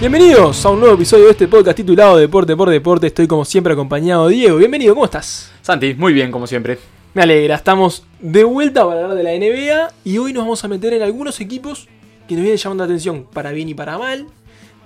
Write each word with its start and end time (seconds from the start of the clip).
Bienvenidos 0.00 0.64
a 0.64 0.70
un 0.70 0.80
nuevo 0.80 0.94
episodio 0.94 1.24
de 1.24 1.30
este 1.30 1.48
podcast 1.48 1.76
titulado 1.76 2.16
Deporte 2.18 2.54
por 2.54 2.68
Deporte. 2.68 3.06
Estoy 3.06 3.26
como 3.26 3.44
siempre 3.44 3.72
acompañado 3.72 4.28
de 4.28 4.34
Diego. 4.34 4.56
Bienvenido, 4.58 4.94
¿cómo 4.94 5.06
estás? 5.06 5.50
Santi, 5.62 5.94
muy 5.94 6.12
bien, 6.12 6.30
como 6.30 6.46
siempre. 6.46 6.78
Me 7.14 7.22
alegra, 7.22 7.54
estamos 7.54 8.04
de 8.20 8.44
vuelta 8.44 8.86
para 8.86 9.04
hablar 9.04 9.16
de 9.16 9.22
la 9.22 9.30
NBA 9.32 9.92
y 10.04 10.18
hoy 10.18 10.32
nos 10.34 10.42
vamos 10.44 10.62
a 10.64 10.68
meter 10.68 10.92
en 10.92 11.02
algunos 11.02 11.40
equipos 11.40 11.88
que 12.28 12.34
nos 12.34 12.42
vienen 12.42 12.58
llamando 12.58 12.84
la 12.84 12.88
atención, 12.92 13.24
para 13.32 13.52
bien 13.52 13.70
y 13.70 13.74
para 13.74 13.96
mal, 13.96 14.26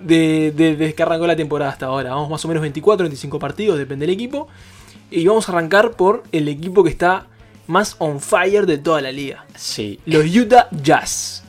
de- 0.01 0.53
de- 0.57 0.77
desde 0.77 0.95
que 0.95 1.03
arrancó 1.03 1.27
la 1.27 1.35
temporada 1.37 1.73
hasta 1.73 1.87
ahora. 1.87 2.11
Vamos 2.11 2.31
más 2.31 2.45
o 2.45 2.49
menos 2.49 2.61
24, 2.61 3.05
25 3.05 3.39
partidos, 3.41 3.79
depende 3.79 4.07
del 4.07 4.15
equipo. 4.15 4.47
Y 5.11 5.27
vamos 5.27 5.49
a 5.49 5.53
arrancar 5.53 5.93
por 5.93 6.23
el 6.31 6.47
equipo 6.47 6.85
que 6.85 6.91
está 6.91 7.27
más 7.67 7.97
on 7.99 8.21
fire 8.21 8.65
de 8.65 8.79
toda 8.79 9.01
la 9.01 9.11
liga. 9.11 9.45
Sí. 9.57 9.99
Los 10.07 10.25
Utah 10.37 10.69
Jazz. 10.71 11.43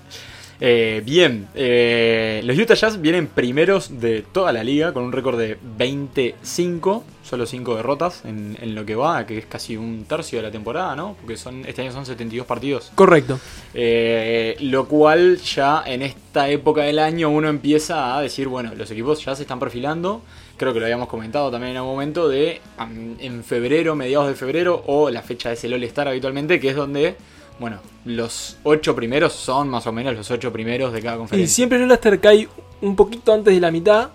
Eh, 0.63 1.01
bien, 1.03 1.47
eh, 1.55 2.41
los 2.45 2.55
Utah 2.55 2.75
Jazz 2.75 3.01
vienen 3.01 3.25
primeros 3.25 3.99
de 3.99 4.21
toda 4.21 4.53
la 4.53 4.63
liga 4.63 4.93
con 4.93 5.03
un 5.03 5.11
récord 5.11 5.39
de 5.39 5.57
25, 5.75 7.03
solo 7.23 7.47
5 7.47 7.77
derrotas 7.77 8.23
en, 8.25 8.55
en 8.61 8.75
lo 8.75 8.85
que 8.85 8.93
va, 8.93 9.25
que 9.25 9.39
es 9.39 9.47
casi 9.47 9.75
un 9.75 10.05
tercio 10.05 10.37
de 10.37 10.43
la 10.43 10.51
temporada, 10.51 10.95
¿no? 10.95 11.15
Porque 11.19 11.35
son 11.35 11.65
este 11.65 11.81
año 11.81 11.91
son 11.91 12.05
72 12.05 12.45
partidos. 12.45 12.91
Correcto. 12.93 13.39
Eh, 13.73 14.55
lo 14.59 14.87
cual 14.87 15.37
ya 15.37 15.81
en 15.83 16.03
esta 16.03 16.47
época 16.47 16.83
del 16.83 16.99
año 16.99 17.31
uno 17.31 17.49
empieza 17.49 18.15
a 18.15 18.21
decir, 18.21 18.47
bueno, 18.47 18.75
los 18.75 18.91
equipos 18.91 19.25
ya 19.25 19.35
se 19.35 19.41
están 19.41 19.57
perfilando. 19.57 20.21
Creo 20.57 20.73
que 20.73 20.79
lo 20.79 20.85
habíamos 20.85 21.07
comentado 21.07 21.49
también 21.49 21.71
en 21.71 21.77
algún 21.77 21.93
momento 21.93 22.29
de 22.29 22.61
en 22.77 23.43
febrero, 23.43 23.95
mediados 23.95 24.27
de 24.27 24.35
febrero, 24.35 24.83
o 24.85 25.09
la 25.09 25.23
fecha 25.23 25.51
es 25.51 25.63
el 25.63 25.73
All-Star 25.73 26.07
habitualmente, 26.07 26.59
que 26.59 26.69
es 26.69 26.75
donde, 26.75 27.15
bueno, 27.61 27.77
los 28.05 28.57
ocho 28.63 28.95
primeros 28.95 29.33
son 29.33 29.69
más 29.69 29.85
o 29.85 29.91
menos 29.91 30.15
los 30.15 30.29
ocho 30.31 30.51
primeros 30.51 30.91
de 30.91 31.01
cada 31.01 31.15
Y 31.15 31.19
conferencia. 31.19 31.55
siempre 31.55 31.77
el 31.77 31.83
All-Star 31.83 32.19
cae 32.19 32.49
un 32.81 32.95
poquito 32.95 33.31
antes 33.33 33.53
de 33.53 33.61
la 33.61 33.69
mitad. 33.69 34.09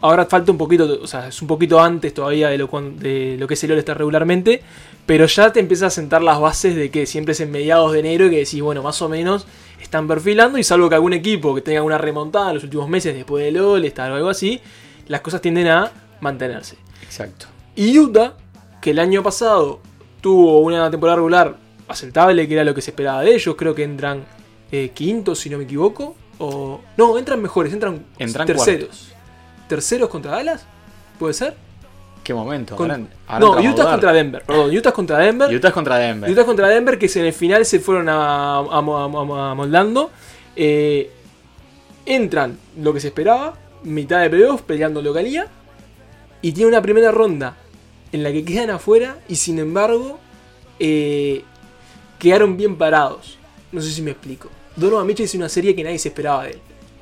Ahora 0.00 0.24
falta 0.26 0.50
un 0.52 0.58
poquito, 0.58 1.00
o 1.02 1.06
sea, 1.06 1.28
es 1.28 1.42
un 1.42 1.48
poquito 1.48 1.80
antes 1.80 2.14
todavía 2.14 2.48
de 2.48 2.58
lo, 2.58 2.68
de 2.68 3.36
lo 3.38 3.46
que 3.48 3.54
es 3.54 3.64
el 3.64 3.72
All-Star 3.72 3.98
regularmente. 3.98 4.62
Pero 5.04 5.26
ya 5.26 5.52
te 5.52 5.58
empiezas 5.60 5.88
a 5.88 5.90
sentar 5.90 6.22
las 6.22 6.40
bases 6.40 6.76
de 6.76 6.90
que 6.90 7.04
siempre 7.06 7.32
es 7.32 7.40
en 7.40 7.50
mediados 7.50 7.92
de 7.92 7.98
enero 7.98 8.26
y 8.26 8.30
que 8.30 8.38
decís, 8.38 8.62
bueno, 8.62 8.82
más 8.82 9.02
o 9.02 9.08
menos 9.08 9.46
están 9.80 10.06
perfilando. 10.06 10.58
Y 10.58 10.64
salvo 10.64 10.88
que 10.88 10.94
algún 10.94 11.12
equipo 11.12 11.54
que 11.56 11.60
tenga 11.60 11.82
una 11.82 11.98
remontada 11.98 12.48
en 12.50 12.54
los 12.54 12.64
últimos 12.64 12.88
meses 12.88 13.14
después 13.14 13.44
del 13.44 13.58
All-Star 13.58 14.12
o 14.12 14.14
algo 14.14 14.28
así, 14.28 14.60
las 15.08 15.20
cosas 15.22 15.40
tienden 15.40 15.66
a 15.66 15.90
mantenerse. 16.20 16.76
Exacto. 17.02 17.46
Y 17.74 17.98
Utah, 17.98 18.34
que 18.80 18.90
el 18.90 19.00
año 19.00 19.24
pasado 19.24 19.80
tuvo 20.20 20.60
una 20.60 20.88
temporada 20.90 21.16
regular 21.16 21.56
aceptable, 21.92 22.46
que 22.48 22.54
era 22.54 22.64
lo 22.64 22.74
que 22.74 22.82
se 22.82 22.90
esperaba 22.90 23.22
de 23.22 23.34
ellos, 23.34 23.54
creo 23.56 23.74
que 23.74 23.84
entran 23.84 24.24
eh, 24.70 24.90
quintos, 24.94 25.38
si 25.40 25.50
no 25.50 25.58
me 25.58 25.64
equivoco. 25.64 26.16
O, 26.38 26.80
no, 26.96 27.18
entran 27.18 27.40
mejores, 27.40 27.72
entran, 27.72 28.04
Entran 28.18 28.46
terceros. 28.46 29.08
¿Terceros 29.68 30.08
contra 30.08 30.32
Dallas? 30.32 30.64
¿Puede 31.18 31.34
ser? 31.34 31.54
¿Qué 32.24 32.34
momento? 32.34 32.76
Con- 32.76 32.90
Ahora- 32.90 33.06
ahora 33.26 33.62
no, 33.62 33.70
Utah 33.70 33.90
contra 33.90 34.12
Denver, 34.12 34.42
perdón, 34.44 34.76
Utah 34.76 34.92
contra 34.92 35.18
Denver. 35.18 35.54
Utah 35.54 35.72
contra 35.72 35.98
Denver. 35.98 36.30
Utah 36.30 36.44
contra 36.44 36.68
Denver, 36.68 36.98
que 36.98 37.06
en 37.14 37.26
el 37.26 37.32
final 37.32 37.64
se 37.66 37.80
fueron 37.80 38.08
amoldando. 38.08 40.10
Eh, 40.56 41.10
entran 42.06 42.58
lo 42.80 42.92
que 42.92 43.00
se 43.00 43.08
esperaba, 43.08 43.54
mitad 43.84 44.20
de 44.20 44.30
playoffs, 44.30 44.62
peleando 44.62 45.02
localía. 45.02 45.46
Y 46.40 46.52
tiene 46.52 46.68
una 46.68 46.82
primera 46.82 47.12
ronda 47.12 47.56
en 48.10 48.22
la 48.22 48.32
que 48.32 48.44
quedan 48.44 48.70
afuera 48.70 49.16
y 49.28 49.36
sin 49.36 49.58
embargo 49.58 50.18
eh, 50.80 51.44
quedaron 52.22 52.56
bien 52.56 52.76
parados. 52.76 53.36
No 53.72 53.80
sé 53.80 53.90
si 53.90 54.00
me 54.00 54.12
explico. 54.12 54.48
Donovan 54.76 55.06
Mitchell 55.06 55.24
hizo 55.26 55.36
una 55.36 55.48
serie 55.48 55.74
que 55.74 55.82
nadie 55.82 55.98
se 55.98 56.08
esperaba 56.08 56.44
de 56.44 56.52
él. 56.52 56.58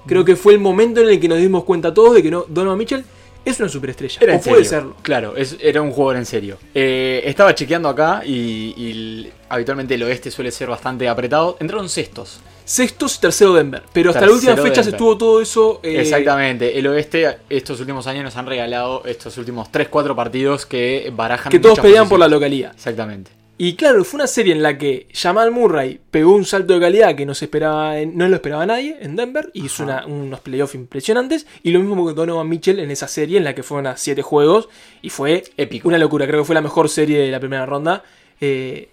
Creo 0.06 0.25
que 0.25 0.34
fue 0.34 0.55
el 0.55 0.59
momento 0.61 1.00
en 1.03 1.09
el 1.11 1.21
que 1.21 1.28
nos 1.28 1.39
dimos 1.39 1.65
cuenta 1.65 1.93
todos 1.93 2.15
de 2.15 2.22
que 2.22 2.31
no, 2.31 2.47
Donovan 2.49 2.78
Mitchell 2.78 3.05
es 3.45 3.61
una 3.61 3.69
superestrella. 3.69 4.17
Era 4.21 4.37
o 4.37 4.41
puede 4.41 4.65
serio. 4.65 4.71
serlo. 4.71 4.97
Claro, 5.03 5.37
es- 5.37 5.56
era 5.61 5.83
un 5.83 5.91
jugador 5.91 6.17
en 6.17 6.25
serio. 6.27 6.56
Eh, 6.75 7.21
estaba 7.27 7.55
chequeando 7.55 7.89
acá 7.91 8.22
y, 8.25 9.28
habitualmente 9.50 9.95
el 9.95 10.03
oeste 10.05 10.31
suele 10.31 10.50
ser 10.50 10.69
bastante 10.69 11.06
apretado. 11.06 11.59
Entraron 11.61 11.89
sextos. 11.91 12.41
Sextos 12.65 13.16
y 13.16 13.21
tercero 13.21 13.53
Denver. 13.53 13.83
Pero 13.93 14.11
hasta 14.11 14.25
la 14.25 14.33
última 14.33 14.56
fecha 14.56 14.83
se 14.83 14.91
estuvo 14.91 15.19
todo 15.19 15.41
eso. 15.43 15.81
eh, 15.83 16.00
Exactamente. 16.00 16.78
El 16.78 16.87
oeste 16.87 17.37
estos 17.50 17.78
últimos 17.81 18.06
años 18.06 18.25
nos 18.25 18.37
han 18.37 18.47
regalado 18.47 19.03
estos 19.05 19.37
últimos 19.39 19.69
3-4 19.71 20.15
partidos 20.15 20.65
que 20.66 21.12
barajan 21.15 21.50
Que 21.50 21.59
todos 21.59 21.78
pelean 21.81 22.09
por 22.09 22.19
la 22.19 22.27
posiciones. 22.27 22.31
localidad. 22.33 22.72
Exactamente. 22.75 23.31
Y 23.62 23.75
claro, 23.75 24.04
fue 24.04 24.16
una 24.16 24.26
serie 24.26 24.54
en 24.54 24.62
la 24.62 24.78
que 24.78 25.06
Jamal 25.12 25.50
Murray 25.50 26.00
pegó 26.10 26.34
un 26.34 26.47
salto 26.47 26.72
de 26.72 26.81
calidad 26.81 27.15
que 27.15 27.26
no, 27.26 27.34
se 27.34 27.44
esperaba 27.44 27.94
no 28.06 28.26
lo 28.26 28.37
esperaba 28.37 28.65
nadie 28.65 28.97
en 29.03 29.16
Denver 29.16 29.50
y 29.53 29.66
hizo 29.66 29.82
una- 29.82 30.06
unos 30.06 30.41
playoffs 30.41 30.75
impresionantes. 30.75 31.47
Y 31.62 31.71
lo 31.71 31.81
mismo 31.81 32.03
con 32.03 32.15
Donovan 32.15 32.48
Mitchell 32.48 32.78
en 32.78 32.91
esa 32.91 33.06
serie 33.06 33.37
en 33.37 33.44
la 33.44 33.54
que 33.54 33.62
fueron 33.62 33.87
a 33.87 33.98
7 33.98 34.22
juegos 34.22 34.71
y 35.03 35.10
fue 35.10 35.44
Épico. 35.59 35.88
una 35.88 35.98
locura. 35.98 36.26
Creo 36.26 36.41
que 36.41 36.47
fue 36.47 36.54
la 36.54 36.62
mejor 36.62 36.88
serie 36.88 37.19
de 37.19 37.31
la 37.31 37.38
primera 37.38 37.66
ronda. 37.66 38.03
Eh, 38.41 38.88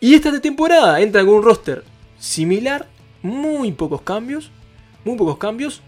y 0.00 0.14
esta 0.14 0.40
temporada 0.40 0.98
entra 1.02 1.22
con 1.22 1.34
un 1.34 1.42
roster 1.42 1.84
similar, 2.18 2.86
muy 3.20 3.70
pocos 3.72 4.00
cambios, 4.00 4.50
muy 5.04 5.18
pocos 5.18 5.36
cambios. 5.36 5.82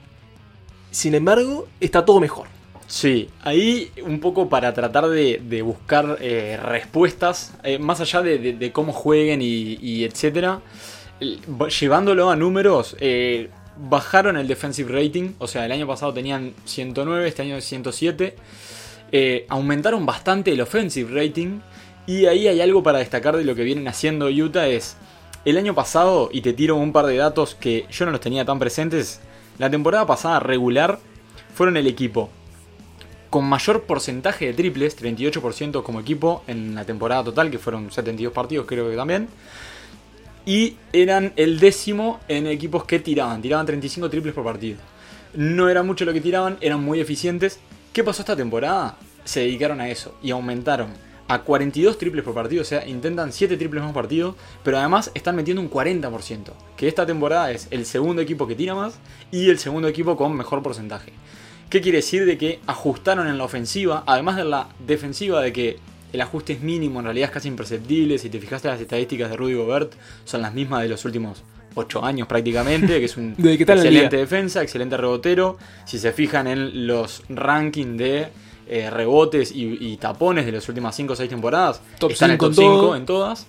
Sin 0.90 1.14
embargo, 1.14 1.66
está 1.80 2.04
todo 2.04 2.20
mejor. 2.20 2.48
Sí, 2.88 3.28
ahí 3.42 3.92
un 4.02 4.18
poco 4.18 4.48
para 4.48 4.72
tratar 4.72 5.08
de, 5.10 5.62
buscar 5.62 6.16
eh, 6.22 6.58
respuestas, 6.60 7.52
eh, 7.62 7.78
más 7.78 8.00
allá 8.00 8.22
de, 8.22 8.72
cómo 8.72 8.94
jueguen 8.94 9.40
y, 9.42 10.04
etcétera, 10.04 10.62
llevándolo 11.80 12.30
a 12.30 12.36
números, 12.36 12.96
eh, 12.98 13.50
bajaron 13.76 14.38
el 14.38 14.48
defensive 14.48 14.90
rating, 14.90 15.32
o 15.38 15.46
sea, 15.46 15.66
el 15.66 15.72
año 15.72 15.86
pasado 15.86 16.14
tenían 16.14 16.54
109, 16.64 17.28
este 17.28 17.42
año 17.42 17.56
es 17.56 17.66
107, 17.66 18.36
eh, 19.12 19.44
aumentaron 19.50 20.06
bastante 20.06 20.52
el 20.52 20.60
offensive 20.62 21.14
rating, 21.14 21.60
y 22.06 22.24
ahí 22.24 22.48
hay 22.48 22.62
algo 22.62 22.82
para 22.82 23.00
destacar 23.00 23.36
de 23.36 23.44
lo 23.44 23.54
que 23.54 23.64
vienen 23.64 23.86
haciendo 23.86 24.28
Utah 24.28 24.66
es, 24.66 24.96
el 25.44 25.58
año 25.58 25.74
pasado, 25.74 26.30
y 26.32 26.40
te 26.40 26.54
tiro 26.54 26.76
un 26.76 26.94
par 26.94 27.04
de 27.04 27.18
datos 27.18 27.54
que 27.54 27.84
yo 27.90 28.06
no 28.06 28.12
los 28.12 28.22
tenía 28.22 28.46
tan 28.46 28.58
presentes, 28.58 29.20
la 29.58 29.68
temporada 29.68 30.06
pasada 30.06 30.40
regular 30.40 31.00
fueron 31.52 31.76
el 31.76 31.86
equipo 31.86 32.30
con 33.30 33.44
mayor 33.44 33.82
porcentaje 33.82 34.46
de 34.46 34.54
triples, 34.54 35.00
38% 35.00 35.82
como 35.82 36.00
equipo 36.00 36.42
en 36.46 36.74
la 36.74 36.84
temporada 36.84 37.24
total, 37.24 37.50
que 37.50 37.58
fueron 37.58 37.90
72 37.90 38.32
partidos 38.32 38.66
creo 38.66 38.88
que 38.88 38.96
también. 38.96 39.28
Y 40.46 40.76
eran 40.92 41.32
el 41.36 41.60
décimo 41.60 42.20
en 42.28 42.46
equipos 42.46 42.84
que 42.84 42.98
tiraban, 43.00 43.42
tiraban 43.42 43.66
35 43.66 44.08
triples 44.08 44.34
por 44.34 44.44
partido. 44.44 44.78
No 45.34 45.68
era 45.68 45.82
mucho 45.82 46.06
lo 46.06 46.12
que 46.12 46.22
tiraban, 46.22 46.56
eran 46.60 46.82
muy 46.82 47.00
eficientes. 47.00 47.60
¿Qué 47.92 48.02
pasó 48.02 48.22
esta 48.22 48.36
temporada? 48.36 48.96
Se 49.24 49.40
dedicaron 49.40 49.80
a 49.80 49.90
eso 49.90 50.14
y 50.22 50.30
aumentaron 50.30 50.88
a 51.28 51.42
42 51.42 51.98
triples 51.98 52.24
por 52.24 52.32
partido, 52.32 52.62
o 52.62 52.64
sea, 52.64 52.86
intentan 52.88 53.32
7 53.32 53.58
triples 53.58 53.82
más 53.82 53.92
partido, 53.92 54.34
pero 54.64 54.78
además 54.78 55.10
están 55.14 55.36
metiendo 55.36 55.60
un 55.60 55.70
40%, 55.70 56.52
que 56.74 56.88
esta 56.88 57.04
temporada 57.04 57.52
es 57.52 57.68
el 57.70 57.84
segundo 57.84 58.22
equipo 58.22 58.46
que 58.46 58.54
tira 58.54 58.74
más 58.74 58.94
y 59.30 59.50
el 59.50 59.58
segundo 59.58 59.88
equipo 59.88 60.16
con 60.16 60.34
mejor 60.34 60.62
porcentaje. 60.62 61.12
¿Qué 61.68 61.80
quiere 61.82 61.98
decir 61.98 62.24
de 62.24 62.38
que 62.38 62.60
ajustaron 62.66 63.28
en 63.28 63.36
la 63.36 63.44
ofensiva, 63.44 64.02
además 64.06 64.36
de 64.36 64.44
la 64.44 64.68
defensiva, 64.86 65.42
de 65.42 65.52
que 65.52 65.76
el 66.12 66.20
ajuste 66.22 66.54
es 66.54 66.60
mínimo, 66.62 67.00
en 67.00 67.04
realidad 67.04 67.28
es 67.28 67.34
casi 67.34 67.48
imperceptible? 67.48 68.18
Si 68.18 68.30
te 68.30 68.40
fijaste 68.40 68.68
las 68.68 68.80
estadísticas 68.80 69.30
de 69.30 69.36
Rudy 69.36 69.54
Gobert, 69.54 69.92
son 70.24 70.40
las 70.40 70.54
mismas 70.54 70.82
de 70.82 70.88
los 70.88 71.04
últimos 71.04 71.42
8 71.74 72.04
años 72.04 72.26
prácticamente, 72.26 72.98
que 72.98 73.04
es 73.04 73.16
un 73.16 73.34
excelente 73.44 74.16
defensa, 74.16 74.62
excelente 74.62 74.96
rebotero. 74.96 75.58
Si 75.84 75.98
se 75.98 76.12
fijan 76.12 76.46
en 76.46 76.86
los 76.86 77.22
rankings 77.28 77.98
de 77.98 78.28
eh, 78.66 78.90
rebotes 78.90 79.52
y, 79.52 79.76
y 79.78 79.96
tapones 79.98 80.46
de 80.46 80.52
las 80.52 80.68
últimas 80.68 80.96
5 80.96 81.12
o 81.12 81.16
6 81.16 81.28
temporadas, 81.28 81.82
Top 81.98 82.12
están 82.12 82.30
en 82.30 82.38
top 82.38 82.48
en 82.48 82.54
5 82.54 82.80
todo. 82.80 82.96
en 82.96 83.06
todas. 83.06 83.46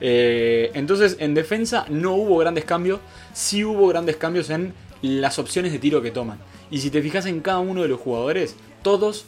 Eh, 0.00 0.70
entonces, 0.74 1.16
en 1.20 1.34
defensa 1.34 1.86
no 1.88 2.14
hubo 2.14 2.38
grandes 2.38 2.64
cambios, 2.64 3.00
sí 3.32 3.64
hubo 3.64 3.86
grandes 3.88 4.16
cambios 4.16 4.50
en 4.50 4.74
las 5.02 5.38
opciones 5.38 5.72
de 5.72 5.78
tiro 5.78 6.02
que 6.02 6.10
toman. 6.10 6.38
Y 6.70 6.78
si 6.78 6.90
te 6.90 7.02
fijas 7.02 7.26
en 7.26 7.40
cada 7.40 7.58
uno 7.60 7.82
de 7.82 7.88
los 7.88 8.00
jugadores, 8.00 8.56
todos 8.82 9.24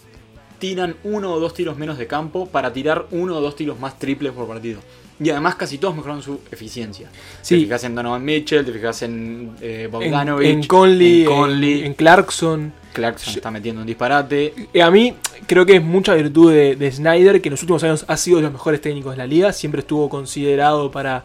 tiran 0.58 0.94
uno 1.02 1.32
o 1.32 1.40
dos 1.40 1.54
tiros 1.54 1.76
menos 1.76 1.98
de 1.98 2.06
campo 2.06 2.46
para 2.46 2.72
tirar 2.72 3.06
uno 3.10 3.36
o 3.36 3.40
dos 3.40 3.56
tiros 3.56 3.80
más 3.80 3.98
triples 3.98 4.32
por 4.32 4.46
partido. 4.46 4.80
Y 5.20 5.30
además 5.30 5.54
casi 5.56 5.78
todos 5.78 5.94
mejoraron 5.94 6.22
su 6.22 6.40
eficiencia. 6.50 7.10
Sí. 7.42 7.56
Te 7.56 7.60
fijas 7.62 7.84
en 7.84 7.94
Donovan 7.94 8.24
Mitchell, 8.24 8.64
te 8.64 8.72
fijas 8.72 9.02
en 9.02 9.52
eh, 9.60 9.88
Bogdanovich, 9.90 10.48
en 10.48 10.62
Conley, 10.66 11.20
en 11.22 11.26
Conley. 11.26 11.80
en, 11.80 11.86
en 11.86 11.94
Clarkson. 11.94 12.72
Clarkson 12.92 13.34
está 13.34 13.50
metiendo 13.50 13.80
un 13.82 13.86
disparate. 13.86 14.52
Eh, 14.72 14.82
A 14.82 14.90
mí 14.90 15.14
creo 15.46 15.64
que 15.64 15.76
es 15.76 15.82
mucha 15.82 16.14
virtud 16.14 16.52
de, 16.52 16.76
de 16.76 16.92
Snyder, 16.92 17.40
que 17.40 17.48
en 17.48 17.52
los 17.52 17.62
últimos 17.62 17.82
años 17.84 18.04
ha 18.08 18.16
sido 18.16 18.38
de 18.38 18.44
los 18.44 18.52
mejores 18.52 18.80
técnicos 18.80 19.12
de 19.12 19.18
la 19.18 19.26
liga. 19.26 19.52
Siempre 19.52 19.80
estuvo 19.80 20.08
considerado 20.08 20.90
para, 20.90 21.24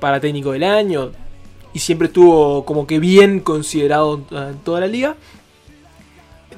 para 0.00 0.20
técnico 0.20 0.52
del 0.52 0.64
año. 0.64 1.12
Y 1.72 1.78
siempre 1.78 2.06
estuvo 2.06 2.64
como 2.64 2.86
que 2.86 2.98
bien 2.98 3.40
considerado 3.40 4.22
en 4.30 4.58
toda 4.64 4.80
la 4.80 4.86
liga. 4.86 5.16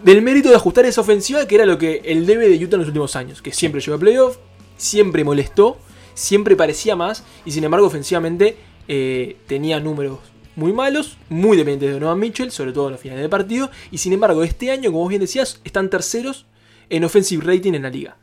Del 0.03 0.23
mérito 0.23 0.49
de 0.49 0.55
ajustar 0.57 0.85
esa 0.87 1.01
ofensiva, 1.01 1.47
que 1.49 1.55
era 1.57 1.67
lo 1.67 1.77
que 1.79 2.03
el 2.05 2.25
debe 2.27 2.49
de 2.49 2.63
Utah 2.65 2.77
en 2.77 2.81
los 2.81 2.89
últimos 2.89 3.17
años. 3.17 3.43
Que 3.43 3.53
siempre 3.53 3.81
llegó 3.81 3.97
a 3.97 3.99
playoff, 3.99 4.37
siempre 4.77 5.25
molestó, 5.25 5.79
siempre 6.15 6.55
parecía 6.57 6.95
más. 6.95 7.25
Y 7.45 7.51
sin 7.53 7.65
embargo, 7.65 7.87
ofensivamente 7.87 8.57
eh, 8.87 9.37
tenía 9.47 9.81
números 9.81 10.19
muy 10.57 10.73
malos, 10.73 11.17
muy 11.29 11.57
dependientes 11.57 11.89
de 11.89 11.95
Donovan 11.95 12.19
Mitchell, 12.19 12.51
sobre 12.51 12.73
todo 12.73 12.87
en 12.87 12.93
los 12.93 13.01
finales 13.01 13.23
de 13.23 13.29
partido. 13.29 13.71
Y 13.91 13.99
sin 13.99 14.13
embargo, 14.13 14.43
este 14.45 14.71
año, 14.71 14.91
como 14.91 15.03
vos 15.03 15.09
bien 15.09 15.21
decías, 15.21 15.61
están 15.65 15.89
terceros 15.91 16.47
en 16.91 17.05
offensive 17.05 17.45
rating 17.45 17.75
en 17.75 17.83
la 17.83 17.91
liga. 17.91 18.17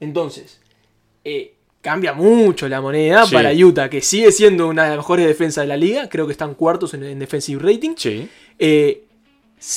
Entonces, 0.00 0.60
eh, 1.24 1.54
cambia 1.80 2.12
mucho 2.12 2.68
la 2.68 2.80
moneda 2.80 3.24
Sí. 3.26 3.34
para 3.34 3.52
Utah, 3.52 3.88
que 3.90 4.00
sigue 4.02 4.32
siendo 4.32 4.68
una 4.68 4.84
de 4.84 4.88
las 4.90 4.98
mejores 4.98 5.26
defensas 5.26 5.62
de 5.64 5.68
la 5.68 5.76
liga. 5.76 6.08
Creo 6.08 6.26
que 6.26 6.32
están 6.32 6.54
cuartos 6.54 6.94
en, 6.94 7.04
en 7.04 7.18
defensive 7.18 7.60
rating. 7.62 7.94
Sí. 7.96 8.28
Eh, 8.58 9.04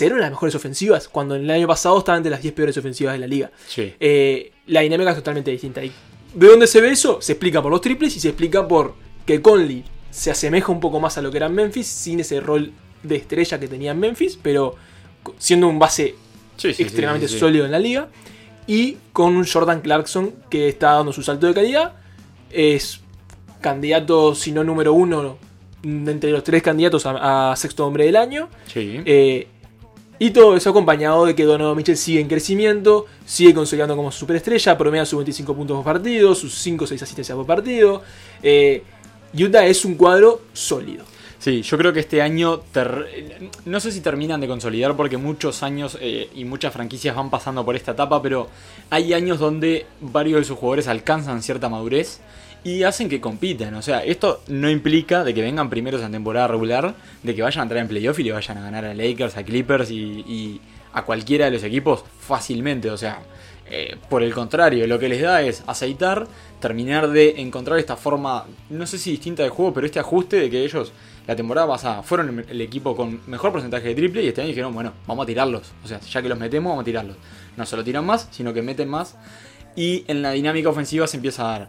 una 0.01 0.15
de 0.15 0.21
las 0.21 0.31
mejores 0.31 0.55
ofensivas, 0.55 1.07
cuando 1.07 1.35
en 1.35 1.43
el 1.43 1.51
año 1.51 1.67
pasado 1.67 1.97
estaban 1.97 2.19
entre 2.19 2.31
las 2.31 2.41
10 2.41 2.53
peores 2.53 2.77
ofensivas 2.77 3.13
de 3.13 3.19
la 3.19 3.27
liga. 3.27 3.51
Sí. 3.67 3.93
Eh, 3.99 4.51
la 4.67 4.81
dinámica 4.81 5.11
es 5.11 5.17
totalmente 5.17 5.51
distinta. 5.51 5.83
¿Y 5.83 5.91
¿De 6.33 6.47
dónde 6.47 6.67
se 6.67 6.81
ve 6.81 6.89
eso? 6.91 7.21
Se 7.21 7.33
explica 7.33 7.61
por 7.61 7.71
los 7.71 7.81
triples 7.81 8.15
y 8.15 8.19
se 8.19 8.29
explica 8.29 8.67
por 8.67 8.95
que 9.25 9.41
Conley 9.41 9.83
se 10.09 10.31
asemeja 10.31 10.71
un 10.71 10.79
poco 10.79 10.99
más 10.99 11.17
a 11.17 11.21
lo 11.21 11.31
que 11.31 11.37
era 11.37 11.47
en 11.47 11.55
Memphis, 11.55 11.87
sin 11.87 12.19
ese 12.19 12.39
rol 12.39 12.71
de 13.03 13.15
estrella 13.15 13.59
que 13.59 13.67
tenía 13.67 13.91
en 13.91 13.99
Memphis, 13.99 14.39
pero 14.41 14.75
siendo 15.37 15.67
un 15.67 15.79
base 15.79 16.15
Sí, 16.55 16.69
extremadamente 16.69 17.27
sólido 17.27 17.65
en 17.65 17.71
la 17.71 17.79
liga. 17.79 18.09
Y 18.67 18.97
con 19.11 19.35
un 19.35 19.45
Jordan 19.45 19.81
Clarkson 19.81 20.33
que 20.49 20.69
está 20.69 20.93
dando 20.93 21.11
su 21.11 21.21
salto 21.23 21.47
de 21.47 21.53
calidad. 21.53 21.93
Es 22.49 23.01
candidato, 23.61 24.35
si 24.35 24.51
no 24.51 24.63
número 24.63 24.93
uno, 24.93 25.37
entre 25.83 26.31
los 26.31 26.43
tres 26.43 26.61
candidatos 26.61 27.05
a, 27.05 27.51
a 27.51 27.55
sexto 27.55 27.85
hombre 27.85 28.05
del 28.05 28.15
año. 28.15 28.49
Sí. 28.67 29.01
Eh, 29.05 29.47
y 30.23 30.31
todo 30.31 30.55
eso 30.55 30.69
acompañado 30.69 31.25
de 31.25 31.35
que 31.35 31.43
Donovan 31.43 31.75
Mitchell 31.75 31.97
sigue 31.97 32.21
en 32.21 32.29
crecimiento, 32.29 33.07
sigue 33.25 33.53
consolidando 33.53 33.97
como 33.97 34.09
superestrella, 34.09 34.77
promedia 34.77 35.05
sus 35.05 35.17
25 35.17 35.53
puntos 35.53 35.75
por 35.75 35.83
partido, 35.83 36.33
sus 36.33 36.53
5 36.59 36.85
o 36.85 36.87
6 36.87 37.03
asistencias 37.03 37.35
por 37.35 37.45
partido. 37.45 38.01
Eh, 38.41 38.83
Utah 39.37 39.65
es 39.65 39.83
un 39.83 39.95
cuadro 39.95 40.43
sólido. 40.53 41.03
Sí, 41.39 41.61
yo 41.61 41.77
creo 41.77 41.91
que 41.91 41.99
este 41.99 42.21
año, 42.21 42.61
no 43.65 43.79
sé 43.81 43.91
si 43.91 43.99
terminan 43.99 44.39
de 44.39 44.47
consolidar 44.47 44.95
porque 44.95 45.17
muchos 45.17 45.61
años 45.61 45.97
eh, 45.99 46.29
y 46.33 46.45
muchas 46.45 46.71
franquicias 46.71 47.13
van 47.17 47.29
pasando 47.29 47.65
por 47.65 47.75
esta 47.75 47.91
etapa, 47.91 48.21
pero 48.21 48.47
hay 48.91 49.11
años 49.11 49.39
donde 49.39 49.87
varios 49.99 50.39
de 50.39 50.45
sus 50.45 50.57
jugadores 50.57 50.87
alcanzan 50.87 51.43
cierta 51.43 51.67
madurez 51.67 52.21
y 52.63 52.83
hacen 52.83 53.09
que 53.09 53.19
compiten. 53.19 53.73
O 53.75 53.81
sea, 53.81 54.03
esto 54.03 54.41
no 54.47 54.69
implica 54.69 55.23
de 55.23 55.33
que 55.33 55.41
vengan 55.41 55.69
primeros 55.69 56.01
en 56.01 56.11
temporada 56.11 56.47
regular, 56.47 56.95
de 57.21 57.35
que 57.35 57.41
vayan 57.41 57.61
a 57.61 57.63
entrar 57.63 57.81
en 57.81 57.87
playoff 57.87 58.19
y 58.19 58.23
le 58.23 58.31
vayan 58.31 58.57
a 58.57 58.61
ganar 58.61 58.85
a 58.85 58.93
Lakers, 58.93 59.37
a 59.37 59.43
Clippers 59.43 59.91
y, 59.91 59.95
y 59.95 60.61
a 60.93 61.03
cualquiera 61.03 61.45
de 61.45 61.51
los 61.51 61.63
equipos 61.63 62.03
fácilmente. 62.19 62.89
O 62.89 62.97
sea, 62.97 63.19
eh, 63.69 63.97
por 64.09 64.23
el 64.23 64.33
contrario, 64.33 64.85
lo 64.87 64.99
que 64.99 65.09
les 65.09 65.21
da 65.21 65.41
es 65.41 65.63
aceitar, 65.67 66.27
terminar 66.59 67.09
de 67.09 67.41
encontrar 67.41 67.79
esta 67.79 67.95
forma, 67.95 68.45
no 68.69 68.85
sé 68.85 68.97
si 68.97 69.11
distinta 69.11 69.43
de 69.43 69.49
juego, 69.49 69.73
pero 69.73 69.85
este 69.85 69.99
ajuste 69.99 70.37
de 70.37 70.49
que 70.49 70.63
ellos 70.63 70.91
la 71.25 71.35
temporada 71.35 71.67
pasada 71.67 72.03
fueron 72.03 72.45
el 72.49 72.61
equipo 72.61 72.95
con 72.95 73.21
mejor 73.27 73.51
porcentaje 73.51 73.87
de 73.87 73.95
triple 73.95 74.23
y 74.23 74.27
este 74.27 74.41
año 74.41 74.49
dijeron, 74.49 74.73
bueno, 74.73 74.91
vamos 75.07 75.23
a 75.23 75.25
tirarlos. 75.25 75.71
O 75.83 75.87
sea, 75.87 75.99
ya 75.99 76.21
que 76.21 76.29
los 76.29 76.37
metemos, 76.37 76.71
vamos 76.71 76.83
a 76.83 76.85
tirarlos. 76.85 77.15
No 77.55 77.65
solo 77.65 77.83
tiran 77.83 78.05
más, 78.05 78.27
sino 78.31 78.53
que 78.53 78.61
meten 78.61 78.89
más. 78.89 79.15
Y 79.75 80.03
en 80.07 80.21
la 80.21 80.31
dinámica 80.31 80.69
ofensiva 80.69 81.07
se 81.07 81.17
empieza 81.17 81.43
a 81.47 81.59
dar. 81.59 81.67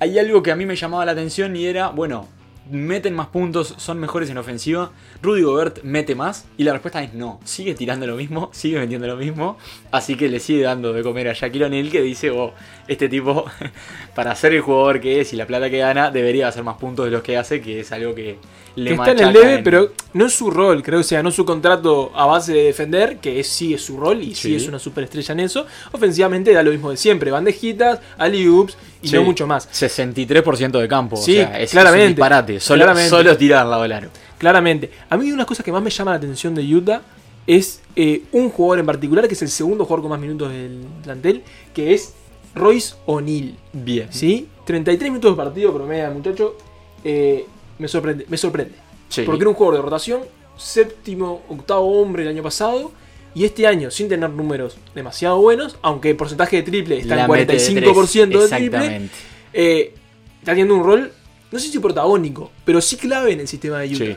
Hay 0.00 0.18
algo 0.18 0.42
que 0.42 0.50
a 0.50 0.56
mí 0.56 0.66
me 0.66 0.76
llamaba 0.76 1.04
la 1.04 1.12
atención 1.12 1.54
y 1.56 1.66
era, 1.66 1.88
bueno, 1.90 2.26
meten 2.70 3.14
más 3.14 3.26
puntos, 3.28 3.74
son 3.78 3.98
mejores 3.98 4.30
en 4.30 4.38
ofensiva. 4.38 4.92
Rudy 5.22 5.42
Gobert 5.42 5.82
mete 5.82 6.14
más 6.14 6.46
y 6.56 6.64
la 6.64 6.72
respuesta 6.72 7.02
es 7.02 7.14
no. 7.14 7.40
Sigue 7.44 7.74
tirando 7.74 8.06
lo 8.06 8.16
mismo, 8.16 8.48
sigue 8.52 8.78
metiendo 8.78 9.06
lo 9.06 9.16
mismo. 9.16 9.58
Así 9.90 10.14
que 10.16 10.28
le 10.28 10.40
sigue 10.40 10.62
dando 10.62 10.92
de 10.92 11.02
comer 11.02 11.28
a 11.28 11.32
Shaquille 11.32 11.64
O'Neal 11.66 11.90
que 11.90 12.00
dice, 12.00 12.30
oh, 12.30 12.54
este 12.88 13.08
tipo, 13.08 13.44
para 14.14 14.34
ser 14.34 14.54
el 14.54 14.60
jugador 14.60 15.00
que 15.00 15.20
es 15.20 15.32
y 15.32 15.36
la 15.36 15.46
plata 15.46 15.68
que 15.70 15.78
gana, 15.78 16.10
debería 16.10 16.48
hacer 16.48 16.62
más 16.64 16.76
puntos 16.76 17.04
de 17.06 17.10
los 17.10 17.22
que 17.22 17.36
hace, 17.36 17.60
que 17.60 17.80
es 17.80 17.92
algo 17.92 18.14
que 18.14 18.38
le 18.76 18.90
que 18.90 18.94
está 18.94 19.10
en 19.12 19.18
el 19.18 19.36
en- 19.36 19.64
pero 19.64 19.92
no 20.12 20.26
es 20.26 20.34
su 20.34 20.50
rol, 20.50 20.82
creo, 20.82 21.02
sea, 21.02 21.22
no 21.22 21.28
es 21.28 21.34
su 21.36 21.44
contrato 21.44 22.10
a 22.14 22.26
base 22.26 22.52
de 22.52 22.64
defender, 22.64 23.18
que 23.18 23.38
es, 23.40 23.46
sí 23.46 23.74
es 23.74 23.82
su 23.84 23.96
rol 23.96 24.22
y 24.22 24.34
sí, 24.34 24.48
Sí. 24.50 24.54
es 24.56 24.66
una 24.68 24.78
superestrella 24.78 25.32
en 25.32 25.40
eso. 25.40 25.66
Ofensivamente 25.92 26.52
da 26.52 26.62
lo 26.62 26.70
mismo 26.72 26.90
de 26.90 26.96
siempre, 26.96 27.30
bandejitas, 27.30 28.00
alley-oops 28.18 28.76
y 29.02 29.08
Sí, 29.08 29.14
no 29.14 29.22
mucho 29.22 29.46
más. 29.46 29.68
63% 29.70 30.78
de 30.80 30.88
campo. 30.88 31.16
Sí, 31.16 31.32
o 31.38 31.46
sea, 31.46 31.60
es, 31.60 31.70
claramente, 31.70 32.04
es 32.04 32.08
un 32.10 32.14
disparate. 32.16 32.60
Solo, 32.60 32.78
claramente. 32.80 33.08
solo 33.10 33.36
tirar 33.36 33.66
del 33.80 33.92
aro. 33.92 34.08
Claramente. 34.38 34.90
A 35.08 35.16
mí 35.16 35.24
una 35.26 35.32
de 35.32 35.38
las 35.38 35.46
cosas 35.46 35.64
que 35.64 35.72
más 35.72 35.82
me 35.82 35.90
llama 35.90 36.10
la 36.12 36.16
atención 36.16 36.54
de 36.54 36.62
Utah 36.74 37.02
es 37.46 37.80
eh, 37.96 38.22
un 38.32 38.50
jugador 38.50 38.80
en 38.80 38.86
particular, 38.86 39.26
que 39.28 39.34
es 39.34 39.42
el 39.42 39.48
segundo 39.48 39.84
jugador 39.84 40.02
con 40.02 40.10
más 40.10 40.20
minutos 40.20 40.50
del 40.50 40.80
plantel, 41.02 41.42
que 41.74 41.94
es 41.94 42.14
Royce 42.54 42.94
O'Neal. 43.06 43.54
Bien. 43.72 44.08
¿Sí? 44.10 44.48
33 44.66 45.10
minutos 45.10 45.32
de 45.32 45.36
partido 45.36 45.72
promedio, 45.74 46.10
muchacho. 46.10 46.56
Eh, 47.04 47.46
me 47.78 47.88
sorprende. 47.88 48.26
Me 48.28 48.36
sorprende. 48.36 48.74
Sí. 49.10 49.22
Porque 49.24 49.42
era 49.42 49.50
un 49.50 49.54
jugador 49.54 49.76
de 49.76 49.82
rotación, 49.82 50.22
séptimo, 50.56 51.42
octavo 51.48 52.00
hombre 52.00 52.22
el 52.22 52.28
año 52.28 52.42
pasado. 52.42 52.92
Y 53.34 53.44
este 53.44 53.66
año, 53.66 53.90
sin 53.92 54.08
tener 54.08 54.30
números 54.30 54.76
demasiado 54.94 55.40
buenos, 55.40 55.76
aunque 55.82 56.10
el 56.10 56.16
porcentaje 56.16 56.56
de 56.56 56.62
triple 56.64 56.98
está 56.98 57.14
La 57.14 57.24
en 57.26 57.30
mete 57.30 57.52
de 57.52 57.58
45% 57.58 58.26
de, 58.26 58.48
tres, 58.48 58.50
triple, 58.50 59.08
eh, 59.52 59.94
está 60.40 60.50
teniendo 60.52 60.74
un 60.74 60.82
rol, 60.82 61.12
no 61.52 61.58
sé 61.58 61.68
si 61.68 61.78
protagónico, 61.78 62.50
pero 62.64 62.80
sí 62.80 62.96
clave 62.96 63.32
en 63.32 63.40
el 63.40 63.46
sistema 63.46 63.78
de 63.78 63.94
Utah. 63.94 64.04
Sí. 64.04 64.16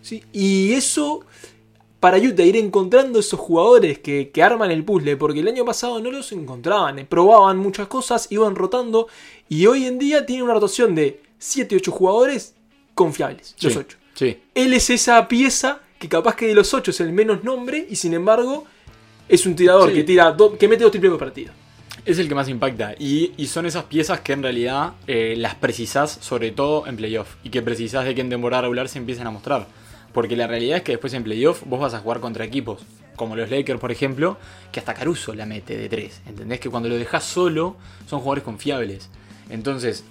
¿sí? 0.00 0.24
Y 0.32 0.72
eso, 0.72 1.20
para 2.00 2.16
Utah, 2.16 2.44
ir 2.44 2.56
encontrando 2.56 3.18
esos 3.18 3.38
jugadores 3.38 3.98
que, 3.98 4.30
que 4.30 4.42
arman 4.42 4.70
el 4.70 4.84
puzzle, 4.84 5.18
porque 5.18 5.40
el 5.40 5.48
año 5.48 5.66
pasado 5.66 6.00
no 6.00 6.10
los 6.10 6.32
encontraban, 6.32 6.98
eh, 6.98 7.04
probaban 7.04 7.58
muchas 7.58 7.88
cosas, 7.88 8.26
iban 8.30 8.54
rotando, 8.54 9.06
y 9.50 9.66
hoy 9.66 9.84
en 9.84 9.98
día 9.98 10.24
tiene 10.24 10.42
una 10.42 10.54
rotación 10.54 10.94
de 10.94 11.20
7-8 11.38 11.90
jugadores 11.90 12.54
confiables, 12.94 13.54
los 13.60 13.72
Sí. 13.74 13.78
8. 13.80 13.98
Sí. 14.16 14.38
Él 14.54 14.72
es 14.74 14.90
esa 14.90 15.28
pieza 15.28 15.78
que 16.00 16.08
capaz 16.08 16.34
que 16.34 16.48
de 16.48 16.54
los 16.54 16.74
8 16.74 16.90
es 16.90 17.00
el 17.00 17.12
menos 17.12 17.44
nombre, 17.44 17.86
y 17.88 17.94
sin 17.96 18.12
embargo, 18.14 18.64
es 19.28 19.46
un 19.46 19.54
tirador 19.54 19.90
Sí. 19.90 19.94
que, 19.94 20.02
tira 20.04 20.32
do- 20.32 20.58
que 20.58 20.66
mete 20.68 20.82
dos 20.82 20.90
triples 20.90 21.10
por 21.12 21.20
partido. 21.20 21.52
Es 22.04 22.18
el 22.18 22.28
que 22.28 22.34
más 22.34 22.48
impacta. 22.48 22.94
Y, 22.98 23.32
y 23.36 23.46
son 23.46 23.66
esas 23.66 23.84
piezas 23.84 24.20
que 24.20 24.32
en 24.32 24.42
realidad 24.42 24.92
eh, 25.06 25.34
las 25.36 25.54
precisás, 25.56 26.18
sobre 26.20 26.50
todo 26.50 26.86
en 26.86 26.96
playoff. 26.96 27.34
Y 27.44 27.50
que 27.50 27.62
precisás 27.62 28.04
de 28.04 28.14
que 28.14 28.20
en 28.20 28.28
temporada 28.30 28.62
regular 28.62 28.88
se 28.88 28.98
empiecen 28.98 29.26
a 29.26 29.30
mostrar. 29.30 29.66
Porque 30.12 30.36
la 30.36 30.46
realidad 30.46 30.78
es 30.78 30.82
que 30.84 30.92
después 30.92 31.12
en 31.14 31.24
playoff 31.24 31.62
vos 31.66 31.80
vas 31.80 31.94
a 31.94 31.98
jugar 31.98 32.20
contra 32.20 32.44
equipos. 32.44 32.82
Como 33.16 33.34
los 33.34 33.50
Lakers, 33.50 33.80
por 33.80 33.90
ejemplo, 33.90 34.36
que 34.70 34.78
hasta 34.80 34.94
Caruso 34.94 35.34
la 35.34 35.46
mete 35.46 35.76
de 35.76 35.88
3. 35.88 36.22
¿Entendés? 36.28 36.60
Que 36.60 36.70
cuando 36.70 36.88
lo 36.88 36.94
dejas 36.96 37.24
solo, 37.24 37.76
son 38.08 38.20
jugadores 38.20 38.44
confiables. 38.44 39.08
Entonces, 39.50 40.04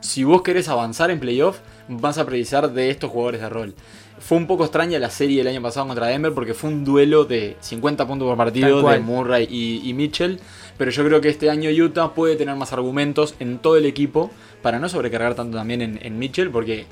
si 0.00 0.24
vos 0.24 0.42
querés 0.42 0.68
avanzar 0.68 1.10
en 1.10 1.20
playoff, 1.20 1.58
vas 1.88 2.18
a 2.18 2.26
precisar 2.26 2.72
de 2.72 2.90
estos 2.90 3.10
jugadores 3.10 3.40
de 3.40 3.48
rol. 3.48 3.74
Fue 4.18 4.36
un 4.36 4.46
poco 4.46 4.64
extraña 4.64 4.98
la 4.98 5.08
serie 5.08 5.38
del 5.38 5.48
año 5.48 5.62
pasado 5.62 5.86
contra 5.86 6.06
Denver 6.06 6.34
porque 6.34 6.52
fue 6.52 6.68
un 6.68 6.84
duelo 6.84 7.24
de 7.24 7.56
50 7.60 8.06
puntos 8.06 8.28
por 8.28 8.36
partido 8.36 8.82
de. 8.82 9.00
Murray 9.00 9.48
y, 9.50 9.88
y 9.88 9.94
Mitchell. 9.94 10.38
Pero 10.76 10.90
yo 10.90 11.04
creo 11.04 11.20
que 11.20 11.28
este 11.28 11.48
año 11.48 11.70
Utah 11.70 12.12
puede 12.12 12.36
tener 12.36 12.54
más 12.56 12.72
argumentos 12.72 13.34
en 13.40 13.58
todo 13.58 13.76
el 13.76 13.86
equipo 13.86 14.30
para 14.62 14.78
no 14.78 14.88
sobrecargar 14.90 15.34
tanto 15.34 15.56
también 15.56 15.80
en, 15.80 15.98
en 16.02 16.18
Mitchell. 16.18 16.50
Porque 16.50 16.84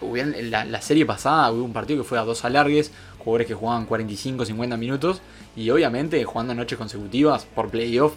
en 0.00 0.50
la, 0.50 0.64
la 0.64 0.80
serie 0.80 1.04
pasada 1.04 1.50
hubo 1.50 1.64
un 1.64 1.72
partido 1.72 2.02
que 2.02 2.08
fue 2.08 2.18
a 2.18 2.22
dos 2.22 2.44
alargues, 2.44 2.92
jugadores 3.18 3.48
que 3.48 3.54
jugaban 3.54 3.86
45, 3.86 4.44
50 4.44 4.76
minutos. 4.76 5.22
Y 5.56 5.70
obviamente 5.70 6.22
jugando 6.24 6.54
noches 6.54 6.78
consecutivas 6.78 7.46
por 7.46 7.68
playoff, 7.68 8.12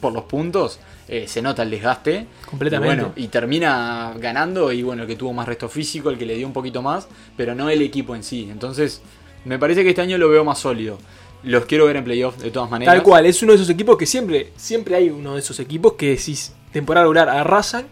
por 0.00 0.12
los 0.12 0.24
puntos, 0.24 0.80
eh, 1.08 1.26
se 1.26 1.42
nota 1.42 1.62
el 1.62 1.70
desgaste. 1.70 2.26
Completamente. 2.48 2.94
Y, 2.94 2.98
bueno, 3.00 3.12
y 3.16 3.28
termina 3.28 4.12
ganando 4.18 4.72
y 4.72 4.82
bueno, 4.82 5.02
el 5.02 5.08
que 5.08 5.16
tuvo 5.16 5.32
más 5.32 5.46
resto 5.46 5.68
físico, 5.68 6.10
el 6.10 6.18
que 6.18 6.26
le 6.26 6.36
dio 6.36 6.46
un 6.46 6.52
poquito 6.52 6.82
más, 6.82 7.08
pero 7.36 7.54
no 7.54 7.70
el 7.70 7.82
equipo 7.82 8.14
en 8.14 8.22
sí. 8.22 8.48
Entonces, 8.50 9.00
me 9.44 9.58
parece 9.58 9.82
que 9.82 9.90
este 9.90 10.02
año 10.02 10.18
lo 10.18 10.28
veo 10.28 10.44
más 10.44 10.58
sólido. 10.58 10.98
Los 11.42 11.66
quiero 11.66 11.86
ver 11.86 11.96
en 11.96 12.04
playoff 12.04 12.36
de 12.38 12.50
todas 12.50 12.70
maneras. 12.70 12.94
Tal 12.94 13.02
cual, 13.02 13.24
es 13.26 13.42
uno 13.42 13.52
de 13.52 13.56
esos 13.56 13.70
equipos 13.70 13.96
que 13.96 14.06
siempre, 14.06 14.52
siempre 14.56 14.96
hay 14.96 15.08
uno 15.08 15.34
de 15.34 15.40
esos 15.40 15.60
equipos 15.60 15.94
que 15.94 16.16
si 16.16 16.36
temporada 16.72 17.04
regular 17.04 17.28
arrasan, 17.28 17.86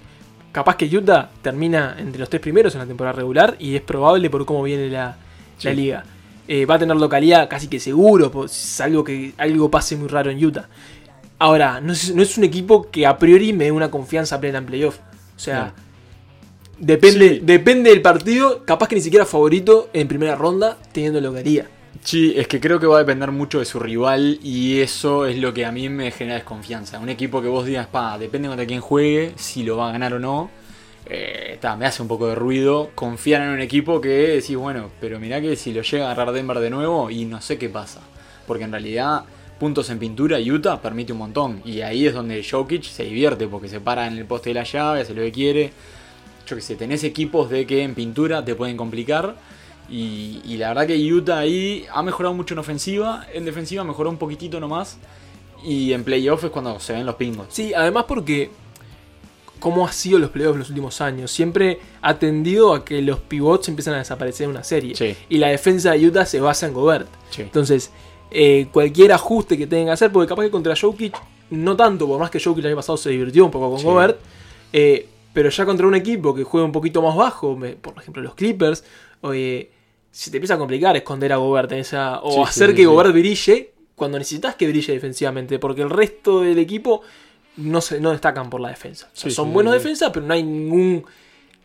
capaz 0.52 0.76
que 0.76 0.86
Utah 0.86 1.30
termina 1.42 1.96
entre 1.98 2.18
los 2.18 2.28
tres 2.28 2.42
primeros 2.42 2.74
en 2.74 2.80
la 2.80 2.86
temporada 2.86 3.14
regular 3.14 3.56
y 3.58 3.76
es 3.76 3.82
probable 3.82 4.30
por 4.30 4.44
cómo 4.44 4.62
viene 4.62 4.88
la, 4.88 5.16
la 5.62 5.72
liga. 5.72 6.04
Eh, 6.48 6.64
va 6.64 6.76
a 6.76 6.78
tener 6.78 6.96
localidad 6.96 7.48
casi 7.48 7.66
que 7.66 7.80
seguro, 7.80 8.30
pues, 8.30 8.52
salvo 8.52 9.02
que 9.02 9.32
algo 9.36 9.70
pase 9.70 9.96
muy 9.96 10.08
raro 10.08 10.30
en 10.30 10.44
Utah. 10.44 10.68
Ahora, 11.38 11.80
no 11.80 11.92
es, 11.92 12.14
no 12.14 12.22
es 12.22 12.38
un 12.38 12.44
equipo 12.44 12.90
que 12.90 13.06
a 13.06 13.18
priori 13.18 13.52
me 13.52 13.64
dé 13.64 13.72
una 13.72 13.90
confianza 13.90 14.40
plena 14.40 14.58
en 14.58 14.66
playoff. 14.66 14.98
O 15.36 15.38
sea, 15.38 15.74
depende, 16.78 17.28
Sí. 17.36 17.40
depende 17.42 17.90
del 17.90 18.02
partido, 18.02 18.64
capaz 18.64 18.88
que 18.88 18.94
ni 18.96 19.00
siquiera 19.02 19.26
favorito 19.26 19.90
en 19.92 20.08
primera 20.08 20.34
ronda, 20.34 20.78
teniendo 20.92 21.20
localidad. 21.20 21.66
Sí, 22.02 22.34
es 22.36 22.46
que 22.46 22.60
creo 22.60 22.78
que 22.78 22.86
va 22.86 22.96
a 22.96 22.98
depender 23.00 23.32
mucho 23.32 23.58
de 23.58 23.64
su 23.64 23.80
rival 23.80 24.38
y 24.42 24.80
eso 24.80 25.26
es 25.26 25.38
lo 25.38 25.52
que 25.54 25.64
a 25.64 25.72
mí 25.72 25.88
me 25.88 26.10
genera 26.10 26.36
desconfianza. 26.36 26.98
Un 27.00 27.08
equipo 27.08 27.40
que 27.42 27.48
vos 27.48 27.64
digas, 27.66 27.86
pa, 27.86 28.18
depende 28.18 28.48
contra 28.48 28.66
quién 28.66 28.80
juegue, 28.80 29.32
si 29.36 29.62
lo 29.62 29.76
va 29.78 29.88
a 29.88 29.92
ganar 29.92 30.14
o 30.14 30.18
no. 30.18 30.50
eh, 31.08 31.58
ta, 31.60 31.76
me 31.76 31.86
hace 31.86 32.02
un 32.02 32.08
poco 32.08 32.26
de 32.26 32.34
ruido 32.34 32.90
confiar 32.96 33.40
en 33.42 33.50
un 33.50 33.60
equipo 33.60 34.00
que 34.00 34.08
decís, 34.08 34.56
bueno, 34.56 34.90
pero 35.00 35.20
mirá 35.20 35.40
que 35.40 35.54
si 35.54 35.72
lo 35.72 35.82
llega 35.82 36.08
a 36.08 36.10
agarrar 36.12 36.32
Denver 36.34 36.58
de 36.58 36.68
nuevo 36.70 37.10
y 37.10 37.24
no 37.24 37.40
sé 37.40 37.58
qué 37.58 37.68
pasa. 37.68 38.00
Porque 38.46 38.64
en 38.64 38.72
realidad, 38.72 39.22
puntos 39.58 39.90
en 39.90 39.98
pintura, 39.98 40.38
Utah 40.38 40.80
permite 40.80 41.12
un 41.12 41.18
montón. 41.18 41.62
Y 41.64 41.80
ahí 41.80 42.06
es 42.06 42.14
donde 42.14 42.44
Jokic 42.48 42.84
se 42.84 43.04
divierte 43.04 43.46
porque 43.48 43.68
se 43.68 43.80
para 43.80 44.06
en 44.06 44.18
el 44.18 44.26
poste 44.26 44.50
de 44.50 44.54
la 44.54 44.64
llave, 44.64 45.00
hace 45.00 45.14
lo 45.14 45.22
que 45.22 45.32
quiere. 45.32 45.72
Yo 46.46 46.56
que 46.56 46.62
sé, 46.62 46.76
tenés 46.76 47.04
equipos 47.04 47.50
de 47.50 47.66
que 47.66 47.82
en 47.82 47.94
pintura 47.94 48.44
te 48.44 48.54
pueden 48.54 48.76
complicar. 48.76 49.36
Y, 49.88 50.40
y 50.44 50.56
la 50.56 50.68
verdad 50.68 50.86
que 50.86 51.12
Utah 51.12 51.38
ahí 51.38 51.86
ha 51.92 52.02
mejorado 52.02 52.34
mucho 52.34 52.54
en 52.54 52.58
ofensiva, 52.58 53.26
en 53.32 53.44
defensiva 53.44 53.84
mejoró 53.84 54.10
un 54.10 54.18
poquitito 54.18 54.60
nomás. 54.60 54.98
Y 55.64 55.92
en 55.92 56.04
playoff 56.04 56.44
es 56.44 56.50
cuando 56.50 56.78
se 56.80 56.92
ven 56.92 57.06
los 57.06 57.14
pingos. 57.16 57.46
Sí, 57.50 57.72
además 57.74 58.04
porque 58.06 58.50
cómo 59.58 59.86
ha 59.86 59.92
sido 59.92 60.18
los 60.18 60.30
playoffs 60.30 60.58
los 60.58 60.68
últimos 60.68 61.00
años. 61.00 61.30
Siempre 61.30 61.80
ha 62.02 62.18
tendido 62.18 62.74
a 62.74 62.84
que 62.84 63.00
los 63.02 63.20
pivots 63.20 63.68
empiezan 63.68 63.94
a 63.94 63.98
desaparecer 63.98 64.44
en 64.44 64.50
una 64.50 64.64
serie. 64.64 64.94
Sí. 64.94 65.16
Y 65.28 65.38
la 65.38 65.48
defensa 65.48 65.92
de 65.92 66.06
Utah 66.06 66.26
se 66.26 66.40
basa 66.40 66.66
en 66.66 66.74
Gobert. 66.74 67.08
Sí. 67.30 67.42
Entonces, 67.42 67.90
eh, 68.38 68.66
cualquier 68.70 69.12
ajuste 69.12 69.56
que 69.56 69.66
tengan 69.66 69.86
que 69.86 69.92
hacer, 69.92 70.12
porque 70.12 70.28
capaz 70.28 70.42
que 70.42 70.50
contra 70.50 70.74
Jokic, 70.76 71.16
no 71.50 71.74
tanto, 71.74 72.06
por 72.06 72.20
más 72.20 72.30
que 72.30 72.38
Jokic 72.38 72.60
el 72.64 72.66
año 72.66 72.76
pasado 72.76 72.98
se 72.98 73.08
divirtió 73.08 73.46
un 73.46 73.50
poco 73.50 73.70
con 73.70 73.78
Sí. 73.78 73.84
Gobert, 73.86 74.18
eh, 74.74 75.08
pero 75.32 75.48
ya 75.48 75.64
contra 75.64 75.86
un 75.86 75.94
equipo 75.94 76.34
que 76.34 76.44
juega 76.44 76.66
un 76.66 76.72
poquito 76.72 77.00
más 77.00 77.16
bajo, 77.16 77.58
por 77.80 77.94
ejemplo 77.98 78.22
los 78.22 78.34
Clippers, 78.34 78.84
oye, 79.22 79.70
si 80.10 80.30
te 80.30 80.36
empieza 80.36 80.54
a 80.54 80.58
complicar 80.58 80.94
esconder 80.96 81.32
a 81.32 81.36
Gobert 81.36 81.72
en 81.72 81.78
esa, 81.78 82.20
o 82.22 82.32
Sí, 82.32 82.40
hacer 82.42 82.70
sí, 82.70 82.76
que. 82.76 82.86
Gobert 82.86 83.12
brille 83.12 83.70
cuando 83.94 84.18
necesitas 84.18 84.54
que 84.56 84.68
brille 84.68 84.92
defensivamente, 84.92 85.58
porque 85.58 85.80
el 85.80 85.88
resto 85.90 86.42
del 86.42 86.58
equipo 86.58 87.00
no, 87.56 87.80
se, 87.80 88.00
no 88.00 88.10
destacan 88.10 88.50
por 88.50 88.60
la 88.60 88.68
defensa. 88.68 89.06
O 89.06 89.16
sea, 89.16 89.30
Sí, 89.30 89.34
son 89.34 89.52
buenos 89.54 89.72
defensas, 89.72 90.10
pero 90.12 90.26
no 90.26 90.34
hay 90.34 90.42
ningún 90.42 91.04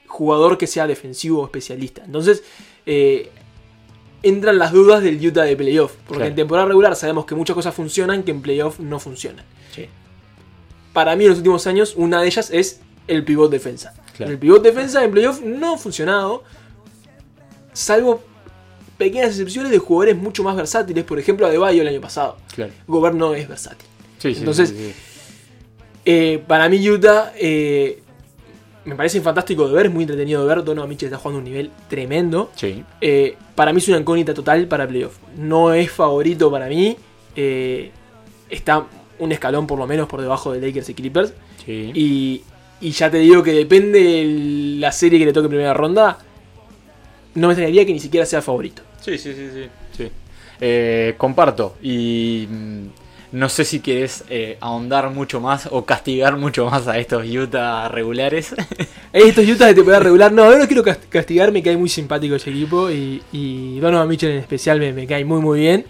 jugador 0.07 0.57
que 0.57 0.67
sea 0.67 0.87
defensivo 0.87 1.41
o 1.41 1.45
especialista. 1.45 2.03
Entonces, 2.05 2.43
eh, 2.85 3.29
entran 4.23 4.57
las 4.57 4.71
dudas 4.71 5.01
del 5.03 5.25
Utah 5.25 5.43
de 5.43 5.55
playoff. 5.55 5.93
Porque 6.05 6.17
Claro. 6.17 6.25
en 6.29 6.35
temporada 6.35 6.67
regular 6.67 6.95
sabemos 6.95 7.25
que 7.25 7.35
muchas 7.35 7.55
cosas 7.55 7.73
funcionan 7.73 8.23
que 8.23 8.31
en 8.31 8.41
playoff 8.41 8.79
no 8.79 8.99
funcionan. 8.99 9.45
Sí. 9.73 9.87
Para 10.93 11.15
mí 11.15 11.23
en 11.23 11.29
los 11.31 11.37
últimos 11.39 11.65
años, 11.67 11.93
una 11.95 12.21
de 12.21 12.27
ellas 12.27 12.49
es 12.51 12.81
el 13.07 13.23
pivot 13.23 13.49
defensa. 13.51 13.93
Claro. 14.15 14.31
El 14.33 14.37
pivot 14.37 14.61
defensa 14.61 15.03
en 15.03 15.11
playoff 15.11 15.41
no 15.41 15.73
ha 15.75 15.77
funcionado, 15.77 16.43
salvo 17.73 18.23
pequeñas 18.97 19.29
excepciones 19.29 19.71
de 19.71 19.79
jugadores 19.79 20.15
mucho 20.17 20.43
más 20.43 20.55
versátiles. 20.55 21.03
Por 21.03 21.17
ejemplo, 21.17 21.47
Adebayo 21.47 21.81
el 21.81 21.87
año 21.87 22.01
pasado. 22.01 22.37
Claro. 22.53 22.71
Gobert 22.87 23.15
no 23.15 23.33
es 23.33 23.47
versátil. 23.47 23.87
Sí, 24.19 24.35
Entonces, 24.37 24.69
sí, 24.69 24.75
sí. 24.75 24.93
Eh, 26.05 26.43
para 26.47 26.67
mí 26.69 26.87
Utah 26.89 27.31
eh, 27.35 28.00
me 28.85 28.95
parece 28.95 29.21
fantástico 29.21 29.67
de 29.67 29.73
ver, 29.75 29.85
es 29.87 29.91
muy 29.91 30.03
entretenido 30.03 30.41
de 30.41 30.47
ver. 30.55 30.63
Donovan 30.63 30.89
Mitchell 30.89 31.07
está 31.07 31.17
jugando 31.17 31.37
a 31.37 31.41
un 31.43 31.45
nivel 31.45 31.71
tremendo. 31.87 32.51
Sí. 32.55 32.83
Eh, 32.99 33.35
para 33.55 33.73
mí 33.73 33.79
es 33.79 33.87
una 33.87 33.97
incógnita 33.97 34.33
total 34.33 34.67
para 34.67 34.87
playoff. 34.87 35.17
No 35.37 35.73
es 35.73 35.91
favorito 35.91 36.49
para 36.51 36.67
mí. 36.67 36.97
eh, 37.35 37.91
está 38.49 38.85
un 39.19 39.31
escalón 39.31 39.67
por 39.67 39.77
lo 39.79 39.85
menos 39.87 40.07
por 40.07 40.19
debajo 40.21 40.51
de 40.51 40.59
Lakers 40.59 40.89
y 40.89 40.93
Clippers. 40.95 41.33
Sí. 41.65 41.91
Y, 41.93 42.41
y 42.81 42.91
ya 42.91 43.09
te 43.11 43.17
digo 43.19 43.43
que 43.43 43.51
depende 43.51 43.99
de 43.99 44.79
la 44.79 44.91
serie 44.91 45.19
que 45.19 45.25
le 45.25 45.33
toque 45.33 45.45
en 45.45 45.51
primera 45.51 45.73
ronda. 45.73 46.17
No 47.35 47.47
me 47.47 47.53
extrañaría 47.53 47.85
que 47.85 47.93
ni 47.93 47.99
siquiera 47.99 48.25
sea 48.25 48.41
favorito. 48.41 48.81
Sí, 48.99 49.17
sí, 49.17 49.33
sí, 49.33 49.49
sí. 49.53 49.69
sí. 49.95 50.11
Eh, 50.59 51.13
comparto. 51.17 51.75
Y 51.81 52.47
mm, 52.49 52.85
no 53.31 53.47
sé 53.49 53.63
si 53.65 53.79
querés 53.79 54.23
eh, 54.29 54.57
ahondar 54.59 55.09
mucho 55.09 55.39
más 55.39 55.67
o 55.71 55.85
castigar 55.85 56.35
mucho 56.37 56.65
más 56.69 56.87
a 56.87 56.97
estos 56.99 57.25
Utah 57.25 57.87
regulares. 57.87 58.53
Estos 59.13 59.47
Utah 59.47 59.67
de 59.67 59.73
temporada 59.75 60.03
regular, 60.03 60.31
no, 60.31 60.49
yo 60.51 60.57
no 60.57 60.67
quiero 60.67 60.83
cast- 60.83 61.07
castigar, 61.09 61.51
me 61.51 61.61
cae 61.63 61.75
muy 61.77 61.89
simpático 61.89 62.35
ese 62.35 62.49
equipo 62.49 62.89
y, 62.89 63.21
y 63.33 63.79
Donovan 63.79 64.07
Mitchell 64.07 64.31
en 64.31 64.37
especial 64.37 64.79
me, 64.79 64.93
me 64.93 65.05
cae 65.07 65.23
muy 65.25 65.39
muy 65.41 65.59
bien. 65.59 65.85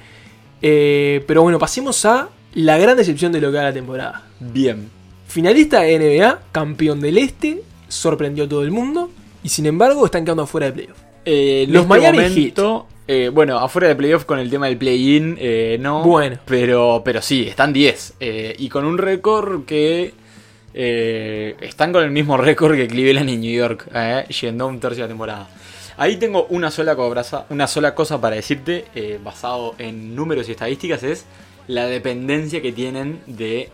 Eh, 0.62 1.24
pero 1.28 1.42
bueno, 1.44 1.58
pasemos 1.60 2.04
a 2.06 2.30
la 2.54 2.78
gran 2.78 2.98
decepción 2.98 3.32
de 3.32 3.42
lo 3.42 3.52
que 3.52 3.58
va 3.58 3.64
la 3.64 3.74
temporada. 3.74 4.24
Bien. 4.40 4.90
Finalista 5.28 5.82
de 5.82 5.98
NBA, 5.98 6.40
campeón 6.52 7.00
del 7.00 7.18
Este, 7.18 7.62
sorprendió 7.88 8.44
a 8.46 8.50
todo 8.50 8.64
el 8.64 8.72
mundo 8.72 9.10
y 9.44 9.50
sin 9.50 9.66
embargo 9.66 10.06
están 10.06 10.24
quedando 10.26 10.44
afuera 10.44 10.68
de 10.68 10.74
playoff. 10.74 10.98
Eh, 11.26 11.66
Los 11.70 11.84
este 11.84 11.90
Miami 11.90 12.18
momento, 12.20 12.88
eh, 13.14 13.30
bueno, 13.30 13.58
afuera 13.60 13.88
de 13.90 13.96
playoff 13.96 14.24
con 14.26 14.40
el 14.40 14.50
tema 14.50 14.68
del 14.68 14.78
play-in, 14.78 15.38
eh, 15.40 15.78
no. 15.80 16.04
Bueno. 16.04 16.38
Pero, 16.46 17.02
pero 17.04 17.22
sí, 17.22 17.48
están 17.48 17.74
10. 17.74 18.14
eh, 18.20 18.56
y 18.58 18.70
con 18.70 18.86
un 18.86 18.98
récord 18.98 19.66
que. 19.66 20.14
eh, 20.74 21.56
están 21.60 21.92
con 21.92 22.04
el 22.04 22.12
mismo 22.12 22.38
récord 22.48 22.76
que 22.76 22.88
Cleveland 22.88 23.30
y 23.30 23.38
New 23.38 23.52
York, 23.54 23.90
yendo 24.42 24.64
a 24.64 24.68
un 24.68 24.80
tercio 24.80 25.04
de 25.04 25.10
temporada. 25.10 25.50
Ahí 25.98 26.16
tengo 26.18 26.46
una 26.50 26.72
sola, 26.72 26.96
cobraza- 26.96 27.46
una 27.50 27.68
sola 27.68 27.94
cosa 27.94 28.20
para 28.22 28.38
decirte, 28.38 28.86
basado 29.24 29.76
en 29.78 30.16
números 30.16 30.48
y 30.48 30.52
estadísticas, 30.54 31.04
es 31.04 31.26
la 31.68 31.86
dependencia 31.88 32.62
que 32.62 32.72
tienen 32.72 33.20
de 33.28 33.70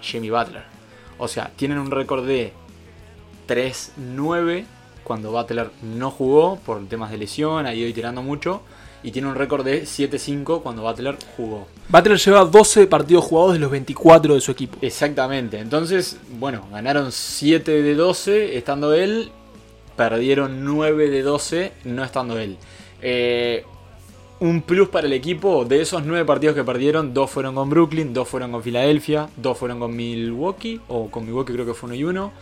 Jimmy 0.00 0.30
Butler. 0.30 0.62
O 1.18 1.28
sea, 1.28 1.50
tienen 1.56 1.78
un 1.78 1.90
récord 1.90 2.26
de 2.26 2.52
3-9 3.46 4.64
cuando 5.06 5.30
Butler 5.30 5.70
no 5.82 6.10
jugó 6.10 6.58
por 6.66 6.84
temas 6.88 7.12
de 7.12 7.18
lesión, 7.18 7.64
ha 7.64 7.72
ido 7.72 7.92
tirando 7.94 8.22
mucho. 8.22 8.62
Y 9.04 9.12
tiene 9.12 9.28
un 9.28 9.36
récord 9.36 9.64
de 9.64 9.84
7-5 9.84 10.62
cuando 10.62 10.82
Butler 10.82 11.16
jugó. 11.36 11.68
Butler 11.88 12.18
lleva 12.18 12.44
12 12.44 12.88
partidos 12.88 13.24
jugados 13.24 13.52
de 13.52 13.60
los 13.60 13.70
24 13.70 14.34
de 14.34 14.40
su 14.40 14.50
equipo. 14.50 14.78
Exactamente. 14.82 15.60
Entonces, 15.60 16.18
bueno, 16.40 16.66
ganaron 16.72 17.12
7 17.12 17.82
de 17.82 17.94
12 17.94 18.56
estando 18.56 18.94
él. 18.94 19.30
Perdieron 19.96 20.64
9 20.64 21.08
de 21.08 21.22
12 21.22 21.72
no 21.84 22.02
estando 22.02 22.36
él. 22.40 22.56
Eh, 23.00 23.64
un 24.40 24.62
plus 24.62 24.88
para 24.88 25.06
el 25.06 25.12
equipo. 25.12 25.64
De 25.64 25.82
esos 25.82 26.04
9 26.04 26.24
partidos 26.24 26.56
que 26.56 26.64
perdieron, 26.64 27.14
2 27.14 27.30
fueron 27.30 27.54
con 27.54 27.70
Brooklyn, 27.70 28.12
2 28.12 28.28
fueron 28.28 28.50
con 28.50 28.60
Filadelfia, 28.60 29.28
2 29.36 29.56
fueron 29.56 29.78
con 29.78 29.94
Milwaukee. 29.94 30.80
O 30.88 31.08
con 31.12 31.24
Milwaukee 31.24 31.52
creo 31.52 31.64
que 31.64 31.74
fue 31.74 31.86
uno 31.86 31.94
y 31.94 32.02
uno. 32.02 32.32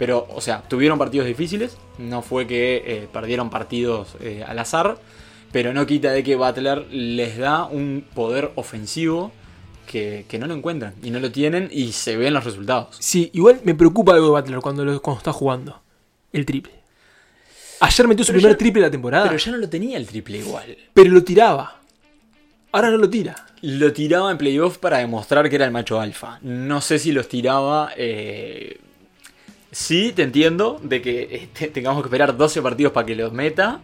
Pero, 0.00 0.26
o 0.34 0.40
sea, 0.40 0.62
tuvieron 0.66 0.98
partidos 0.98 1.28
difíciles. 1.28 1.76
No 1.98 2.22
fue 2.22 2.46
que 2.48 2.82
eh, 2.84 3.08
perdieron 3.12 3.50
partidos 3.50 4.16
eh, 4.20 4.42
al 4.44 4.58
azar. 4.58 4.98
Pero 5.52 5.72
no 5.72 5.86
quita 5.86 6.10
de 6.10 6.24
que 6.24 6.34
Butler 6.36 6.86
les 6.92 7.36
da 7.38 7.66
un 7.66 8.04
poder 8.14 8.50
ofensivo 8.54 9.30
que, 9.86 10.24
que 10.28 10.38
no 10.38 10.46
lo 10.46 10.54
encuentran 10.54 10.94
y 11.02 11.10
no 11.10 11.18
lo 11.20 11.30
tienen 11.32 11.68
y 11.72 11.92
se 11.92 12.16
ven 12.16 12.32
los 12.34 12.44
resultados. 12.44 12.96
Sí, 13.00 13.30
igual 13.34 13.60
me 13.64 13.74
preocupa 13.74 14.14
algo 14.14 14.26
de 14.34 14.40
Butler 14.40 14.60
cuando, 14.60 14.84
lo- 14.84 15.02
cuando 15.02 15.18
está 15.18 15.32
jugando. 15.32 15.80
El 16.32 16.46
triple. 16.46 16.72
Ayer 17.80 18.06
metió 18.08 18.24
su 18.24 18.32
Pero 18.32 18.40
primer 18.40 18.52
ya- 18.54 18.58
triple 18.58 18.80
de 18.82 18.86
la 18.86 18.90
temporada. 18.90 19.24
Pero 19.26 19.38
ya 19.38 19.52
no 19.52 19.58
lo 19.58 19.68
tenía 19.68 19.96
el 19.98 20.06
triple 20.06 20.38
igual. 20.38 20.76
pero 20.94 21.10
lo 21.10 21.22
tiraba. 21.24 21.76
Ahora 22.72 22.90
no 22.90 22.98
lo 22.98 23.10
tira. 23.10 23.46
Lo 23.62 23.92
tiraba 23.92 24.30
en 24.30 24.38
playoff 24.38 24.78
para 24.78 24.98
demostrar 24.98 25.48
que 25.50 25.56
era 25.56 25.64
el 25.64 25.72
macho 25.72 26.00
alfa. 26.00 26.38
No 26.42 26.80
sé 26.80 26.98
si 27.00 27.10
los 27.12 27.28
tiraba. 27.28 27.90
eh, 27.96 28.78
Sí, 29.72 30.12
te 30.14 30.22
entiendo 30.22 30.80
de 30.82 31.00
que 31.00 31.28
este, 31.54 31.68
tengamos 31.68 32.02
que 32.02 32.08
esperar 32.08 32.36
12 32.36 32.60
partidos 32.62 32.92
para 32.92 33.06
que 33.06 33.14
los 33.14 33.32
meta. 33.32 33.80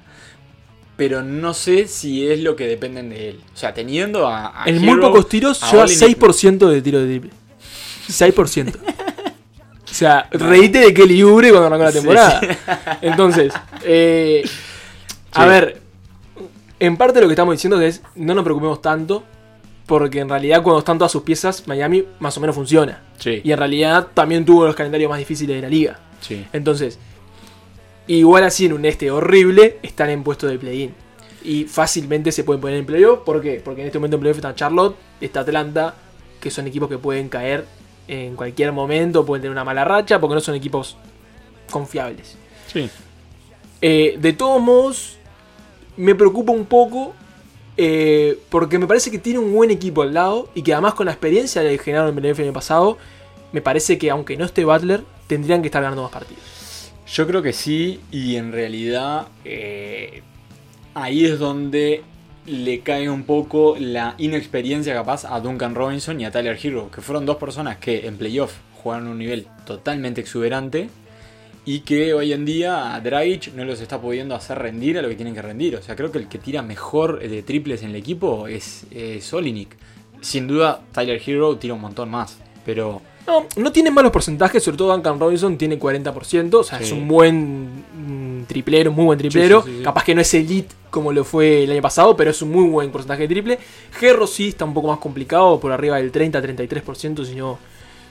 Pero 0.96 1.22
no 1.22 1.52
sé 1.52 1.88
si 1.88 2.26
es 2.26 2.40
lo 2.40 2.56
que 2.56 2.66
dependen 2.66 3.10
de 3.10 3.28
él. 3.30 3.40
O 3.54 3.56
sea, 3.56 3.74
teniendo 3.74 4.26
a. 4.26 4.62
a 4.62 4.66
En 4.66 4.76
Hero, 4.82 4.92
muy 4.92 5.00
pocos 5.00 5.28
tiros 5.28 5.62
a 5.62 5.70
lleva 5.70 5.84
Olenek- 5.84 6.16
6% 6.16 6.68
de 6.70 6.82
tiro 6.82 7.00
de 7.00 7.06
triple. 7.06 7.30
6%. 8.08 8.72
o 8.74 9.94
sea, 9.94 10.26
reíte 10.30 10.78
de 10.78 10.94
Kelly 10.94 11.20
Oubre 11.22 11.50
cuando 11.50 11.66
arrancó 11.66 11.84
la 11.84 11.92
Sí, 11.92 11.98
temporada. 11.98 12.40
Entonces, 13.02 13.52
eh, 13.84 14.42
a 15.32 15.42
Sí. 15.44 15.48
ver, 15.50 15.82
en 16.80 16.96
parte 16.96 17.20
lo 17.20 17.26
que 17.26 17.32
estamos 17.34 17.54
diciendo 17.54 17.78
es 17.80 18.00
no 18.14 18.34
nos 18.34 18.42
preocupemos 18.44 18.80
tanto. 18.80 19.22
Porque 19.86 20.18
en 20.18 20.28
realidad 20.28 20.62
cuando 20.62 20.80
están 20.80 20.98
todas 20.98 21.12
sus 21.12 21.22
piezas, 21.22 21.66
Miami 21.68 22.04
más 22.18 22.36
o 22.36 22.40
menos 22.40 22.56
funciona. 22.56 23.02
Sí, 23.18 23.40
Y 23.44 23.52
en 23.52 23.58
realidad 23.58 24.08
también 24.14 24.44
tuvo 24.44 24.66
los 24.66 24.74
calendarios 24.74 25.08
más 25.08 25.18
difíciles 25.18 25.56
de 25.56 25.62
la 25.62 25.68
liga. 25.68 25.98
sí. 26.20 26.44
Entonces, 26.52 26.98
igual 28.08 28.44
así 28.44 28.66
en 28.66 28.72
un 28.72 28.84
este 28.84 29.10
horrible, 29.10 29.78
están 29.82 30.10
en 30.10 30.22
puesto 30.24 30.46
de 30.48 30.58
play-in. 30.58 30.94
Y 31.44 31.64
fácilmente 31.64 32.32
se 32.32 32.42
pueden 32.42 32.60
poner 32.60 32.78
en 32.78 32.86
playoff. 32.86 33.20
¿Por 33.20 33.40
qué? 33.40 33.60
Porque 33.64 33.82
en 33.82 33.86
este 33.86 33.98
momento 33.98 34.16
en 34.16 34.20
playoff 34.22 34.38
está 34.38 34.54
Charlotte, 34.56 34.96
está 35.20 35.40
Atlanta, 35.40 35.94
que 36.40 36.50
son 36.50 36.66
equipos 36.66 36.88
que 36.88 36.98
pueden 36.98 37.28
caer 37.28 37.64
en 38.08 38.34
cualquier 38.34 38.72
momento, 38.72 39.24
pueden 39.24 39.42
tener 39.42 39.52
una 39.52 39.64
mala 39.64 39.84
racha, 39.84 40.20
porque 40.20 40.34
no 40.34 40.40
son 40.40 40.56
equipos 40.56 40.96
confiables. 41.70 42.36
Sí. 42.72 42.90
Eh, 43.80 44.16
de 44.18 44.32
todos 44.32 44.60
modos, 44.60 45.16
me 45.96 46.14
preocupa 46.16 46.52
un 46.52 46.66
poco. 46.66 47.14
Eh, 47.76 48.38
porque 48.48 48.78
me 48.78 48.86
parece 48.86 49.10
que 49.10 49.18
tiene 49.18 49.38
un 49.38 49.52
buen 49.52 49.70
equipo 49.70 50.02
al 50.02 50.14
lado. 50.14 50.48
Y 50.54 50.62
que 50.62 50.72
además 50.72 50.94
con 50.94 51.06
la 51.06 51.12
experiencia 51.12 51.62
que 51.62 51.78
generaron 51.78 52.16
en 52.16 52.24
el 52.24 52.40
año 52.40 52.52
pasado. 52.52 52.98
Me 53.52 53.60
parece 53.62 53.96
que 53.96 54.10
aunque 54.10 54.36
no 54.36 54.44
esté 54.44 54.64
Butler, 54.64 55.02
tendrían 55.26 55.62
que 55.62 55.68
estar 55.68 55.82
ganando 55.82 56.02
más 56.02 56.12
partidos. 56.12 56.92
Yo 57.06 57.26
creo 57.26 57.40
que 57.40 57.52
sí, 57.52 58.00
y 58.10 58.36
en 58.36 58.52
realidad 58.52 59.28
eh, 59.44 60.22
ahí 60.94 61.24
es 61.24 61.38
donde 61.38 62.02
le 62.46 62.80
cae 62.80 63.08
un 63.08 63.24
poco 63.24 63.76
la 63.78 64.14
inexperiencia 64.18 64.92
capaz 64.92 65.24
a 65.24 65.40
Duncan 65.40 65.74
Robinson 65.74 66.20
y 66.20 66.24
a 66.24 66.30
Tyler 66.30 66.58
Hero, 66.60 66.90
que 66.92 67.00
fueron 67.00 67.24
dos 67.24 67.36
personas 67.36 67.78
que 67.78 68.06
en 68.06 68.16
playoff 68.16 68.54
jugaron 68.82 69.08
un 69.08 69.18
nivel 69.18 69.46
totalmente 69.64 70.20
exuberante 70.20 70.88
y 71.68 71.80
que 71.80 72.14
hoy 72.14 72.32
en 72.32 72.44
día 72.44 72.94
a 72.94 73.00
Dragic 73.00 73.52
no 73.54 73.64
los 73.64 73.80
está 73.80 74.00
pudiendo 74.00 74.36
hacer 74.36 74.56
rendir 74.58 74.98
a 74.98 75.02
lo 75.02 75.08
que 75.08 75.16
tienen 75.16 75.34
que 75.34 75.42
rendir. 75.42 75.74
O 75.74 75.82
sea, 75.82 75.96
creo 75.96 76.12
que 76.12 76.18
el 76.18 76.28
que 76.28 76.38
tira 76.38 76.62
mejor 76.62 77.18
de 77.18 77.42
triples 77.42 77.82
en 77.82 77.90
el 77.90 77.96
equipo 77.96 78.46
es, 78.46 78.86
Olinik. 79.32 79.76
Sin 80.20 80.46
duda, 80.46 80.80
Tyler 80.92 81.20
Hero 81.26 81.56
tira 81.56 81.74
un 81.74 81.80
montón 81.80 82.08
más, 82.08 82.38
pero 82.64 83.02
No, 83.26 83.44
no 83.56 83.72
tiene 83.72 83.90
malos 83.90 84.12
porcentajes, 84.12 84.62
sobre 84.62 84.78
todo 84.78 84.92
Duncan 84.92 85.18
Robinson 85.18 85.58
tiene 85.58 85.76
40%, 85.80 86.54
o 86.54 86.62
sea, 86.62 86.78
Sí. 86.78 86.84
es 86.84 86.92
un 86.92 87.08
buen 87.08 88.40
mm, 88.40 88.44
triplero, 88.44 88.92
muy 88.92 89.04
buen 89.06 89.18
triplero. 89.18 89.62
Sí, 89.62 89.78
sí. 89.78 89.82
Capaz 89.82 90.04
que 90.04 90.14
no 90.14 90.20
es 90.20 90.32
elite 90.34 90.72
como 90.90 91.12
lo 91.12 91.24
fue 91.24 91.64
el 91.64 91.72
año 91.72 91.82
pasado, 91.82 92.16
pero 92.16 92.30
es 92.30 92.40
un 92.42 92.52
muy 92.52 92.68
buen 92.70 92.92
porcentaje 92.92 93.22
de 93.22 93.28
triple. 93.28 93.58
Gerro 93.98 94.28
sí 94.28 94.48
está 94.48 94.64
un 94.64 94.72
poco 94.72 94.86
más 94.88 94.98
complicado, 94.98 95.58
por 95.58 95.72
arriba 95.72 95.96
del 95.96 96.12
30-33%, 96.12 97.24
si 97.24 97.34
no, 97.34 97.58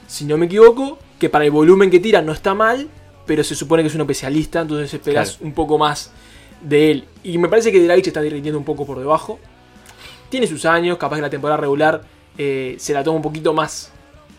si 0.06 0.26
no 0.26 0.36
me 0.36 0.44
equivoco. 0.44 0.98
Que 1.18 1.30
para 1.30 1.46
el 1.46 1.50
volumen 1.50 1.90
que 1.90 1.98
tira 1.98 2.20
no 2.20 2.32
está 2.32 2.52
mal, 2.52 2.88
pero 3.26 3.42
se 3.44 3.54
supone 3.54 3.82
que 3.82 3.88
es 3.88 3.94
un 3.94 4.00
especialista, 4.02 4.60
entonces 4.60 4.92
esperas 4.94 5.32
Claro. 5.32 5.46
un 5.46 5.52
poco 5.54 5.78
más 5.78 6.10
de 6.62 6.90
él. 6.90 7.04
Y 7.24 7.38
me 7.38 7.48
parece 7.48 7.70
que 7.72 7.82
Dragic 7.84 8.06
está 8.06 8.20
rindiendo 8.20 8.58
un 8.58 8.64
poco 8.64 8.86
por 8.86 8.98
debajo. 8.98 9.38
Tiene 10.28 10.46
sus 10.46 10.64
años, 10.64 10.98
capaz 10.98 11.16
que 11.16 11.22
la 11.22 11.30
temporada 11.30 11.56
regular 11.60 12.02
eh, 12.38 12.76
se 12.78 12.92
la 12.92 13.02
toma 13.04 13.16
un 13.16 13.22
poquito 13.22 13.52
más 13.52 13.90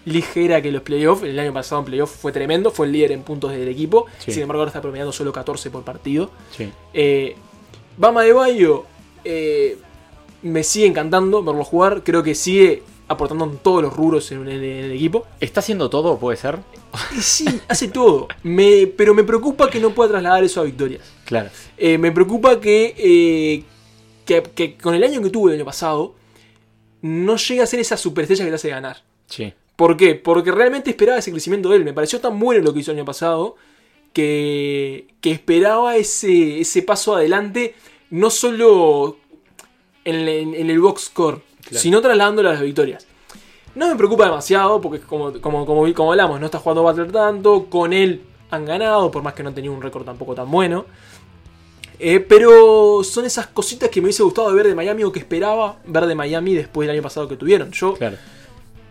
ligera 0.05 0.61
que 0.61 0.71
los 0.71 0.81
playoffs. 0.83 1.23
El 1.23 1.37
año 1.39 1.53
pasado 1.53 1.79
en 1.81 1.85
playoffs 1.85 2.13
fue 2.15 2.31
tremendo, 2.31 2.71
fue 2.71 2.85
el 2.85 2.93
líder 2.93 3.11
en 3.11 3.23
puntos 3.23 3.51
del 3.51 3.67
equipo. 3.67 4.05
Sí. 4.19 4.31
Sin 4.31 4.41
embargo, 4.43 4.61
ahora 4.61 4.69
está 4.69 4.81
promediando 4.81 5.11
solo 5.11 5.31
14 5.33 5.69
por 5.69 5.83
partido. 5.83 6.31
Sí. 6.55 6.69
Eh, 6.93 7.35
Bama 7.97 8.23
de 8.23 8.31
Bayo 8.33 8.85
eh, 9.25 9.77
me 10.43 10.63
sigue 10.63 10.87
encantando 10.87 11.43
verlo 11.43 11.63
jugar. 11.63 12.03
Creo 12.03 12.23
que 12.23 12.35
sigue 12.35 12.83
aportando 13.07 13.45
en 13.45 13.57
todos 13.57 13.81
los 13.81 13.95
rubros 13.95 14.31
en, 14.31 14.41
en- 14.49 14.63
en 14.63 14.83
el 14.85 14.91
equipo. 14.91 15.25
¿Está 15.39 15.59
haciendo 15.61 15.89
todo? 15.89 16.17
¿Puede 16.17 16.37
ser? 16.37 16.59
Sí, 17.19 17.45
hace 17.67 17.87
todo. 17.87 18.27
Me, 18.43 18.87
pero 18.87 19.13
me 19.13 19.23
preocupa 19.23 19.69
que 19.69 19.79
no 19.79 19.91
pueda 19.91 20.09
trasladar 20.11 20.43
eso 20.43 20.61
a 20.61 20.63
victorias. 20.63 21.03
Claro. 21.25 21.49
Eh, 21.77 21.97
me 21.97 22.11
preocupa 22.11 22.59
que, 22.59 22.95
eh, 22.97 23.63
que, 24.25 24.41
que 24.43 24.77
con 24.77 24.93
el 24.95 25.03
año 25.03 25.21
que 25.21 25.29
tuvo 25.29 25.49
el 25.49 25.55
año 25.55 25.65
pasado, 25.65 26.15
no 27.01 27.37
llegue 27.37 27.61
a 27.61 27.65
ser 27.67 27.79
esa 27.79 27.95
superestrella 27.97 28.43
que 28.45 28.49
te 28.51 28.55
hace 28.55 28.69
ganar. 28.69 29.03
Sí. 29.27 29.53
¿Por 29.75 29.95
qué? 29.95 30.15
Porque 30.15 30.51
realmente 30.51 30.89
esperaba 30.89 31.19
ese 31.19 31.31
crecimiento 31.31 31.69
de 31.69 31.77
él. 31.77 31.85
Me 31.85 31.93
pareció 31.93 32.19
tan 32.19 32.39
bueno 32.39 32.63
lo 32.63 32.73
que 32.73 32.79
hizo 32.79 32.91
el 32.91 32.97
año 32.97 33.05
pasado 33.05 33.55
que, 34.13 35.07
que 35.21 35.31
esperaba 35.31 35.95
ese, 35.95 36.59
ese 36.61 36.81
paso 36.81 37.15
adelante, 37.15 37.75
no 38.09 38.29
solo 38.29 39.17
en, 40.05 40.15
el- 40.15 40.27
en- 40.29 40.55
en 40.55 40.69
el 40.69 40.79
box 40.79 41.03
score, 41.03 41.41
Claro. 41.69 41.81
sino 41.81 42.01
trasladándolo 42.01 42.49
a 42.49 42.53
las 42.53 42.61
victorias. 42.61 43.05
No 43.75 43.87
me 43.89 43.95
preocupa 43.95 44.25
demasiado, 44.25 44.81
porque 44.81 44.99
como, 44.99 45.31
como, 45.41 45.65
como, 45.65 45.93
como 45.93 46.11
hablamos, 46.11 46.39
no 46.39 46.45
está 46.47 46.59
jugando 46.59 46.83
Butler 46.83 47.11
tanto, 47.11 47.65
con 47.69 47.93
él 47.93 48.21
han 48.49 48.65
ganado, 48.65 49.11
por 49.11 49.21
más 49.23 49.33
que 49.33 49.43
no 49.43 49.53
tenía 49.53 49.69
un 49.69 49.81
récord 49.81 50.03
tampoco 50.05 50.33
tan 50.33 50.49
bueno. 50.49 50.85
Eh, 51.99 52.19
pero 52.19 53.03
son 53.03 53.25
esas 53.25 53.47
cositas 53.47 53.89
que 53.89 53.99
me 54.01 54.05
hubiese 54.05 54.21
gustado 54.23 54.53
ver 54.53 54.67
de 54.67 54.75
Miami 54.75 55.03
o 55.03 55.11
que 55.11 55.19
esperaba 55.19 55.77
ver 55.85 56.05
de 56.05 56.13
Miami 56.15 56.53
después 56.53 56.87
del 56.87 56.95
año 56.95 57.03
pasado 57.03 57.27
que 57.27 57.35
tuvieron. 57.35 57.71
Yo 57.71 57.95
Claro. 57.95 58.17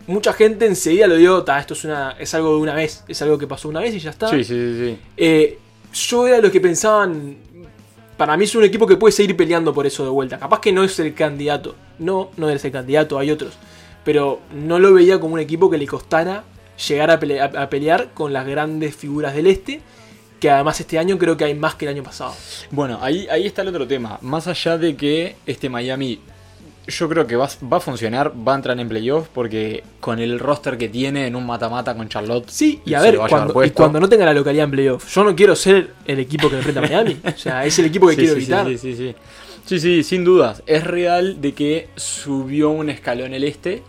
mucha 0.08 0.32
gente 0.32 0.66
enseguida 0.66 1.06
lo 1.06 1.14
dio, 1.16 1.42
"Ta, 1.44 1.58
esto 1.60 1.74
es, 1.74 1.84
una, 1.84 2.16
es 2.18 2.34
algo 2.34 2.50
de 2.56 2.60
una 2.62 2.74
vez, 2.74 3.04
es 3.06 3.22
algo 3.22 3.38
que 3.38 3.46
pasó 3.46 3.68
una 3.68 3.80
vez 3.80 3.94
y 3.94 4.00
ya 4.00 4.10
está. 4.10 4.28
Sí, 4.28 4.42
sí, 4.42 4.54
sí, 4.54 4.78
sí. 4.78 4.98
Eh, 5.16 5.58
yo 5.94 6.26
era 6.26 6.40
lo 6.40 6.50
que 6.50 6.60
pensaban, 6.60 7.36
para 8.16 8.36
mí 8.36 8.44
es 8.44 8.54
un 8.54 8.64
equipo 8.64 8.86
que 8.86 8.96
puede 8.96 9.12
seguir 9.12 9.36
peleando 9.36 9.72
por 9.74 9.86
eso 9.86 10.02
de 10.04 10.10
vuelta. 10.10 10.38
Capaz 10.38 10.60
que 10.60 10.72
no 10.72 10.84
es 10.84 10.98
el 10.98 11.14
candidato, 11.14 11.74
no, 11.98 12.30
no 12.36 12.48
es 12.50 12.64
el 12.64 12.72
candidato, 12.72 13.18
hay 13.18 13.30
otros. 13.30 13.54
Pero 14.04 14.40
no 14.54 14.78
lo 14.78 14.92
veía 14.94 15.18
como 15.20 15.34
un 15.34 15.40
equipo 15.40 15.68
que 15.70 15.78
le 15.78 15.86
costara 15.86 16.44
llegar 16.88 17.10
a, 17.10 17.18
pele- 17.20 17.40
a- 17.40 17.62
a 17.62 17.68
pelear 17.70 18.10
con 18.14 18.32
las 18.32 18.46
grandes 18.46 18.94
figuras 18.94 19.34
del 19.34 19.46
este, 19.46 19.80
que 20.40 20.50
además 20.50 20.78
este 20.80 20.98
año 20.98 21.18
creo 21.18 21.36
que 21.36 21.44
hay 21.44 21.54
más 21.54 21.74
que 21.74 21.86
el 21.86 21.92
año 21.92 22.02
pasado. 22.02 22.34
Bueno, 22.70 22.98
ahí, 23.02 23.26
ahí 23.30 23.46
está 23.46 23.62
el 23.62 23.68
otro 23.68 23.86
tema. 23.86 24.18
Más 24.22 24.46
allá 24.46 24.76
de 24.78 24.94
que 24.96 25.36
este 25.46 25.68
Miami, 25.68 26.20
yo 26.88 27.08
creo 27.08 27.26
que 27.26 27.36
va, 27.36 27.48
va 27.72 27.76
a 27.78 27.80
funcionar, 27.80 28.32
va 28.46 28.52
a 28.52 28.56
entrar 28.56 28.78
en 28.78 28.88
playoff, 28.88 29.28
porque 29.34 29.82
con 30.00 30.18
el 30.20 30.38
roster 30.38 30.78
que 30.78 30.88
tiene 30.88 31.26
en 31.26 31.34
un 31.36 31.44
mata-mata 31.46 31.94
con 31.96 32.08
Charlotte. 32.08 32.48
Sí, 32.48 32.80
y 32.84 32.94
a 32.94 33.00
ver, 33.00 33.16
a 33.20 33.28
cuando, 33.28 33.64
y 33.64 33.70
cuando 33.70 33.98
no 34.00 34.08
tenga 34.08 34.24
la 34.24 34.32
localidad 34.34 34.64
en 34.64 34.70
playoff, 34.70 35.12
yo 35.12 35.24
no 35.24 35.34
quiero 35.34 35.56
ser 35.56 35.90
el 36.06 36.18
equipo 36.20 36.48
que 36.48 36.56
enfrenta 36.56 36.80
a 36.80 36.82
Miami. 36.84 37.16
O 37.26 37.38
sea, 37.38 37.64
es 37.64 37.78
el 37.78 37.86
equipo 37.86 38.06
que 38.08 38.14
Sí, 38.14 38.20
quiero 38.20 38.34
sí, 38.34 38.40
evitar. 38.40 38.66
Sí, 38.66 38.78
sí, 38.78 38.94
sí, 38.94 38.96
sí. 38.96 39.14
Sí, 39.66 39.80
sí, 39.80 40.02
sin 40.04 40.24
dudas. 40.24 40.62
Es 40.66 40.84
real 40.84 41.40
de 41.40 41.52
que 41.52 41.88
subió 41.96 42.70
un 42.70 42.88
escalón 42.88 43.34
el 43.34 43.42
este, 43.42 43.82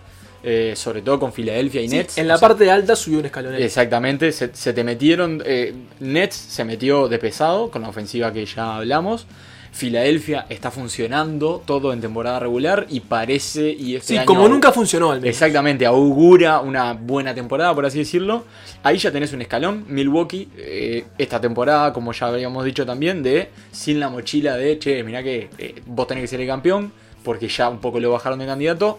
eh, 0.44 0.74
sobre 0.76 1.04
todo 1.04 1.20
con 1.20 1.32
Filadelfia 1.34 1.82
y 1.82 1.90
Sí, 1.90 1.96
Nets. 1.98 2.18
en 2.18 2.26
O 2.26 2.28
la 2.30 2.38
sea, 2.38 2.48
parte 2.48 2.72
alta 2.72 2.96
subió 2.96 3.20
un 3.20 3.26
escalón. 3.26 3.54
Exactamente, 3.56 4.32
se, 4.32 4.50
se 4.56 4.74
te 4.74 4.84
metieron. 4.84 5.44
eh, 5.46 5.76
Nets 6.00 6.36
se 6.36 6.64
metió 6.66 7.08
de 7.08 7.20
pesado 7.20 7.70
con 7.70 7.84
la 7.84 7.90
ofensiva 7.90 8.34
que 8.34 8.44
ya 8.46 8.78
hablamos. 8.78 9.28
Filadelfia 9.72 10.46
está 10.50 10.72
funcionando 10.72 11.62
todo 11.66 11.94
en 11.94 12.02
temporada 12.02 12.40
regular 12.40 12.86
y 12.90 13.02
parece. 13.02 13.70
Y 13.72 13.96
este 13.96 14.08
Sí, 14.08 14.18
año- 14.18 14.26
como 14.26 14.48
nunca 14.48 14.72
funcionó 14.72 15.12
al 15.12 15.22
menos. 15.22 15.30
Exactamente, 15.34 15.86
augura 15.86 16.60
una 16.62 16.94
buena 16.94 17.34
temporada, 17.34 17.74
por 17.76 17.86
así 17.86 18.00
decirlo. 18.00 18.46
Ahí 18.84 18.98
ya 18.98 19.12
tenés 19.12 19.34
un 19.34 19.42
escalón. 19.42 19.86
Milwaukee, 19.88 20.50
eh, 20.58 21.06
esta 21.18 21.40
temporada, 21.42 21.94
como 21.94 22.12
ya 22.14 22.28
habíamos 22.28 22.66
dicho 22.66 22.86
también, 22.86 23.22
de 23.24 23.50
sin 23.72 24.00
la 24.00 24.10
mochila 24.10 24.56
de 24.58 24.80
che, 24.80 25.04
mirá 25.04 25.22
que 25.24 25.50
eh, 25.58 25.76
vos 25.86 26.08
tenés 26.08 26.24
que 26.24 26.28
ser 26.28 26.42
el 26.42 26.48
campeón, 26.48 26.92
porque 27.24 27.48
ya 27.48 27.70
un 27.70 27.80
poco 27.80 28.00
lo 28.00 28.12
bajaron 28.12 28.40
de 28.40 28.46
candidato. 28.46 28.98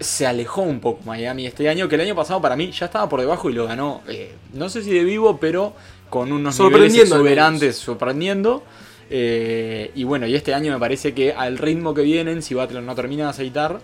Se 0.00 0.26
alejó 0.26 0.62
un 0.62 0.78
poco 0.78 1.00
Miami 1.04 1.46
este 1.46 1.68
año, 1.68 1.88
que 1.88 1.96
el 1.96 2.02
año 2.02 2.14
pasado 2.14 2.40
para 2.40 2.54
mí 2.54 2.70
ya 2.70 2.86
estaba 2.86 3.08
por 3.08 3.20
debajo 3.20 3.50
y 3.50 3.52
lo 3.52 3.66
ganó, 3.66 4.00
eh, 4.08 4.32
no 4.54 4.68
sé 4.68 4.82
si 4.84 4.90
de 4.92 5.02
vivo, 5.02 5.38
pero 5.40 5.74
con 6.08 6.30
unos 6.32 6.58
niveles 6.60 6.94
exuberantes, 6.96 7.76
sorprendiendo. 7.76 8.62
Eh, 9.10 9.90
y 9.94 10.04
bueno, 10.04 10.26
y 10.26 10.34
este 10.34 10.52
año 10.54 10.72
me 10.72 10.78
parece 10.78 11.14
que 11.14 11.32
al 11.32 11.58
ritmo 11.58 11.94
que 11.94 12.02
vienen, 12.02 12.42
si 12.42 12.54
Butler 12.54 12.82
no 12.82 12.94
termina 12.94 13.24
de 13.24 13.30
aceitar, 13.30 13.80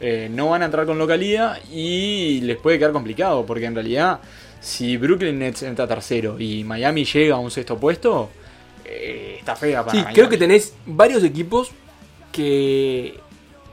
eh, 0.00 0.28
no 0.30 0.50
van 0.50 0.62
a 0.62 0.66
entrar 0.66 0.86
con 0.86 0.98
localía 0.98 1.60
y 1.72 2.40
les 2.42 2.56
puede 2.58 2.78
quedar 2.78 2.92
complicado, 2.92 3.44
porque 3.44 3.64
en 3.64 3.74
realidad, 3.74 4.20
si 4.60 4.96
Brooklyn 4.96 5.38
Nets 5.38 5.62
entra 5.64 5.86
tercero 5.88 6.38
y 6.38 6.62
Miami 6.64 7.04
llega 7.04 7.34
a 7.34 7.38
un 7.38 7.50
sexto 7.50 7.76
puesto, 7.76 8.30
eh, 8.84 9.36
está 9.40 9.56
fea 9.56 9.80
para 9.80 9.90
Sí, 9.92 9.98
Miami. 9.98 10.14
creo 10.14 10.28
que 10.28 10.38
tenés 10.38 10.74
varios 10.86 11.24
equipos 11.24 11.70
que, 12.30 13.18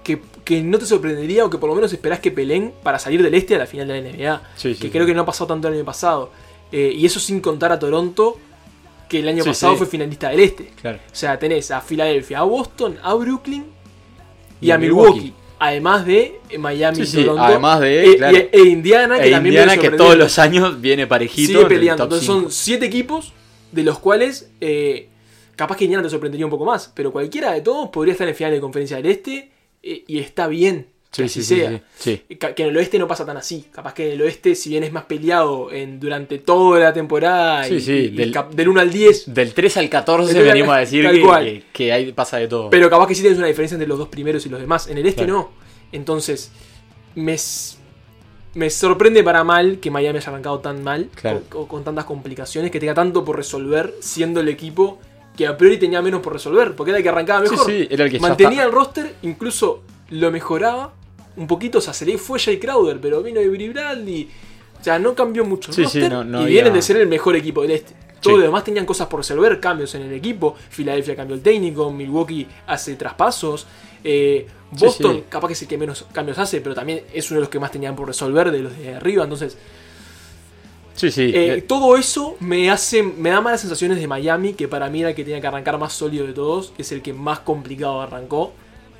que, 0.03 0.19
que 0.43 0.61
no 0.63 0.79
te 0.79 0.85
sorprendería 0.87 1.45
o 1.45 1.49
que 1.51 1.57
por 1.59 1.69
lo 1.69 1.75
menos 1.75 1.93
esperás 1.93 2.19
que 2.19 2.31
peleen 2.31 2.73
para 2.81 2.97
salir 2.97 3.21
del 3.21 3.33
este 3.35 3.55
a 3.55 3.59
la 3.59 3.67
final 3.67 3.87
de 3.87 4.01
la 4.01 4.09
NBA. 4.09 4.41
Sí, 4.55 4.73
sí, 4.73 4.79
que 4.79 4.87
sí. 4.87 4.91
creo 4.91 5.05
que 5.05 5.13
no 5.13 5.21
ha 5.21 5.25
pasado 5.25 5.47
tanto 5.47 5.67
el 5.67 5.75
año 5.75 5.85
pasado. 5.85 6.31
Y 6.71 7.05
eso 7.05 7.21
sin 7.21 7.39
contar 7.39 7.71
a 7.71 7.79
Toronto, 7.79 8.37
que 9.09 9.19
el 9.19 9.27
año 9.29 9.43
Sí, 9.43 9.49
pasado 9.49 9.73
sí. 9.73 9.77
fue 9.79 9.87
finalista 9.87 10.29
del 10.29 10.39
este. 10.41 10.71
Claro. 10.81 10.97
O 11.05 11.15
sea, 11.15 11.37
tenés 11.39 11.69
a 11.71 11.81
Filadelfia, 11.81 12.39
a 12.39 12.43
Boston, 12.43 12.97
a 13.03 13.13
Brooklyn 13.13 13.65
y, 14.61 14.67
Y 14.67 14.71
a 14.71 14.77
Milwaukee. 14.77 15.11
Milwaukee. 15.13 15.33
Además 15.57 16.05
de 16.05 16.39
Miami 16.59 17.05
Sí, 17.05 17.21
Toronto. 17.23 17.41
además 17.43 17.79
de, 17.79 18.11
E, 18.11 18.17
claro. 18.17 18.37
y- 18.37 18.49
e 18.51 18.61
Indiana, 18.63 19.17
que 19.19 19.27
E 19.27 19.31
también 19.31 19.53
Indiana 19.55 19.77
que 19.81 19.89
todos 19.91 20.17
los 20.17 20.37
años 20.37 20.81
viene 20.81 21.07
parejito. 21.07 21.53
sigue 21.59 21.65
peleando. 21.65 22.03
Entonces 22.03 22.27
cinco. 22.27 22.41
son 22.41 22.51
siete 22.51 22.85
equipos 22.87 23.31
de 23.71 23.83
los 23.83 23.97
cuales 23.99 24.51
eh, 24.59 25.07
capaz 25.55 25.77
que 25.77 25.85
Indiana 25.85 26.03
te 26.03 26.09
sorprendería 26.09 26.45
un 26.45 26.49
poco 26.51 26.65
más. 26.65 26.91
Pero 26.93 27.11
cualquiera 27.11 27.53
de 27.53 27.61
todos 27.61 27.89
podría 27.89 28.11
estar 28.11 28.27
en 28.27 28.35
final 28.35 28.51
de 28.51 28.59
conferencia 28.59 28.97
del 28.97 29.05
este 29.07 29.51
eh, 29.81 30.03
y 30.07 30.19
está 30.19 30.47
bien 30.47 30.87
que 31.15 31.29
Sí, 31.29 31.39
así 31.39 31.43
sí, 31.43 31.55
sí, 31.55 31.61
sea. 31.61 31.81
sí, 31.97 32.21
sí. 32.29 32.35
Que 32.37 32.63
en 32.63 32.69
el 32.69 32.77
oeste 32.77 32.99
no 32.99 33.07
pasa 33.07 33.25
tan 33.25 33.37
así. 33.37 33.65
Capaz 33.71 33.93
que 33.93 34.07
en 34.07 34.13
el 34.13 34.21
oeste, 34.21 34.55
si 34.55 34.69
bien 34.69 34.83
es 34.83 34.91
más 34.91 35.05
peleado 35.05 35.71
en, 35.71 35.99
durante 35.99 36.39
toda 36.39 36.79
la 36.79 36.93
temporada 36.93 37.63
Sí, 37.65 37.75
y, 37.75 37.79
sí, 37.81 38.07
del- 38.09 38.31
cap- 38.31 38.53
del 38.53 38.67
1 38.69 38.79
al 38.81 38.91
10, 38.91 39.33
Del 39.33 39.53
3 39.53 39.77
al 39.77 39.89
14 39.89 40.27
Del 40.33 40.35
tres 40.41 40.47
al- 40.47 40.53
venimos 40.53 40.75
a 40.75 40.79
decir 40.79 41.09
que, 41.09 41.21
que, 41.21 41.63
que 41.73 41.93
ahí 41.93 42.11
pasa 42.11 42.37
de 42.37 42.47
todo. 42.47 42.69
pero 42.69 42.89
capaz 42.89 43.07
que 43.07 43.15
sí 43.15 43.21
tienes 43.21 43.37
una 43.39 43.47
diferencia 43.47 43.75
entre 43.75 43.87
los 43.87 43.97
dos 43.97 44.09
primeros 44.09 44.45
y 44.45 44.49
los 44.49 44.59
demás. 44.59 44.87
En 44.87 44.97
el 44.97 45.05
este 45.05 45.23
Claro. 45.23 45.33
no. 45.33 45.65
Entonces, 45.91 46.51
me, 47.15 47.37
me 48.53 48.69
sorprende 48.69 49.23
para 49.23 49.43
mal 49.43 49.79
que 49.79 49.91
Miami 49.91 50.17
haya 50.19 50.29
arrancado 50.29 50.59
tan 50.59 50.83
mal, 50.83 51.09
Claro. 51.15 51.41
o, 51.53 51.59
o 51.61 51.67
con 51.67 51.83
tantas 51.83 52.05
complicaciones, 52.05 52.71
que 52.71 52.79
tenga 52.79 52.93
tanto 52.93 53.23
por 53.25 53.35
resolver, 53.37 53.93
siendo 53.99 54.39
el 54.39 54.47
equipo 54.49 54.99
que 55.35 55.45
a 55.47 55.57
priori 55.57 55.77
tenía 55.77 56.01
menos 56.01 56.21
por 56.21 56.31
resolver, 56.33 56.73
porque 56.75 56.91
era 56.91 56.97
el 56.97 57.03
que 57.03 57.09
arrancaba 57.09 57.45
Sí, 57.45 57.51
mejor. 57.51 57.65
sí, 57.69 57.87
era 57.89 58.05
el 58.05 58.11
que 58.11 58.19
Mantenía 58.21 58.63
el 58.63 58.71
roster, 58.71 59.15
incluso 59.21 59.83
lo 60.09 60.31
mejoraba 60.31 60.93
un 61.37 61.47
poquito, 61.47 61.77
o 61.79 61.81
sea, 61.81 61.93
se 61.93 62.05
le 62.05 62.17
fue 62.17 62.39
Jay 62.39 62.57
Crowder, 62.59 62.99
pero 62.99 63.21
vino 63.23 63.39
Avery 63.39 63.69
Bradley. 63.69 64.29
O 64.79 64.83
sea, 64.83 64.99
no 64.99 65.15
cambió 65.15 65.43
mucho 65.45 65.71
el 65.71 65.75
Sí, 65.75 65.81
sí, 65.85 65.99
roster 65.99 66.11
no- 66.11 66.23
no 66.23 66.39
y 66.39 66.43
había- 66.43 66.53
vienen 66.53 66.73
de 66.73 66.81
ser 66.81 66.97
el 66.97 67.07
mejor 67.07 67.35
equipo 67.35 67.61
del 67.61 67.71
este. 67.71 67.93
Todos 68.21 68.35
Sí. 68.37 68.41
los 68.41 68.43
demás 68.43 68.63
tenían 68.63 68.85
cosas 68.85 69.07
por 69.07 69.19
resolver, 69.19 69.59
cambios 69.59 69.93
en 69.95 70.03
el 70.03 70.13
equipo. 70.13 70.55
Filadelfia 70.69 71.15
cambió 71.15 71.35
el 71.35 71.41
técnico, 71.41 71.91
Milwaukee 71.91 72.47
hace 72.67 72.95
traspasos. 72.95 73.65
eh, 74.07 74.45
Boston, 74.69 75.23
capaz 75.29 75.47
que 75.47 75.53
es 75.53 75.61
el 75.63 75.67
que 75.67 75.79
menos 75.79 76.05
cambios 76.13 76.37
hace, 76.37 76.61
pero 76.61 76.75
también 76.75 77.01
es 77.11 77.31
uno 77.31 77.39
de 77.39 77.41
los 77.41 77.49
que 77.49 77.57
más 77.59 77.71
tenían 77.71 77.95
por 77.95 78.05
resolver 78.07 78.51
de 78.51 78.59
los 78.59 78.77
de 78.77 78.93
arriba. 78.93 79.23
Entonces, 79.23 79.57
Sí, 80.93 81.09
sí. 81.11 81.23
eh, 81.23 81.55
eh, 81.55 81.61
todo 81.63 81.97
eso 81.97 82.37
me 82.39 82.69
hace, 82.69 83.01
me 83.03 83.29
da 83.31 83.41
malas 83.41 83.61
sensaciones 83.61 83.99
de 83.99 84.07
Miami, 84.07 84.53
que 84.53 84.67
para 84.67 84.89
mí 84.89 84.99
era 85.01 85.09
el 85.09 85.15
que 85.15 85.23
tenía 85.23 85.41
que 85.41 85.47
arrancar 85.47 85.77
más 85.79 85.93
sólido 85.93 86.25
de 86.27 86.33
todos, 86.33 86.71
es 86.77 86.91
el 86.91 87.01
que 87.01 87.13
más 87.13 87.39
complicado 87.39 87.99
arrancó. 88.01 88.53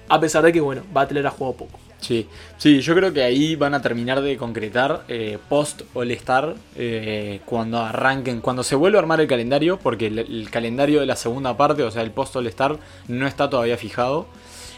A 0.10 0.20
pesar 0.20 0.44
de 0.44 0.52
que, 0.52 0.60
bueno, 0.60 0.82
Butler 0.92 1.26
ha 1.28 1.30
jugado 1.32 1.56
poco. 1.56 1.80
Sí, 2.06 2.28
sí, 2.58 2.82
yo 2.82 2.94
creo 2.94 3.12
que 3.12 3.24
ahí 3.24 3.56
van 3.56 3.74
a 3.74 3.82
terminar 3.82 4.22
de 4.22 4.38
concretar 4.38 5.06
eh, 5.08 5.40
post 5.50 5.82
All-Star 5.96 6.56
eh, 6.76 7.40
cuando 7.46 7.80
arranquen, 7.80 8.42
cuando 8.42 8.64
se 8.64 8.76
vuelva 8.76 9.00
a 9.00 9.02
armar 9.02 9.22
el 9.22 9.28
calendario, 9.28 9.80
porque 9.82 10.08
el, 10.08 10.20
el 10.20 10.50
calendario 10.52 11.00
de 11.00 11.08
la 11.08 11.16
segunda 11.16 11.58
parte, 11.58 11.82
o 11.82 11.90
sea, 11.90 12.04
el 12.04 12.12
post 12.12 12.36
All-Star, 12.36 12.78
no 13.08 13.26
está 13.26 13.50
todavía 13.50 13.78
fijado. 13.78 14.28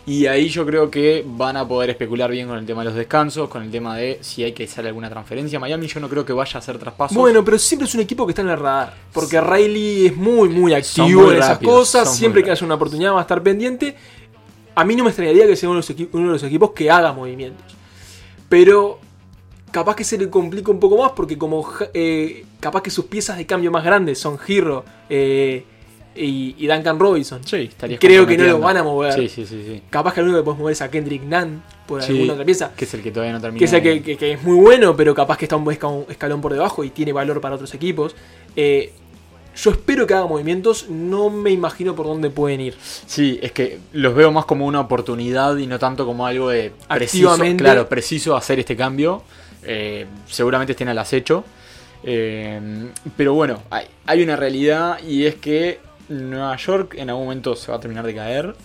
Y 0.07 0.25
ahí 0.27 0.47
yo 0.47 0.65
creo 0.65 0.89
que 0.89 1.25
van 1.27 1.57
a 1.57 1.67
poder 1.67 1.89
especular 1.89 2.31
bien 2.31 2.47
con 2.47 2.57
el 2.57 2.65
tema 2.65 2.79
de 2.79 2.85
los 2.85 2.95
descansos, 2.95 3.49
con 3.49 3.61
el 3.61 3.69
tema 3.69 3.97
de 3.97 4.19
si 4.21 4.41
hay 4.41 4.53
que 4.53 4.63
hacer 4.63 4.87
alguna 4.87 5.09
transferencia. 5.09 5.59
Miami 5.59 5.87
yo 5.87 5.99
no 5.99 6.07
creo 6.07 6.23
que 6.23 6.31
vaya 6.31 6.53
a 6.55 6.59
hacer 6.59 6.77
traspasos. 6.77 7.17
Bueno, 7.17 7.43
pero 7.43 7.59
siempre 7.59 7.89
es 7.89 7.93
un 7.93 7.99
equipo 7.99 8.25
que 8.25 8.31
está 8.31 8.41
en 8.41 8.47
el 8.47 8.57
radar. 8.57 8.93
Porque 9.11 9.41
Riley 9.41 10.05
es 10.05 10.15
muy, 10.15 10.47
muy 10.47 10.73
activo 10.73 11.23
muy 11.23 11.31
en 11.31 11.39
esas 11.39 11.49
rápidos, 11.49 11.75
cosas. 11.75 12.15
Siempre 12.15 12.41
que 12.41 12.51
haya 12.51 12.65
una 12.65 12.75
oportunidad 12.75 13.11
va 13.15 13.19
a 13.19 13.23
estar 13.23 13.43
pendiente. 13.43 13.97
A 14.79 14.83
mí 14.85 14.95
no 14.95 15.03
me 15.03 15.09
extrañaría 15.09 15.47
que 15.47 15.55
sea 15.55 15.69
uno 15.69 15.81
de 15.81 15.87
los, 15.87 15.97
equi- 15.97 16.09
uno 16.13 16.27
de 16.27 16.33
los 16.33 16.43
equipos 16.43 16.71
que 16.71 16.89
haga 16.91 17.11
movimientos. 17.13 17.75
Pero 18.49 18.99
capaz 19.71 19.95
que 19.95 20.03
se 20.03 20.17
le 20.17 20.29
complica 20.29 20.71
un 20.71 20.79
poco 20.79 20.97
más 20.97 21.11
porque 21.11 21.37
como 21.37 21.67
eh, 21.93 22.45
capaz 22.59 22.81
que 22.81 22.89
sus 22.89 23.05
piezas 23.05 23.37
de 23.37 23.45
cambio 23.45 23.71
más 23.71 23.83
grandes 23.83 24.17
son 24.19 24.37
Hero 24.47 24.85
eh, 25.09 25.65
y, 26.15 26.55
y 26.57 26.67
Duncan 26.67 26.97
Robinson. 26.99 27.41
sí, 27.45 27.69
Creo 27.99 28.25
que 28.25 28.37
no 28.37 28.45
lo 28.45 28.59
van 28.59 28.77
a 28.77 28.83
mover. 28.83 29.13
Sí, 29.13 29.29
sí, 29.29 29.45
sí. 29.45 29.63
sí. 29.65 29.81
Capaz 29.89 30.13
que 30.13 30.21
el 30.21 30.27
único 30.27 30.39
que 30.39 30.45
puedes 30.45 30.59
mover 30.59 30.71
es 30.73 30.81
a 30.81 30.89
Kendrick 30.89 31.23
Nunn 31.23 31.61
por 31.85 32.01
Sí, 32.01 32.13
alguna 32.13 32.33
otra 32.33 32.45
pieza. 32.45 32.71
Que 32.75 32.85
es 32.85 32.93
el 32.93 33.01
que 33.03 33.11
todavía 33.11 33.33
no 33.33 33.41
termina. 33.41 33.65
Que, 33.65 33.81
que, 33.81 33.89
de- 33.89 34.01
que- 34.01 34.17
que 34.17 34.31
es 34.33 34.43
muy 34.43 34.55
bueno, 34.55 34.95
pero 34.95 35.13
capaz 35.13 35.37
que 35.37 35.45
está 35.45 35.55
un 35.57 35.63
buen 35.65 35.77
escalón 36.09 36.39
por 36.41 36.53
debajo 36.53 36.83
y 36.83 36.89
tiene 36.91 37.13
valor 37.13 37.41
para 37.41 37.55
otros 37.55 37.73
equipos. 37.73 38.15
Eh, 38.55 38.93
yo 39.57 39.71
espero 39.71 40.05
que 40.07 40.13
haga 40.13 40.27
movimientos, 40.27 40.87
no 40.89 41.29
me 41.29 41.49
imagino 41.51 41.95
por 41.95 42.05
dónde 42.05 42.29
pueden 42.29 42.61
ir. 42.61 42.75
Sí, 42.79 43.39
es 43.41 43.51
que 43.51 43.79
los 43.93 44.13
veo 44.15 44.31
más 44.31 44.45
como 44.45 44.65
una 44.67 44.79
oportunidad 44.79 45.57
y 45.57 45.65
no 45.67 45.79
tanto 45.79 46.05
como 46.05 46.25
algo 46.27 46.49
de 46.49 46.71
preciso, 46.87 47.29
Activamente. 47.31 47.63
claro, 47.63 47.89
preciso 47.89 48.35
hacer 48.37 48.59
este 48.59 48.75
cambio. 48.75 49.23
Eh, 49.63 50.05
seguramente 50.27 50.71
estén 50.73 50.89
al 50.89 50.99
acecho. 50.99 51.43
Eh, 52.03 52.89
pero 53.15 53.33
bueno, 53.33 53.63
hay, 53.69 53.85
hay 54.05 54.23
una 54.23 54.35
realidad 54.35 54.99
y 55.05 55.25
es 55.25 55.35
que 55.35 55.79
Nueva 56.09 56.55
York 56.55 56.95
en 56.97 57.09
algún 57.09 57.25
momento 57.25 57.55
se 57.55 57.71
va 57.71 57.77
a 57.77 57.79
terminar 57.79 58.05
de 58.05 58.15
caer. 58.15 58.55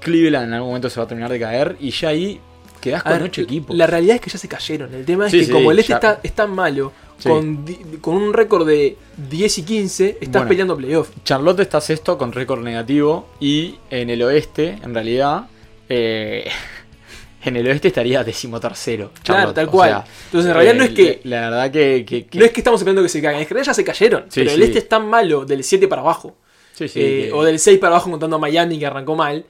Cleveland 0.00 0.46
en 0.48 0.54
algún 0.54 0.70
momento 0.70 0.88
se 0.88 1.00
va 1.00 1.04
a 1.04 1.08
terminar 1.08 1.30
de 1.30 1.40
caer. 1.40 1.76
Y 1.80 1.90
ya 1.90 2.10
ahí 2.10 2.40
quedás 2.80 3.02
con 3.02 3.12
ver, 3.12 3.22
8 3.24 3.40
equipos. 3.42 3.76
La 3.76 3.86
realidad 3.86 4.14
es 4.16 4.20
que 4.22 4.30
ya 4.30 4.38
se 4.38 4.48
cayeron. 4.48 4.94
El 4.94 5.04
tema 5.04 5.26
es 5.26 5.32
Sí, 5.32 5.40
que 5.40 5.44
sí, 5.46 5.52
como 5.52 5.72
el 5.72 5.78
este 5.80 5.90
ya. 5.90 5.96
está, 5.96 6.20
es 6.22 6.32
tan 6.32 6.50
malo, 6.52 6.92
Sí. 7.18 7.28
con, 7.28 7.64
con 8.00 8.14
un 8.16 8.32
récord 8.32 8.66
de 8.66 8.96
10 9.28 9.58
y 9.58 9.62
15, 9.64 10.08
estás 10.20 10.28
Bueno. 10.30 10.48
peleando 10.48 10.76
playoff. 10.76 11.10
Charlotte 11.24 11.60
está 11.60 11.80
sexto 11.80 12.16
con 12.16 12.32
récord 12.32 12.62
negativo 12.62 13.28
y 13.40 13.74
en 13.90 14.08
el 14.10 14.22
oeste, 14.22 14.78
en 14.82 14.94
realidad, 14.94 15.46
eh, 15.88 16.48
en 17.44 17.56
el 17.56 17.66
oeste 17.66 17.88
estaría 17.88 18.22
decimotercero. 18.24 19.10
Claro, 19.22 19.40
Charlotte. 19.40 19.54
tal 19.56 19.68
O 19.68 19.70
cual. 19.70 19.90
sea, 19.90 20.04
Entonces 20.26 20.48
en 20.48 20.54
realidad 20.54 20.74
no 20.74 20.82
eh, 20.84 20.86
es 20.86 20.92
que... 20.94 21.20
La, 21.24 21.40
la 21.40 21.50
verdad 21.50 21.70
que... 21.72 22.04
que- 22.04 22.26
que- 22.26 22.38
No 22.38 22.44
es 22.44 22.52
que 22.52 22.60
estamos 22.60 22.80
esperando 22.80 23.02
que 23.02 23.08
se 23.08 23.20
caigan, 23.20 23.42
es 23.42 23.48
que 23.48 23.64
ya 23.64 23.74
se 23.74 23.84
cayeron. 23.84 24.22
Sí, 24.28 24.40
pero 24.40 24.50
el 24.52 24.56
sí. 24.58 24.62
este 24.64 24.78
es 24.78 24.88
tan 24.88 25.08
malo 25.08 25.44
del 25.44 25.64
7 25.64 25.88
para 25.88 26.02
abajo. 26.02 26.36
sí, 26.72 26.86
sí, 26.88 27.00
eh, 27.02 27.30
o 27.32 27.42
del 27.42 27.58
6 27.58 27.78
para 27.78 27.94
abajo 27.96 28.10
contando 28.10 28.36
a 28.36 28.38
Miami 28.38 28.78
que 28.78 28.86
arrancó 28.86 29.16
mal. 29.16 29.44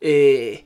eh, 0.00 0.64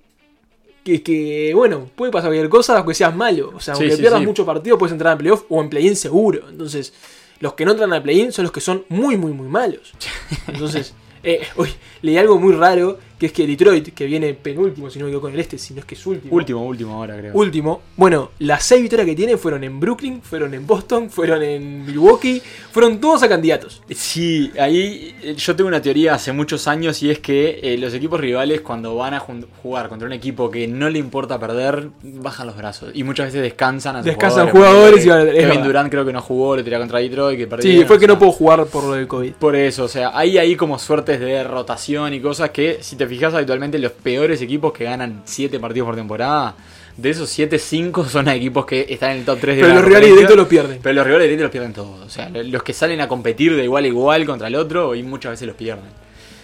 que, 0.84 1.02
que, 1.02 1.52
bueno, 1.54 1.88
puede 1.96 2.12
pasar 2.12 2.28
cualquier 2.28 2.48
cosa 2.48 2.76
aunque 2.76 2.94
seas 2.94 3.16
malo. 3.16 3.52
O 3.54 3.60
sea, 3.60 3.74
aunque 3.74 3.90
sí, 3.92 4.00
pierdas 4.00 4.20
sí. 4.20 4.26
muchos 4.26 4.46
partidos, 4.46 4.78
puedes 4.78 4.92
entrar 4.92 5.12
en 5.12 5.18
playoff 5.18 5.44
o 5.48 5.60
en 5.60 5.70
play-in 5.70 5.96
seguro. 5.96 6.48
Entonces, 6.48 6.92
los 7.40 7.54
que 7.54 7.64
no 7.64 7.72
entran 7.72 7.92
al 7.92 8.02
play-in 8.02 8.30
son 8.32 8.44
los 8.44 8.52
que 8.52 8.60
son 8.60 8.84
muy, 8.88 9.16
muy, 9.16 9.32
muy 9.32 9.48
malos. 9.48 9.92
Entonces, 10.46 10.94
eh, 11.22 11.40
uy, 11.56 11.70
leí 12.02 12.18
algo 12.18 12.38
muy 12.38 12.52
raro, 12.52 12.98
que 13.32 13.42
es 13.42 13.46
que 13.46 13.46
Detroit, 13.46 13.94
que 13.94 14.04
viene 14.06 14.34
penúltimo, 14.34 14.90
si 14.90 14.98
no 14.98 15.06
me 15.06 15.10
equivoco, 15.10 15.28
en 15.28 15.34
el 15.34 15.40
este, 15.40 15.56
si 15.58 15.72
no 15.74 15.80
es 15.80 15.86
que 15.86 15.94
es 15.94 16.06
último. 16.06 16.34
Último, 16.34 16.66
último 16.66 16.94
ahora 16.94 17.16
creo. 17.16 17.32
Último. 17.34 17.80
Bueno, 17.96 18.30
las 18.40 18.64
seis 18.64 18.82
victorias 18.82 19.06
que 19.06 19.14
tiene 19.14 19.36
fueron 19.36 19.64
en 19.64 19.80
Brooklyn, 19.80 20.20
fueron 20.22 20.52
en 20.54 20.66
Boston, 20.66 21.08
fueron 21.10 21.42
en 21.42 21.86
Milwaukee, 21.86 22.42
fueron 22.70 23.00
todos 23.00 23.22
a 23.22 23.28
candidatos. 23.28 23.82
Sí, 23.90 24.50
ahí 24.58 25.14
eh, 25.22 25.34
yo 25.36 25.56
tengo 25.56 25.68
una 25.68 25.80
teoría 25.80 26.14
hace 26.14 26.32
muchos 26.32 26.68
años 26.68 27.02
y 27.02 27.10
es 27.10 27.18
que 27.20 27.60
eh, 27.62 27.78
los 27.78 27.94
equipos 27.94 28.20
rivales 28.20 28.60
cuando 28.60 28.94
van 28.96 29.14
a 29.14 29.20
jugar 29.20 29.88
contra 29.88 30.06
un 30.06 30.12
equipo 30.12 30.50
que 30.50 30.66
no 30.68 30.90
le 30.90 30.98
importa 30.98 31.38
perder, 31.38 31.88
bajan 32.02 32.46
los 32.46 32.56
brazos 32.56 32.90
y 32.94 33.04
muchas 33.04 33.26
veces 33.26 33.42
descansan 33.42 33.96
a 33.96 33.98
sus 34.00 34.06
Descansan 34.06 34.50
jugadores. 34.50 35.02
jugadores 35.02 35.06
y 35.06 35.08
van 35.08 35.20
a- 35.20 35.32
Kevin 35.32 35.48
verdad. 35.48 35.64
Durant 35.64 35.90
creo 35.90 36.04
que 36.04 36.12
no 36.12 36.20
jugó, 36.20 36.56
le 36.56 36.62
tiró 36.62 36.78
contra 36.78 36.98
Detroit 36.98 37.38
que 37.38 37.46
perdió. 37.46 37.70
Sí, 37.80 37.84
fue 37.86 37.98
que 37.98 38.06
no 38.06 38.18
puedo 38.18 38.32
jugar 38.32 38.66
por 38.66 38.84
lo 38.84 38.92
del 38.92 39.06
COVID. 39.06 39.32
Por 39.34 39.56
eso, 39.56 39.84
o 39.84 39.88
sea, 39.88 40.10
hay 40.16 40.38
ahí 40.38 40.56
como 40.56 40.78
suertes 40.78 41.20
de 41.20 41.42
rotación 41.44 42.12
y 42.14 42.20
cosas 42.20 42.50
que, 42.50 42.78
si 42.80 42.96
te 42.96 43.06
fijas 43.14 43.34
habitualmente, 43.34 43.78
los 43.78 43.92
peores 43.92 44.42
equipos 44.42 44.72
que 44.72 44.84
ganan 44.84 45.22
7 45.24 45.58
partidos 45.60 45.86
por 45.86 45.96
temporada, 45.96 46.54
de 46.96 47.10
esos 47.10 47.28
7, 47.30 47.58
5 47.58 48.04
son 48.04 48.28
equipos 48.28 48.66
que 48.66 48.86
están 48.88 49.12
en 49.12 49.18
el 49.18 49.24
top 49.24 49.38
3 49.40 49.56
de 49.56 49.62
Pero 49.62 49.74
la 49.74 49.80
los 49.80 49.88
rivales 49.88 50.10
directos 50.10 50.36
lo 50.36 50.48
pierden. 50.48 50.80
Pero 50.82 50.94
los 50.94 51.06
rivales 51.06 51.24
directos 51.24 51.44
los 51.44 51.50
pierden 51.52 51.72
todos. 51.72 52.06
O 52.06 52.10
sea, 52.10 52.28
los 52.28 52.62
que 52.62 52.72
salen 52.72 53.00
a 53.00 53.08
competir 53.08 53.56
de 53.56 53.64
igual 53.64 53.84
a 53.84 53.86
igual 53.88 54.26
contra 54.26 54.48
el 54.48 54.54
otro, 54.56 54.94
y 54.94 55.02
muchas 55.02 55.32
veces 55.32 55.46
los 55.46 55.56
pierden. 55.56 55.90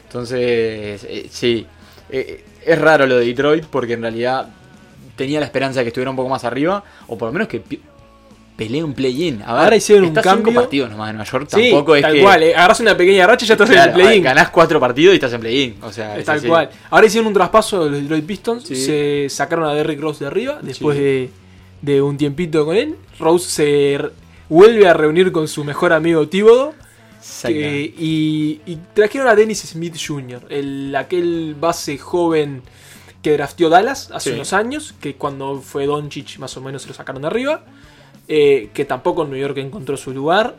Entonces, 0.05 1.05
eh, 1.05 1.27
sí. 1.31 1.67
Eh, 2.09 2.45
es 2.65 2.79
raro 2.79 3.07
lo 3.07 3.19
de 3.19 3.27
Detroit 3.27 3.65
porque 3.67 3.93
en 3.93 4.03
realidad 4.03 4.49
tenía 5.17 5.39
la 5.39 5.47
esperanza 5.47 5.81
de 5.81 5.85
que 5.85 5.89
estuviera 5.89 6.11
un 6.11 6.17
poco 6.17 6.29
más 6.29 6.45
arriba, 6.45 6.83
o 7.07 7.17
por 7.17 7.29
lo 7.29 7.33
menos 7.33 7.49
que 7.49 7.63
pelee 8.65 8.85
un 8.85 8.93
play-in. 8.93 9.43
Ahora 9.43 9.75
hicieron 9.75 10.05
un 10.05 10.11
cinco 10.11 10.23
cambio. 10.23 10.53
partidos 10.55 10.91
nomás 10.91 11.09
en 11.11 11.17
Nueva 11.17 11.31
York. 11.31 11.49
Sí, 11.51 11.71
Tampoco 11.71 11.97
es 11.97 12.03
tal 12.03 12.13
que. 12.13 12.21
cual. 12.23 12.43
eh, 12.43 12.55
agarras 12.55 12.81
una 12.81 12.95
pequeña 12.97 13.27
racha 13.27 13.45
y 13.47 13.49
ya 13.49 13.55
estás 13.55 13.71
Claro, 13.71 13.93
en 13.93 13.97
el 13.99 14.03
play-in. 14.05 14.23
Ganás 14.23 14.51
cuatro 14.51 14.79
partidos 14.79 15.13
y 15.15 15.17
estás 15.17 15.33
en 15.33 15.41
play-in. 15.41 15.77
O 15.83 15.91
sea, 15.91 16.19
Es 16.19 16.27
Tal 16.27 16.43
cual. 16.43 16.69
Ahora 16.91 17.07
hicieron 17.07 17.29
un 17.29 17.33
traspaso 17.35 17.85
de 17.85 17.91
los 17.91 18.01
Detroit 18.03 18.27
Pistons. 18.27 18.65
Sí. 18.65 18.77
Se 18.77 19.27
sacaron 19.31 19.65
a 19.67 19.73
Derrick 19.75 19.99
Rose 20.01 20.21
de 20.25 20.27
arriba 20.29 20.59
después 20.61 20.97
Sí. 20.99 21.03
de, 21.03 21.31
de 21.81 22.03
un 22.03 22.19
tiempito 22.19 22.67
con 22.67 22.77
él. 22.77 22.97
Rose 23.19 23.49
se 23.51 23.99
vuelve 24.51 24.87
a 24.87 24.93
reunir 24.93 25.33
con 25.33 25.49
su 25.49 25.65
mejor 25.65 25.93
amigo. 25.95 26.21
Exactamente. 26.23 26.73
que- 27.53 27.95
y, 27.99 28.61
y 28.67 28.79
trajeron 28.95 29.29
a 29.29 29.35
Dennis 29.35 29.61
Smith 29.61 29.97
Jr., 30.07 30.43
el, 30.51 30.95
aquel 30.97 31.55
base 31.59 31.99
joven 31.99 32.63
que 33.23 33.33
drafteó 33.33 33.69
Dallas 33.69 34.11
hace 34.13 34.31
Sí. 34.31 34.35
unos 34.37 34.53
años, 34.55 34.95
que 35.01 35.15
cuando 35.17 35.61
fue 35.61 35.85
Doncic 35.87 36.39
más 36.39 36.57
o 36.57 36.63
menos 36.63 36.83
se 36.83 36.89
lo 36.89 36.95
sacaron 36.95 37.21
de 37.23 37.29
arriba, 37.29 37.65
eh, 38.33 38.71
que 38.73 38.85
tampoco 38.85 39.25
en 39.25 39.31
New 39.31 39.41
York 39.41 39.57
encontró 39.57 39.97
su 39.97 40.13
lugar, 40.13 40.55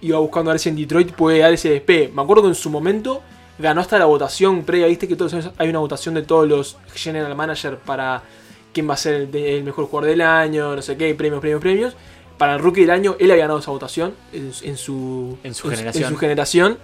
iba 0.00 0.18
buscando 0.18 0.50
a 0.50 0.54
ver 0.54 0.58
si 0.58 0.68
en 0.68 0.74
Detroit 0.74 1.12
puede 1.12 1.38
dar 1.38 1.52
ese 1.52 1.70
despegue. 1.70 2.10
Me 2.12 2.22
acuerdo 2.22 2.42
que 2.42 2.48
en 2.48 2.54
su 2.56 2.70
momento 2.70 3.22
ganó 3.56 3.80
hasta 3.80 4.00
la 4.00 4.06
votación 4.06 4.64
previa, 4.64 4.88
viste 4.88 5.06
que 5.06 5.14
todos 5.14 5.32
los 5.32 5.44
años 5.44 5.54
hay 5.58 5.68
una 5.68 5.78
votación 5.78 6.16
de 6.16 6.22
todos 6.22 6.48
los 6.48 6.76
general 6.92 7.36
manager 7.36 7.78
para 7.78 8.24
quién 8.72 8.90
va 8.90 8.94
a 8.94 8.96
ser 8.96 9.28
el, 9.32 9.62
mejor 9.62 9.86
jugador 9.86 10.10
del 10.10 10.22
año, 10.22 10.74
no 10.74 10.82
sé 10.82 10.96
qué, 10.96 11.14
premios, 11.14 11.40
premios, 11.40 11.60
premios. 11.60 11.96
Para 12.36 12.54
el 12.54 12.58
rookie 12.58 12.80
del 12.80 12.90
año, 12.90 13.14
él 13.20 13.30
ha 13.30 13.36
ganado 13.36 13.60
esa 13.60 13.70
votación 13.70 14.14
en, 14.32 14.50
en 14.62 14.76
su, 14.76 15.38
En 15.44 15.54
su 15.54 15.70
generación. 15.70 16.10
su 16.10 16.16
generación. 16.16 16.78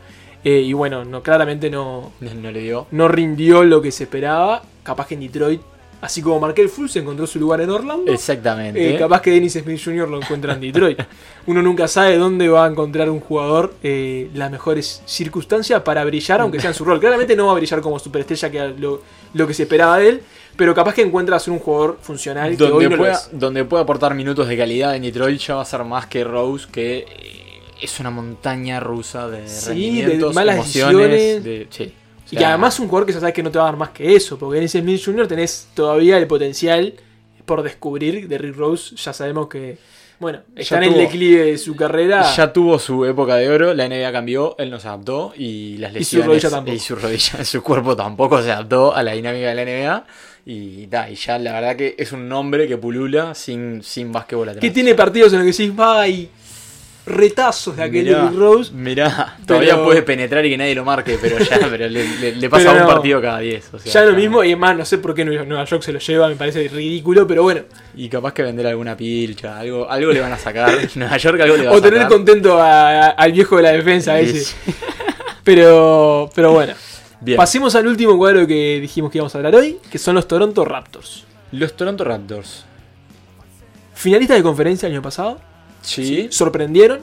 Eh, 0.44 0.60
y 0.60 0.74
bueno, 0.74 1.04
no, 1.04 1.24
claramente 1.24 1.70
no, 1.70 2.12
No, 2.20 2.34
no 2.34 2.52
le 2.52 2.60
dio. 2.60 2.86
no 2.92 3.08
rindió 3.08 3.64
lo 3.64 3.82
que 3.82 3.90
se 3.90 4.04
esperaba. 4.04 4.62
Capaz 4.84 5.08
que 5.08 5.14
en 5.14 5.20
Detroit, 5.22 5.60
así 6.04 6.20
como 6.22 6.38
Markel 6.40 6.68
Fultz 6.68 6.96
encontró 6.96 7.26
su 7.26 7.40
lugar 7.40 7.60
en 7.62 7.70
Orlando. 7.70 8.12
Exactamente. 8.12 8.94
Eh, 8.94 8.98
capaz 8.98 9.20
que 9.22 9.30
Dennis 9.30 9.54
Smith 9.54 9.80
Jr. 9.82 10.08
lo 10.08 10.18
encuentra 10.18 10.52
en 10.54 10.60
Detroit. 10.60 11.00
Uno 11.46 11.62
nunca 11.62 11.88
sabe 11.88 12.16
dónde 12.18 12.48
va 12.48 12.66
a 12.66 12.68
encontrar 12.68 13.08
un 13.10 13.20
jugador 13.20 13.74
eh, 13.82 14.30
las 14.34 14.50
mejores 14.50 15.02
circunstancias 15.06 15.82
para 15.82 16.04
brillar, 16.04 16.40
aunque 16.42 16.60
sea 16.60 16.70
en 16.70 16.74
su 16.74 16.84
rol. 16.84 17.00
Claramente 17.00 17.34
no 17.36 17.46
va 17.46 17.52
a 17.52 17.54
brillar 17.56 17.80
como 17.80 17.98
superestrella, 17.98 18.50
que 18.50 18.68
lo, 18.78 19.02
lo 19.32 19.46
que 19.46 19.54
se 19.54 19.62
esperaba 19.64 19.98
de 19.98 20.08
él, 20.10 20.22
pero 20.56 20.74
capaz 20.74 20.94
que 20.94 21.02
encuentra 21.02 21.38
ser 21.38 21.52
un 21.52 21.58
jugador 21.58 21.98
funcional 22.00 22.56
que 22.56 22.62
hoy 22.64 22.70
donde, 22.84 22.88
no 22.90 22.96
pueda, 22.96 23.20
donde 23.32 23.64
pueda 23.64 23.82
aportar 23.82 24.14
minutos 24.14 24.46
de 24.46 24.56
calidad 24.56 24.94
en 24.96 25.02
Detroit 25.02 25.40
ya 25.40 25.56
va 25.56 25.62
a 25.62 25.64
ser 25.64 25.82
más 25.84 26.06
que 26.06 26.22
Rose, 26.24 26.66
que 26.70 26.98
eh, 26.98 27.06
es 27.80 27.98
una 28.00 28.10
montaña 28.10 28.78
rusa 28.80 29.28
de 29.28 29.48
Sí, 29.48 29.68
rendimientos, 29.68 30.28
de 30.30 30.34
malas 30.34 30.54
emociones. 30.56 31.44
de- 31.44 31.66
sí. 31.70 31.92
O 32.32 32.40
Y 32.40 32.42
además 32.42 32.78
un 32.80 32.88
jugador 32.88 33.06
que 33.06 33.12
ya 33.12 33.20
sabes 33.20 33.34
que 33.34 33.42
no 33.42 33.50
te 33.50 33.58
va 33.58 33.64
a 33.64 33.68
dar 33.68 33.76
más 33.76 33.90
que 33.90 34.14
eso, 34.16 34.38
porque 34.38 34.56
Dennis 34.56 34.72
Smith 34.72 35.00
Jr. 35.04 35.26
tenés 35.28 35.68
todavía 35.74 36.16
el 36.18 36.26
potencial 36.26 36.94
por 37.44 37.62
descubrir 37.62 38.26
de 38.28 38.38
Rick 38.38 38.56
Rose. 38.56 38.96
Ya 38.96 39.12
sabemos 39.12 39.48
que, 39.48 39.76
bueno, 40.18 40.40
está 40.56 40.78
en 40.78 40.84
el 40.84 40.90
tuvo- 40.94 40.98
declive 40.98 41.44
de 41.44 41.58
su 41.58 41.76
carrera. 41.76 42.22
Ya 42.34 42.52
tuvo 42.52 42.78
su 42.78 43.04
época 43.04 43.36
de 43.36 43.50
oro, 43.50 43.74
la 43.74 43.84
NBA 43.88 44.10
cambió, 44.12 44.56
él 44.58 44.70
no 44.70 44.80
se 44.80 44.88
adaptó 44.88 45.34
y 45.36 45.76
las 45.78 45.90
Y 45.90 45.94
su 45.94 45.98
lesiones 45.98 46.26
rodilla 46.28 46.50
tampoco. 46.50 46.74
y 46.76 46.78
su 46.78 46.94
rodilla, 46.96 47.44
su 47.44 47.62
cuerpo 47.62 47.94
tampoco 47.94 48.42
se 48.42 48.50
adaptó 48.50 48.94
a 48.94 49.02
la 49.02 49.12
dinámica 49.12 49.52
de 49.52 49.54
la 49.54 49.64
NBA 49.64 50.06
y, 50.46 50.86
da, 50.86 51.08
y 51.10 51.14
ya 51.16 51.38
la 51.38 51.52
verdad 51.52 51.76
que 51.76 51.94
es 51.98 52.12
un 52.12 52.28
nombre 52.28 52.66
que 52.66 52.76
pulula 52.78 53.34
sin, 53.34 53.82
sin 53.82 54.10
básquetbol 54.12 54.48
atrás. 54.48 54.60
que 54.62 54.70
tiene 54.70 54.94
partidos 54.94 55.32
en 55.34 55.40
los 55.40 55.46
que 55.56 55.62
decís, 55.62 55.78
va, 55.78 56.06
y 56.08 56.30
retazos 57.06 57.76
de 57.76 57.82
aquel 57.82 58.04
Mirá, 58.06 58.30
Rose. 58.30 58.72
mirá, 58.72 59.36
todavía 59.46 59.74
Pero- 59.74 59.84
puede 59.84 60.02
penetrar 60.02 60.44
y 60.46 60.50
que 60.50 60.56
nadie 60.56 60.74
lo 60.74 60.84
marque, 60.84 61.18
pero 61.20 61.38
ya 61.38 61.58
pero 61.70 61.86
le, 61.88 62.08
le- 62.18 62.36
le 62.36 62.48
pasa 62.50 62.72
Pero 62.72 62.84
un 62.86 62.90
partido 62.94 63.20
cada 63.20 63.38
10. 63.40 63.74
o 63.74 63.78
sea, 63.78 63.92
Ya 63.92 64.04
lo 64.10 64.16
mismo, 64.16 64.42
y 64.42 64.48
además 64.52 64.76
no 64.78 64.84
sé 64.86 64.96
por 64.98 65.14
qué 65.14 65.24
Nueva 65.24 65.64
York 65.64 65.82
se 65.82 65.92
lo 65.92 65.98
lleva, 65.98 66.28
me 66.28 66.36
parece 66.36 66.66
ridículo, 66.68 67.26
pero 67.26 67.42
bueno. 67.42 67.60
Y 67.94 68.08
capaz 68.08 68.32
que 68.32 68.42
vender 68.42 68.66
alguna 68.66 68.96
pilcha, 68.96 69.58
algo, 69.58 69.90
algo 69.90 70.12
le 70.12 70.20
van 70.20 70.32
a 70.32 70.38
sacar. 70.38 70.72
Nueva 70.94 71.16
York 71.18 71.40
algo 71.42 71.56
le 71.56 71.64
va 71.66 71.70
a 71.70 71.74
O 71.74 71.76
sacar. 71.76 71.90
tener 71.92 72.08
contento 72.08 72.58
a- 72.60 73.06
a- 73.06 73.10
al 73.10 73.32
viejo 73.32 73.56
de 73.58 73.62
la 73.64 73.72
defensa 73.72 74.18
ese. 74.18 74.54
Pero, 75.44 76.30
pero 76.34 76.52
bueno. 76.52 76.72
Bien. 77.20 77.36
Pasemos 77.36 77.74
al 77.74 77.86
último 77.86 78.16
cuadro 78.18 78.46
que 78.46 78.80
dijimos 78.80 79.10
que 79.10 79.18
íbamos 79.18 79.34
a 79.34 79.38
hablar 79.38 79.54
hoy, 79.54 79.78
que 79.90 79.98
son 79.98 80.14
los 80.14 80.26
Toronto 80.28 80.64
Raptors. 80.64 81.24
Los 81.52 81.74
Toronto 81.76 82.04
Raptors. 82.04 82.64
Finalistas 83.94 84.36
de 84.38 84.42
conferencia 84.42 84.86
el 84.86 84.92
año 84.94 85.02
pasado. 85.02 85.40
Sí. 85.84 86.28
Sorprendieron. 86.30 87.00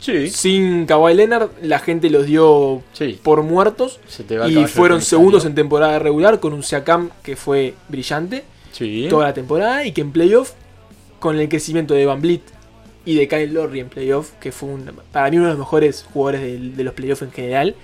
Sí, 0.00 0.28
Sin 0.30 0.86
Kawhi 0.86 1.14
Leonard, 1.14 1.50
la 1.62 1.78
gente 1.80 2.08
los 2.10 2.26
dio 2.26 2.82
sí. 2.92 3.18
por 3.22 3.42
muertos. 3.42 3.98
Se 4.06 4.22
te 4.22 4.38
va 4.38 4.46
el 4.46 4.56
Y 4.58 4.66
fueron 4.66 5.02
segundos 5.02 5.44
en 5.44 5.54
temporada 5.54 5.98
regular 5.98 6.38
con 6.40 6.52
un 6.52 6.62
Siakam 6.62 7.10
que 7.22 7.34
fue 7.36 7.74
brillante 7.88 8.44
Sí. 8.72 9.06
toda 9.10 9.24
la 9.26 9.34
temporada. 9.34 9.84
Y 9.86 9.92
que 9.92 10.00
en 10.02 10.12
playoff, 10.12 10.52
con 11.18 11.38
el 11.38 11.48
crecimiento 11.48 11.94
de 11.94 12.06
Van 12.06 12.20
Vliet 12.20 12.42
y 13.04 13.14
de 13.16 13.26
Kyle 13.26 13.52
Lowry 13.52 13.80
en 13.80 13.88
playoff, 13.88 14.32
que 14.40 14.52
fue 14.52 14.68
un- 14.68 14.90
para 15.10 15.30
mí 15.30 15.36
uno 15.38 15.46
de 15.46 15.52
los 15.52 15.58
mejores 15.58 16.04
jugadores 16.12 16.42
de, 16.76 16.84
los 16.84 16.94
playoffs 16.94 17.22
en 17.22 17.32
general, 17.32 17.74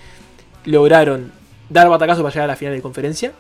lograron 0.67 1.33
dar 1.69 1.89
batacazo 1.89 2.23
para 2.23 2.33
llegar 2.33 2.45
a 2.51 2.53
la 2.53 2.57
final 2.57 2.75
de 2.75 2.83
conferencia. 2.83 3.33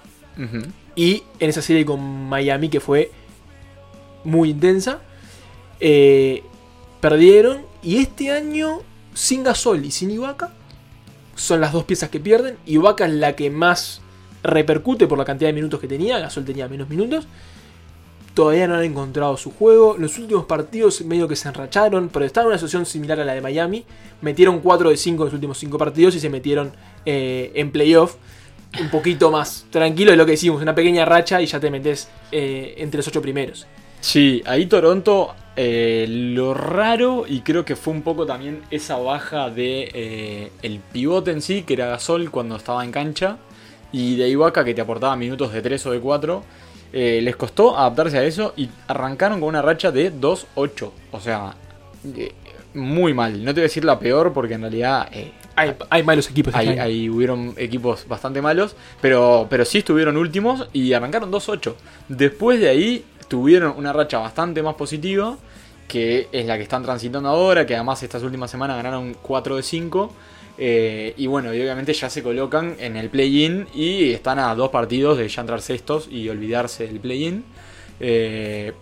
Y 0.96 1.22
en 1.38 1.50
esa 1.50 1.62
serie 1.62 1.84
con 1.84 2.00
Miami, 2.28 2.68
que 2.70 2.80
fue 2.80 3.10
muy 4.24 4.50
intensa, 4.50 4.98
eh, 5.78 6.42
perdieron. 7.04 7.58
Y 7.82 7.98
este 7.98 8.30
año, 8.30 8.80
sin 9.12 9.44
Gasol 9.44 9.84
y 9.84 9.90
sin 9.90 10.10
Ibaka, 10.10 10.54
son 11.36 11.60
las 11.60 11.74
dos 11.74 11.84
piezas 11.84 12.08
que 12.08 12.18
pierden. 12.18 12.56
Ibaka 12.64 13.04
es 13.04 13.12
la 13.12 13.36
que 13.36 13.50
más 13.50 14.00
repercute 14.42 15.06
por 15.06 15.18
la 15.18 15.26
cantidad 15.26 15.50
de 15.50 15.52
minutos 15.52 15.80
que 15.80 15.86
tenía. 15.86 16.18
Gasol 16.18 16.46
tenía 16.46 16.66
menos 16.66 16.88
minutos. 16.88 17.26
Todavía 18.32 18.66
no 18.66 18.76
han 18.76 18.84
encontrado 18.84 19.36
su 19.36 19.50
juego. 19.50 19.96
Los 19.98 20.18
últimos 20.18 20.46
partidos 20.46 21.02
medio 21.02 21.28
que 21.28 21.36
se 21.36 21.46
enracharon, 21.46 22.08
pero 22.08 22.24
estaban 22.24 22.46
en 22.46 22.52
una 22.52 22.58
situación 22.58 22.86
similar 22.86 23.20
a 23.20 23.24
la 23.26 23.34
de 23.34 23.42
Miami. 23.42 23.84
Metieron 24.22 24.60
4 24.60 24.88
de 24.88 24.96
5 24.96 25.22
en 25.24 25.26
los 25.26 25.34
últimos 25.34 25.58
5 25.58 25.76
partidos 25.76 26.16
y 26.16 26.20
se 26.20 26.30
metieron 26.30 26.72
eh, 27.04 27.52
en 27.54 27.70
playoff 27.70 28.16
un 28.80 28.88
poquito 28.88 29.30
más 29.30 29.66
tranquilo 29.68 30.10
de 30.10 30.16
lo 30.16 30.24
que 30.24 30.32
decimos, 30.32 30.62
una 30.62 30.74
pequeña 30.74 31.04
racha 31.04 31.42
y 31.42 31.46
ya 31.46 31.60
te 31.60 31.70
metes 31.70 32.08
eh, 32.32 32.74
entre 32.78 32.96
los 32.96 33.06
8 33.06 33.20
primeros. 33.20 33.66
Sí, 34.00 34.42
ahí 34.46 34.66
Toronto, 34.66 35.34
eh, 35.56 36.06
lo 36.08 36.54
raro, 36.54 37.24
y 37.28 37.40
creo 37.42 37.64
que 37.64 37.76
fue 37.76 37.92
un 37.94 38.02
poco 38.02 38.26
también 38.26 38.62
esa 38.70 38.96
baja 38.96 39.50
de 39.50 39.90
eh, 39.94 40.52
el 40.62 40.80
pivote 40.80 41.30
en 41.30 41.42
sí, 41.42 41.62
que 41.62 41.74
era 41.74 41.86
Gasol 41.86 42.30
cuando 42.30 42.56
estaba 42.56 42.84
en 42.84 42.90
cancha, 42.92 43.38
y 43.92 44.16
de 44.16 44.28
Ibaka 44.28 44.64
que 44.64 44.74
te 44.74 44.80
aportaba 44.80 45.14
minutos 45.16 45.52
de 45.52 45.62
3 45.62 45.86
o 45.86 45.90
de 45.92 46.00
4. 46.00 46.42
eh, 46.92 47.20
les 47.22 47.36
costó 47.36 47.76
adaptarse 47.76 48.18
a 48.18 48.24
eso 48.24 48.52
y 48.56 48.68
arrancaron 48.88 49.40
con 49.40 49.48
una 49.50 49.62
racha 49.62 49.90
de 49.92 50.12
2-8. 50.12 50.90
O 51.12 51.20
sea, 51.20 51.54
muy 52.74 53.14
mal. 53.14 53.44
No 53.44 53.50
te 53.52 53.60
voy 53.60 53.62
a 53.62 53.64
decir 53.64 53.84
la 53.84 53.98
peor 53.98 54.32
porque 54.32 54.54
en 54.54 54.62
realidad 54.62 55.08
Hay, 55.56 55.74
hay 55.90 56.02
malos 56.02 56.28
equipos. 56.30 56.52
este 56.52 56.58
Ahí, 56.60 56.68
año. 56.70 56.82
ahí 56.82 57.08
hubieron 57.08 57.54
equipos 57.56 58.06
bastante 58.08 58.42
malos, 58.42 58.74
pero, 59.00 59.46
pero 59.48 59.64
sí 59.64 59.78
estuvieron 59.78 60.16
últimos 60.16 60.68
y 60.72 60.92
arrancaron 60.92 61.30
2-8. 61.30 61.74
Después 62.08 62.58
de 62.60 62.68
ahí 62.68 63.04
tuvieron 63.28 63.74
una 63.76 63.92
racha 63.92 64.18
bastante 64.18 64.62
más 64.62 64.74
positiva, 64.74 65.36
que 65.88 66.28
es 66.32 66.46
la 66.46 66.56
que 66.56 66.62
están 66.62 66.82
transitando 66.82 67.28
ahora, 67.28 67.66
que 67.66 67.74
además 67.74 68.02
estas 68.02 68.22
últimas 68.22 68.50
semanas 68.50 68.76
ganaron 68.76 69.14
4 69.22 69.56
de 69.56 69.62
5. 69.62 70.12
eh, 70.56 71.14
y 71.16 71.26
bueno, 71.26 71.52
y 71.52 71.60
obviamente 71.60 71.92
ya 71.92 72.08
se 72.08 72.22
colocan 72.22 72.76
en 72.78 72.96
el 72.96 73.10
play-in 73.10 73.66
y 73.74 74.12
están 74.12 74.38
a 74.38 74.54
dos 74.54 74.70
partidos 74.70 75.18
de 75.18 75.26
ya 75.28 75.40
entrar 75.40 75.60
sextos 75.60 76.06
y 76.08 76.28
olvidarse 76.28 76.86
del 76.86 77.00
play-in. 77.00 77.44
Eh, 77.98 78.72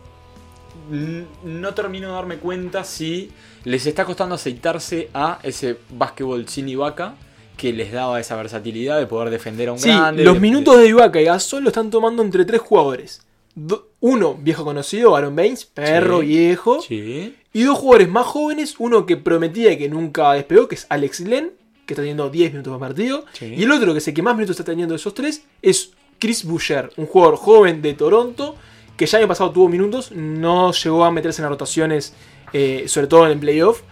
no 1.45 1.75
termino 1.75 2.09
de 2.09 2.15
darme 2.15 2.37
cuenta 2.39 2.85
si 2.85 3.31
les 3.65 3.87
está 3.87 4.05
costando 4.05 4.35
aceitarse 4.35 5.09
a 5.15 5.39
ese 5.43 5.77
básquetbol 5.91 6.49
sin 6.49 6.69
Ibaka 6.69 7.15
que 7.57 7.73
les 7.73 7.93
daba 7.93 8.19
esa 8.21 8.37
versatilidad 8.37 8.99
de 8.99 9.07
poder 9.07 9.31
defender 9.31 9.69
a 9.69 9.73
un 9.73 9.79
Sí, 9.79 9.89
grande. 9.89 10.25
los 10.25 10.35
de- 10.35 10.41
minutos 10.41 10.79
de 10.79 10.89
Ibaka 10.89 11.21
y 11.21 11.25
Gasol 11.25 11.63
lo 11.63 11.69
están 11.69 11.91
tomando 11.91 12.23
entre 12.23 12.45
tres 12.45 12.61
jugadores. 12.61 13.23
Do- 13.55 13.89
uno, 14.03 14.35
viejo 14.35 14.65
conocido, 14.65 15.17
Aaron 15.17 15.35
Baines, 15.35 15.65
perro 15.65 16.21
Sí. 16.21 16.27
viejo. 16.27 16.83
Sí. 16.83 17.35
Y 17.55 17.63
dos 17.63 17.79
jugadores 17.79 18.09
más 18.11 18.27
jóvenes, 18.27 18.75
uno 18.79 19.07
que 19.07 19.17
prometía 19.17 19.77
que 19.79 19.89
nunca 19.89 20.33
despegó, 20.33 20.69
que 20.69 20.75
es 20.75 20.87
Alex 20.91 21.21
Len, 21.21 21.53
que 21.87 21.95
está 21.95 22.03
teniendo 22.03 22.29
10 22.29 22.53
minutos 22.53 22.71
por 22.73 22.81
partido. 22.81 23.25
Sí. 23.33 23.55
Y 23.57 23.63
el 23.63 23.71
otro 23.73 23.93
que 23.93 23.99
es 23.99 24.09
el 24.09 24.15
que 24.15 24.23
más 24.23 24.35
minutos 24.35 24.55
está 24.59 24.65
teniendo 24.71 24.93
de 24.93 24.97
esos 24.97 25.15
tres 25.15 25.45
es 25.63 25.93
Chris 26.19 26.45
Boucher, 26.45 26.91
un 26.97 27.07
jugador 27.07 27.37
joven 27.37 27.81
de 27.81 27.95
Toronto, 27.95 28.57
que 28.97 29.07
ya 29.07 29.19
el 29.19 29.23
año 29.25 29.29
pasado 29.29 29.51
tuvo 29.53 29.69
minutos, 29.69 30.13
no 30.13 30.73
llegó 30.73 31.05
a 31.05 31.11
meterse 31.11 31.41
en 31.41 31.45
las 31.45 31.51
rotaciones, 31.51 32.15
eh, 32.53 32.85
sobre 32.87 33.07
todo 33.07 33.25
en 33.27 33.33
el 33.33 33.39
playoff, 33.39 33.83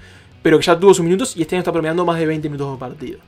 pero 0.43 0.59
que 0.59 0.65
ya 0.67 0.79
tuvo 0.79 0.93
sus 0.95 1.05
minutos 1.05 1.37
y 1.37 1.43
este 1.43 1.55
año 1.57 1.61
está 1.61 1.73
promediando 1.73 2.05
más 2.05 2.19
de 2.19 2.27
20 2.27 2.49
minutos 2.49 2.79
por 2.79 2.89
partido. 2.91 3.19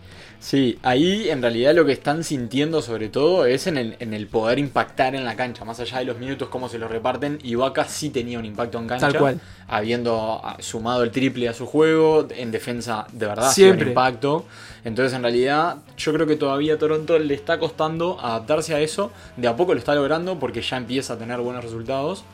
Sí, 0.42 0.76
ahí 0.82 1.30
en 1.30 1.40
realidad 1.40 1.72
lo 1.72 1.86
que 1.86 1.92
están 1.92 2.24
sintiendo 2.24 2.82
sobre 2.82 3.08
todo 3.08 3.46
es 3.46 3.68
en 3.68 3.78
el, 3.78 3.94
en 4.00 4.12
el 4.12 4.26
poder 4.26 4.58
impactar 4.58 5.14
en 5.14 5.24
la 5.24 5.36
cancha, 5.36 5.64
más 5.64 5.78
allá 5.78 6.00
de 6.00 6.04
los 6.04 6.18
minutos, 6.18 6.48
cómo 6.48 6.68
se 6.68 6.78
los 6.78 6.90
reparten. 6.90 7.38
Ibaka 7.44 7.84
sí 7.84 8.10
tenía 8.10 8.40
un 8.40 8.44
impacto 8.44 8.78
en 8.80 8.88
cancha, 8.88 9.06
Tal 9.06 9.18
cual. 9.18 9.40
habiendo 9.68 10.40
ah, 10.42 10.56
sumado 10.58 11.04
el 11.04 11.12
triple 11.12 11.48
a 11.48 11.54
su 11.54 11.64
juego, 11.66 12.26
en 12.36 12.50
defensa 12.50 13.06
de 13.12 13.26
verdad 13.26 13.52
Siempre. 13.52 13.84
un 13.84 13.88
impacto. 13.90 14.44
Entonces 14.84 15.12
en 15.14 15.22
realidad 15.22 15.76
yo 15.96 16.12
creo 16.12 16.26
que 16.26 16.34
todavía 16.34 16.74
a 16.74 16.78
Toronto 16.78 17.20
le 17.20 17.34
está 17.34 17.60
costando 17.60 18.18
adaptarse 18.20 18.74
a 18.74 18.80
eso, 18.80 19.12
de 19.36 19.46
a 19.46 19.54
poco 19.54 19.74
lo 19.74 19.78
está 19.78 19.94
logrando 19.94 20.40
porque 20.40 20.60
ya 20.60 20.76
empieza 20.76 21.12
a 21.12 21.18
tener 21.18 21.38
buenos 21.38 21.62
resultados. 21.62 22.24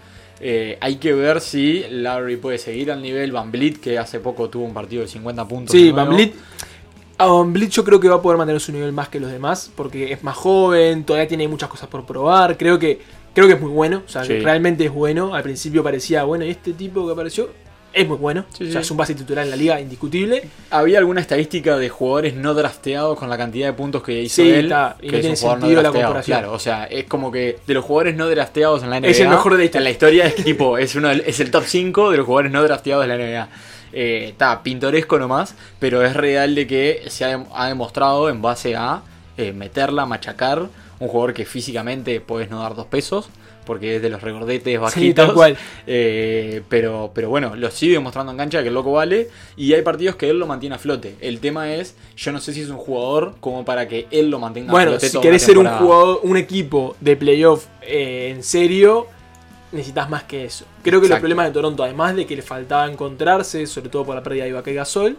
Eh, 0.40 0.78
hay 0.80 0.96
que 0.96 1.12
ver 1.12 1.42
si 1.42 1.84
Larry 1.90 2.38
puede 2.38 2.56
seguir 2.56 2.90
al 2.90 3.02
nivel 3.02 3.32
Van 3.32 3.50
Vliet, 3.50 3.80
que 3.80 3.98
hace 3.98 4.18
poco 4.18 4.48
tuvo 4.48 4.64
un 4.64 4.72
partido 4.72 5.02
de 5.02 5.08
50 5.08 5.46
puntos. 5.46 5.72
Sí. 5.72 5.90
Van 5.90 6.08
Vliet. 6.08 6.32
Van 7.26 7.52
Vliet 7.52 7.70
yo 7.70 7.84
creo 7.84 7.98
que 7.98 8.08
va 8.08 8.16
a 8.16 8.22
poder 8.22 8.38
mantener 8.38 8.60
su 8.60 8.72
nivel 8.72 8.92
más 8.92 9.08
que 9.08 9.18
los 9.18 9.30
demás, 9.30 9.70
porque 9.74 10.12
es 10.12 10.22
más 10.22 10.36
joven, 10.36 11.04
todavía 11.04 11.26
tiene 11.26 11.48
muchas 11.48 11.68
cosas 11.68 11.88
por 11.88 12.04
probar. 12.06 12.56
Creo 12.56 12.78
que, 12.78 13.00
creo 13.34 13.46
que 13.48 13.54
es 13.54 13.60
muy 13.60 13.70
bueno, 13.70 14.02
o 14.06 14.08
sea, 14.08 14.22
que 14.22 14.40
realmente 14.40 14.84
es 14.84 14.92
bueno. 14.92 15.34
Al 15.34 15.42
principio 15.42 15.82
parecía, 15.82 16.24
bueno, 16.24 16.44
y 16.44 16.50
este 16.50 16.72
tipo 16.72 17.06
que 17.06 17.12
apareció 17.12 17.48
es 17.92 18.06
muy 18.06 18.18
bueno. 18.18 18.44
Sí, 18.56 18.64
o 18.64 18.66
sea, 18.66 18.80
sí. 18.80 18.84
es 18.86 18.90
un 18.90 18.96
base 18.96 19.14
titular 19.14 19.44
en 19.44 19.50
la 19.50 19.56
liga, 19.56 19.80
indiscutible. 19.80 20.44
Había 20.70 20.98
alguna 20.98 21.20
estadística 21.20 21.76
de 21.76 21.88
jugadores 21.88 22.34
no 22.34 22.54
drafteados 22.54 23.18
con 23.18 23.28
la 23.28 23.36
cantidad 23.36 23.66
de 23.66 23.72
puntos 23.72 24.02
que 24.02 24.22
hizo 24.22 24.42
él. 24.42 24.64
está, 24.66 24.96
y 25.00 25.06
que 25.06 25.12
no 25.12 25.16
es 25.16 25.20
tiene 25.22 25.36
sentido 25.36 25.76
la 25.76 25.82
drafteado. 25.82 26.06
comparación. 26.06 26.38
Claro, 26.38 26.52
o 26.52 26.58
sea, 26.58 26.84
es 26.84 27.04
como 27.04 27.32
que 27.32 27.58
de 27.66 27.74
los 27.74 27.84
jugadores 27.84 28.14
no 28.16 28.28
drafteados 28.28 28.82
en 28.82 28.90
la 28.90 29.00
NBA. 29.00 29.08
Es 29.08 29.20
el 29.20 29.28
mejor 29.28 29.52
de 29.52 29.58
la 29.58 29.64
historia. 29.64 29.80
En 29.80 29.84
la 29.84 29.90
historia 29.90 30.26
es 30.26 30.34
tipo, 30.36 30.78
es, 30.78 30.94
uno, 30.94 31.10
es 31.10 31.40
el 31.40 31.50
top 31.50 31.64
5 31.66 32.10
de 32.10 32.16
los 32.18 32.26
jugadores 32.26 32.52
no 32.52 32.62
drafteados 32.62 33.06
de 33.06 33.16
la 33.16 33.16
NBA. 33.16 33.48
Eh, 33.92 34.26
Está 34.30 34.62
pintoresco 34.62 35.18
nomás, 35.18 35.54
pero 35.78 36.04
es 36.04 36.14
real 36.14 36.54
de 36.54 36.66
que 36.66 37.02
se 37.08 37.24
ha, 37.24 37.36
dem- 37.36 37.46
ha 37.54 37.68
demostrado 37.68 38.28
en 38.28 38.42
base 38.42 38.76
a 38.76 39.02
eh, 39.36 39.52
meterla, 39.52 40.06
machacar. 40.06 40.68
Un 41.00 41.08
jugador 41.08 41.32
que 41.34 41.44
físicamente 41.44 42.20
puedes 42.20 42.50
no 42.50 42.60
dar 42.62 42.74
dos 42.74 42.86
pesos. 42.86 43.28
Porque 43.64 43.96
es 43.96 44.02
de 44.02 44.08
los 44.08 44.22
regordetes 44.22 44.80
bajitos. 44.80 45.02
Sí, 45.08 45.12
tal 45.12 45.34
cual. 45.34 45.56
Eh, 45.86 46.62
pero, 46.70 47.10
pero 47.14 47.28
bueno, 47.28 47.54
lo 47.54 47.70
sigue 47.70 47.92
demostrando 47.94 48.32
en 48.32 48.38
cancha 48.38 48.62
que 48.62 48.68
el 48.68 48.74
loco 48.74 48.92
vale. 48.92 49.28
Y 49.58 49.74
hay 49.74 49.82
partidos 49.82 50.16
que 50.16 50.30
él 50.30 50.38
lo 50.38 50.46
mantiene 50.46 50.76
a 50.76 50.78
flote. 50.78 51.16
El 51.20 51.38
tema 51.40 51.74
es, 51.74 51.94
yo 52.16 52.32
no 52.32 52.40
sé 52.40 52.54
si 52.54 52.62
es 52.62 52.70
un 52.70 52.78
jugador 52.78 53.34
como 53.40 53.66
para 53.66 53.86
que 53.86 54.06
él 54.10 54.30
lo 54.30 54.38
mantenga 54.38 54.70
a 54.70 54.72
Bueno, 54.72 54.90
flote. 54.92 55.10
si 55.10 55.20
querés 55.20 55.42
ser 55.42 55.58
un 55.58 55.66
jugador, 55.68 56.20
un 56.22 56.36
equipo 56.38 56.96
de 57.00 57.16
playoff 57.16 57.66
eh, 57.82 58.32
en 58.34 58.42
serio, 58.42 59.06
necesitas 59.72 60.08
más 60.08 60.22
que 60.24 60.44
eso. 60.46 60.64
Creo 60.88 61.00
que 61.00 61.08
los 61.08 61.18
problemas 61.20 61.46
de 61.46 61.52
Toronto, 61.52 61.82
además 61.84 62.14
de 62.16 62.26
que 62.26 62.36
le 62.36 62.42
faltaba 62.42 62.90
encontrarse, 62.90 63.66
sobre 63.66 63.88
todo 63.90 64.04
por 64.04 64.14
la 64.14 64.22
pérdida 64.22 64.44
de 64.44 64.50
Ibaka 64.50 64.70
y 64.70 64.74
Gasol, 64.74 65.16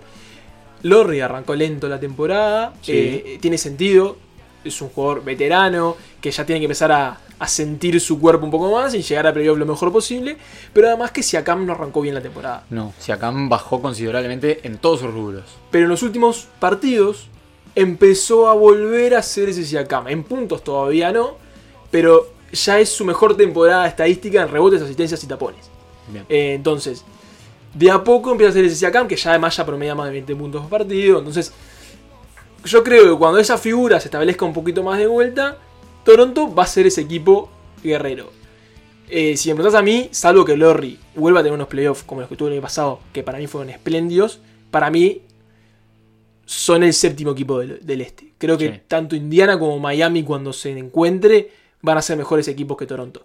Lorry 0.83 1.19
arrancó 1.21 1.55
lento 1.55 1.87
la 1.89 1.99
temporada, 1.99 2.73
Sí. 2.81 2.91
eh, 2.93 3.37
tiene 3.41 3.57
sentido, 3.57 4.17
es 4.63 4.81
un 4.81 4.89
jugador 4.89 5.23
veterano 5.23 5.95
que 6.21 6.31
ya 6.31 6.45
tiene 6.45 6.59
que 6.59 6.65
empezar 6.65 6.91
a, 6.91 7.17
a 7.37 7.47
sentir 7.47 7.99
su 8.01 8.19
cuerpo 8.19 8.43
un 8.45 8.51
poco 8.51 8.71
más 8.71 8.93
y 8.93 9.01
llegar 9.01 9.27
a 9.27 9.33
playoff 9.33 9.57
lo 9.57 9.65
mejor 9.65 9.91
posible, 9.91 10.37
pero 10.73 10.87
además 10.87 11.11
que 11.11 11.23
Siakam 11.23 11.65
no 11.65 11.73
arrancó 11.73 12.01
bien 12.01 12.15
la 12.15 12.21
temporada. 12.21 12.63
No, 12.69 12.93
Siakam 12.99 13.47
bajó 13.49 13.81
considerablemente 13.81 14.59
en 14.63 14.77
todos 14.77 14.99
sus 15.01 15.13
rubros. 15.13 15.43
Pero 15.71 15.85
en 15.85 15.89
los 15.89 16.03
últimos 16.03 16.47
partidos 16.59 17.27
empezó 17.75 18.49
a 18.49 18.53
volver 18.53 19.15
a 19.15 19.21
ser 19.23 19.49
ese 19.49 19.63
Siakam. 19.63 20.07
En 20.09 20.23
puntos 20.23 20.63
todavía 20.63 21.11
no, 21.11 21.37
pero 21.91 22.27
ya 22.53 22.79
es 22.79 22.89
su 22.89 23.05
mejor 23.05 23.35
temporada 23.37 23.87
estadística 23.87 24.41
en 24.41 24.49
rebotes, 24.49 24.81
asistencias 24.81 25.23
y 25.23 25.27
tapones. 25.27 25.69
Eh, 26.27 26.53
entonces, 26.55 27.03
de 27.73 27.91
a 27.91 28.03
poco 28.03 28.31
empieza 28.31 28.49
a 28.49 28.53
ser 28.53 28.65
ese 28.65 28.75
Siakam, 28.75 29.07
que 29.07 29.15
ya 29.15 29.29
además 29.31 29.55
ya 29.55 29.65
promedia 29.65 29.93
más 29.95 30.07
de 30.07 30.13
20 30.13 30.35
puntos 30.35 30.61
por 30.61 30.69
partido. 30.69 31.19
Entonces, 31.19 31.53
yo 32.65 32.83
creo 32.83 33.11
que 33.13 33.17
cuando 33.19 33.39
esa 33.39 33.57
figura 33.57 33.99
se 33.99 34.07
establezca 34.07 34.45
un 34.45 34.53
poquito 34.53 34.83
más 34.83 34.97
de 34.97 35.07
vuelta, 35.07 35.57
Toronto 36.03 36.53
va 36.53 36.63
a 36.63 36.67
ser 36.67 36.87
ese 36.87 37.01
equipo 37.01 37.49
guerrero. 37.83 38.31
Eh, 39.11 39.37
si 39.37 39.49
me 39.49 39.55
preguntás 39.55 39.79
a 39.79 39.83
mí, 39.83 40.09
salvo 40.11 40.45
que 40.45 40.55
Lorry 40.57 40.99
vuelva 41.15 41.39
a 41.39 41.43
tener 41.43 41.53
unos 41.55 41.67
playoffs 41.67 42.03
como 42.03 42.21
los 42.21 42.29
que 42.29 42.35
tuvo 42.35 42.47
el 42.49 42.53
año 42.55 42.61
pasado, 42.61 42.99
que 43.13 43.23
para 43.23 43.37
mí 43.37 43.47
fueron 43.47 43.69
espléndidos, 43.69 44.39
para 44.71 44.89
mí 44.89 45.21
son 46.45 46.83
el 46.83 46.93
séptimo 46.93 47.31
equipo 47.31 47.59
del, 47.59 47.79
del 47.85 48.01
este. 48.01 48.33
Creo 48.37 48.57
que 48.57 48.69
Sí. 48.71 48.81
tanto 48.87 49.15
Indiana 49.15 49.57
como 49.59 49.79
Miami 49.79 50.23
cuando 50.23 50.51
se 50.53 50.71
encuentre 50.77 51.51
van 51.81 51.97
a 51.97 52.01
ser 52.01 52.17
mejores 52.17 52.47
equipos 52.47 52.77
que 52.77 52.85
Toronto. 52.85 53.23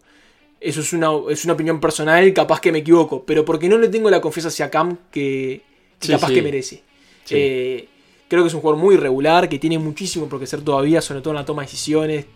Eso 0.60 0.80
es 0.80 0.92
una, 0.92 1.10
es 1.30 1.44
una 1.44 1.54
opinión 1.54 1.80
personal, 1.80 2.32
capaz 2.32 2.60
que 2.60 2.72
me 2.72 2.78
equivoco, 2.78 3.24
pero 3.24 3.44
porque 3.44 3.68
no 3.68 3.76
le 3.76 3.88
tengo 3.88 4.08
la 4.10 4.20
confianza 4.20 4.48
hacia 4.48 4.70
Cam 4.70 4.96
que, 5.10 5.62
Sí, 6.00 6.12
capaz 6.12 6.28
sí. 6.28 6.34
que 6.34 6.42
merece. 6.42 6.82
Sí. 7.24 7.34
Eh, 7.36 7.88
creo 8.28 8.42
que 8.42 8.48
es 8.48 8.54
un 8.54 8.60
jugador 8.60 8.82
muy 8.82 8.94
irregular, 8.94 9.48
que 9.48 9.58
tiene 9.58 9.78
muchísimo 9.78 10.26
por 10.28 10.38
crecer 10.38 10.62
todavía, 10.62 11.00
sobre 11.00 11.20
todo 11.20 11.32
en 11.32 11.36
la 11.36 11.44
toma 11.44 11.62
de 11.62 11.66
decisiones. 11.66 12.26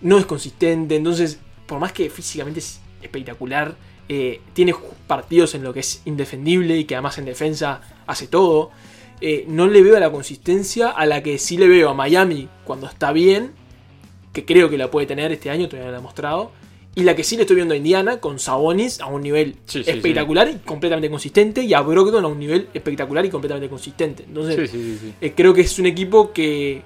No 0.00 0.18
es 0.18 0.26
consistente, 0.26 0.96
entonces, 0.96 1.38
por 1.66 1.78
más 1.78 1.92
que 1.92 2.10
físicamente 2.10 2.60
es 2.60 2.80
espectacular, 3.02 3.76
eh, 4.08 4.40
tiene 4.52 4.74
partidos 5.06 5.54
en 5.54 5.64
lo 5.64 5.72
que 5.72 5.80
es 5.80 6.02
indefendible 6.04 6.76
y 6.78 6.84
que 6.84 6.94
además 6.94 7.18
en 7.18 7.24
defensa 7.24 7.80
hace 8.06 8.28
todo. 8.28 8.70
Eh, 9.20 9.46
no 9.48 9.66
le 9.66 9.82
veo 9.82 9.98
la 9.98 10.10
consistencia 10.10 10.90
a 10.90 11.06
la 11.06 11.22
que 11.22 11.38
sí 11.38 11.56
le 11.56 11.68
veo 11.68 11.88
a 11.88 11.94
Miami 11.94 12.48
cuando 12.64 12.86
está 12.86 13.12
bien, 13.12 13.52
que 14.36 14.44
creo 14.44 14.68
que 14.68 14.76
la 14.76 14.90
puede 14.90 15.06
tener 15.06 15.32
este 15.32 15.48
año, 15.48 15.66
todavía 15.66 15.86
no 15.86 15.92
la 15.92 15.96
ha 15.96 16.00
demostrado. 16.00 16.52
Y 16.94 17.04
la 17.04 17.16
que 17.16 17.24
sí 17.24 17.36
le 17.36 17.42
estoy 17.42 17.56
viendo 17.56 17.72
a 17.72 17.76
Indiana 17.76 18.20
con 18.20 18.38
Sabonis 18.38 19.00
a 19.00 19.06
un 19.06 19.22
nivel 19.22 19.56
Sí, 19.64 19.82
sí, 19.82 19.90
espectacular 19.90 20.48
y 20.50 20.56
completamente 20.56 21.08
consistente. 21.10 21.62
Y 21.62 21.72
a 21.72 21.80
Brogdon 21.80 22.22
a 22.24 22.28
un 22.28 22.38
nivel 22.38 22.68
espectacular 22.74 23.24
y 23.24 23.30
completamente 23.30 23.68
consistente. 23.70 24.24
Entonces, 24.24 24.70
eh, 25.20 25.32
creo 25.34 25.54
que 25.54 25.62
es 25.62 25.78
un 25.78 25.86
equipo 25.86 26.32
que, 26.32 26.82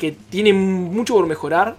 que 0.00 0.10
tiene 0.28 0.52
mucho 0.52 1.14
por 1.14 1.26
mejorar. 1.26 1.76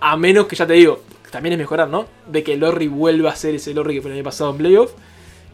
A 0.00 0.16
menos 0.16 0.46
que 0.46 0.54
ya 0.56 0.66
te 0.66 0.74
digo, 0.74 1.02
también 1.32 1.54
es 1.54 1.58
mejorar, 1.58 1.88
¿no? 1.88 2.06
De 2.30 2.42
que 2.44 2.56
Lorry 2.56 2.86
vuelva 2.88 3.30
a 3.30 3.36
ser 3.36 3.56
ese 3.56 3.74
Lorry 3.74 3.94
que 3.94 4.02
fue 4.02 4.10
el 4.12 4.16
año 4.18 4.24
pasado 4.24 4.50
en 4.50 4.58
playoff. 4.58 4.92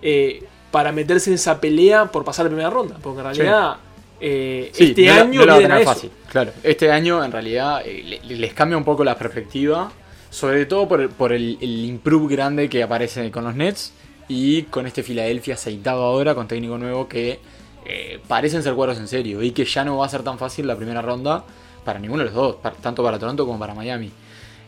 eh, 0.02 0.44
para 0.70 0.92
meterse 0.92 1.30
en 1.30 1.34
esa 1.34 1.60
pelea 1.60 2.06
por 2.06 2.24
pasar 2.24 2.44
la 2.44 2.50
primera 2.50 2.70
ronda. 2.70 2.96
Porque 3.02 3.18
en 3.20 3.24
realidad, 3.24 3.76
eh, 4.20 4.70
Sí, 4.74 4.84
este 4.90 5.06
no 5.06 5.14
la- 5.14 5.20
año 5.22 5.40
no 5.40 5.46
la 5.46 5.52
va 5.52 5.54
a 5.54 5.58
vienen 5.58 5.72
a 5.72 5.74
tener 5.78 5.82
eso. 5.82 5.92
fácil. 5.94 6.10
Claro, 6.30 6.52
este 6.62 6.90
año 6.92 7.24
en 7.24 7.32
realidad 7.32 7.82
eh, 7.84 8.20
le- 8.26 8.36
les 8.36 8.52
cambia 8.54 8.76
un 8.76 8.84
poco 8.84 9.02
la 9.04 9.16
perspectiva, 9.16 9.90
sobre 10.30 10.66
todo 10.66 10.86
por, 10.88 11.00
el- 11.00 11.08
por 11.08 11.32
el, 11.32 11.58
el 11.60 11.84
improve 11.84 12.34
grande 12.34 12.68
que 12.68 12.82
aparece 12.82 13.30
con 13.30 13.44
los 13.44 13.54
Nets 13.54 13.92
y 14.28 14.62
con 14.64 14.86
este 14.86 15.02
Filadelfia 15.02 15.54
aceitado 15.54 16.04
ahora 16.04 16.34
con 16.34 16.46
técnico 16.46 16.78
nuevo 16.78 17.08
que 17.08 17.40
eh, 17.86 18.20
parecen 18.28 18.62
ser 18.62 18.74
cuadros 18.74 18.98
en 18.98 19.08
serio 19.08 19.42
y 19.42 19.50
que 19.52 19.64
ya 19.64 19.84
no 19.84 19.96
va 19.98 20.06
a 20.06 20.08
ser 20.08 20.22
tan 20.22 20.38
fácil 20.38 20.66
la 20.66 20.76
primera 20.76 21.02
ronda 21.02 21.42
para 21.84 21.98
ninguno 21.98 22.20
de 22.22 22.26
los 22.26 22.34
dos, 22.34 22.56
tanto 22.82 23.02
para 23.02 23.18
Toronto 23.18 23.46
como 23.46 23.58
para 23.58 23.74
Miami. 23.74 24.10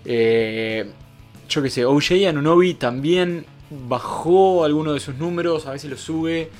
Eh, 0.04 0.90
yo 1.48 1.62
qué 1.62 1.70
sé, 1.70 1.84
OJ 1.84 2.26
Anunobi 2.28 2.74
también 2.74 3.44
bajó 3.70 4.64
algunos 4.64 4.94
de 4.94 5.00
sus 5.00 5.14
números, 5.16 5.66
a 5.66 5.72
veces 5.72 5.90
los 5.90 6.00
sube. 6.00 6.50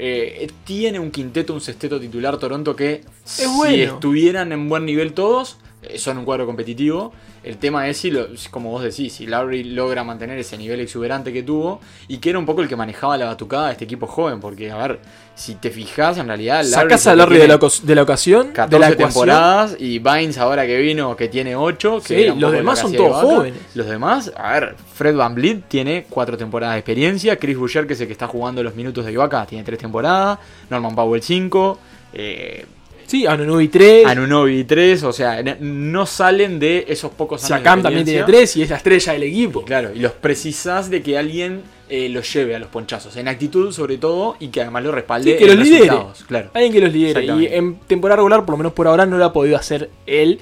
Eh, 0.00 0.48
tiene 0.64 1.00
un 1.00 1.10
quinteto, 1.10 1.52
un 1.52 1.60
sexteto 1.60 1.98
titular 1.98 2.38
Toronto 2.38 2.76
que 2.76 3.02
si 3.24 3.46
bueno. 3.46 3.94
estuvieran 3.94 4.52
en 4.52 4.68
buen 4.68 4.84
nivel 4.84 5.12
todos, 5.12 5.58
son 5.96 6.18
un 6.18 6.24
cuadro 6.24 6.44
competitivo. 6.46 7.12
El 7.44 7.56
tema 7.58 7.88
es 7.88 7.98
si, 7.98 8.10
lo- 8.10 8.26
como 8.50 8.70
vos 8.70 8.82
decís, 8.82 9.12
si 9.12 9.26
Lowry 9.26 9.62
logra 9.64 10.02
mantener 10.04 10.38
ese 10.38 10.58
nivel 10.58 10.80
exuberante 10.80 11.32
que 11.32 11.42
tuvo 11.42 11.80
y 12.08 12.18
que 12.18 12.30
era 12.30 12.38
un 12.38 12.44
poco 12.46 12.62
el 12.62 12.68
que 12.68 12.76
manejaba 12.76 13.16
la 13.16 13.26
batucada 13.26 13.66
de 13.66 13.72
este 13.72 13.84
equipo 13.84 14.06
joven. 14.06 14.40
Porque, 14.40 14.70
a 14.72 14.76
ver, 14.76 14.98
si 15.36 15.54
te 15.54 15.70
fijas, 15.70 16.18
en 16.18 16.26
realidad. 16.26 16.64
Sacás 16.64 17.02
es 17.02 17.06
a 17.06 17.14
Larry 17.16 17.38
de 17.38 17.48
la, 17.48 17.58
de 17.82 17.94
la 17.94 18.02
ocasión, 18.02 18.48
14 18.52 18.68
de 18.74 18.78
la 18.90 18.96
temporadas 18.96 19.76
y 19.78 19.98
Vines 20.00 20.36
ahora 20.38 20.66
que 20.66 20.78
vino 20.78 21.14
que 21.16 21.28
tiene 21.28 21.54
8. 21.54 22.00
Sí, 22.04 22.14
los 22.36 22.50
demás 22.52 22.78
son 22.80 22.92
todos 22.94 23.22
jóvenes. 23.22 23.60
Los 23.74 23.86
demás, 23.86 24.32
a 24.36 24.52
ver, 24.54 24.74
Fred 24.94 25.14
Van 25.16 25.34
Vliet 25.36 25.62
tiene 25.68 26.06
4 26.10 26.36
temporadas 26.36 26.74
de 26.74 26.80
experiencia, 26.80 27.36
Chris 27.36 27.56
Boucher 27.56 27.86
que 27.86 27.92
es 27.92 28.00
el 28.00 28.06
que 28.08 28.12
está 28.12 28.26
jugando 28.26 28.62
los 28.64 28.74
minutos 28.74 29.04
de 29.04 29.12
Ibaka 29.12 29.46
tiene 29.46 29.62
3 29.62 29.78
temporadas, 29.78 30.38
Norman 30.70 30.94
Powell 30.96 31.22
5, 31.22 31.78
eh, 32.14 32.66
Sí, 33.08 33.26
Anunobi 33.26 33.68
3. 33.68 34.06
Anunobi 34.06 34.64
3, 34.64 35.02
o 35.02 35.12
sea, 35.12 35.42
no 35.60 36.04
salen 36.06 36.58
de 36.60 36.84
esos 36.88 37.10
pocos 37.10 37.40
años 37.42 37.48
Siakam 37.48 37.82
también 37.82 38.04
tiene 38.04 38.20
experiencia. 38.20 38.40
3 38.40 38.56
y 38.58 38.62
es 38.62 38.70
la 38.70 38.76
estrella 38.76 39.12
del 39.14 39.22
equipo. 39.24 39.64
Claro, 39.64 39.90
y 39.94 39.98
los 39.98 40.12
precisás 40.12 40.90
de 40.90 41.02
que 41.02 41.16
alguien 41.16 41.62
eh, 41.88 42.10
los 42.10 42.30
lleve 42.32 42.54
a 42.54 42.58
los 42.58 42.68
ponchazos, 42.68 43.16
en 43.16 43.26
actitud 43.28 43.72
sobre 43.72 43.96
todo, 43.96 44.36
y 44.38 44.48
que 44.48 44.60
además 44.60 44.84
lo 44.84 44.92
respalde 44.92 45.32
Sí, 45.32 45.38
que 45.38 45.50
en 45.50 45.58
los 45.58 45.66
lidere. 45.68 45.90
Claro. 46.28 46.50
Alguien 46.52 46.72
que 46.72 46.80
los 46.82 46.92
lidere. 46.92 47.24
Y 47.24 47.46
en 47.46 47.76
temporada 47.80 48.16
regular, 48.16 48.44
por 48.44 48.52
lo 48.52 48.58
menos 48.58 48.72
por 48.74 48.86
ahora, 48.86 49.06
no 49.06 49.16
lo 49.16 49.24
ha 49.24 49.32
podido 49.32 49.56
hacer 49.56 49.88
él. 50.06 50.38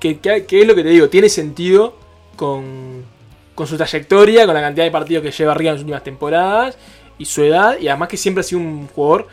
Que, 0.00 0.18
que- 0.18 0.46
que 0.46 0.60
es 0.62 0.66
lo 0.66 0.74
que 0.74 0.82
te 0.82 0.88
digo, 0.88 1.08
tiene 1.10 1.28
sentido 1.28 1.94
con, 2.36 3.04
con 3.54 3.66
su 3.66 3.76
trayectoria, 3.76 4.46
con 4.46 4.54
la 4.54 4.62
cantidad 4.62 4.84
de 4.86 4.90
partidos 4.90 5.22
que 5.22 5.30
lleva 5.30 5.52
arriba 5.52 5.70
en 5.72 5.74
las 5.74 5.82
últimas 5.82 6.04
temporadas 6.04 6.78
y 7.18 7.26
su 7.26 7.42
edad. 7.42 7.78
Y 7.78 7.88
además 7.88 8.08
que 8.08 8.16
siempre 8.16 8.40
ha 8.40 8.44
sido 8.44 8.60
un 8.62 8.86
jugador 8.86 9.26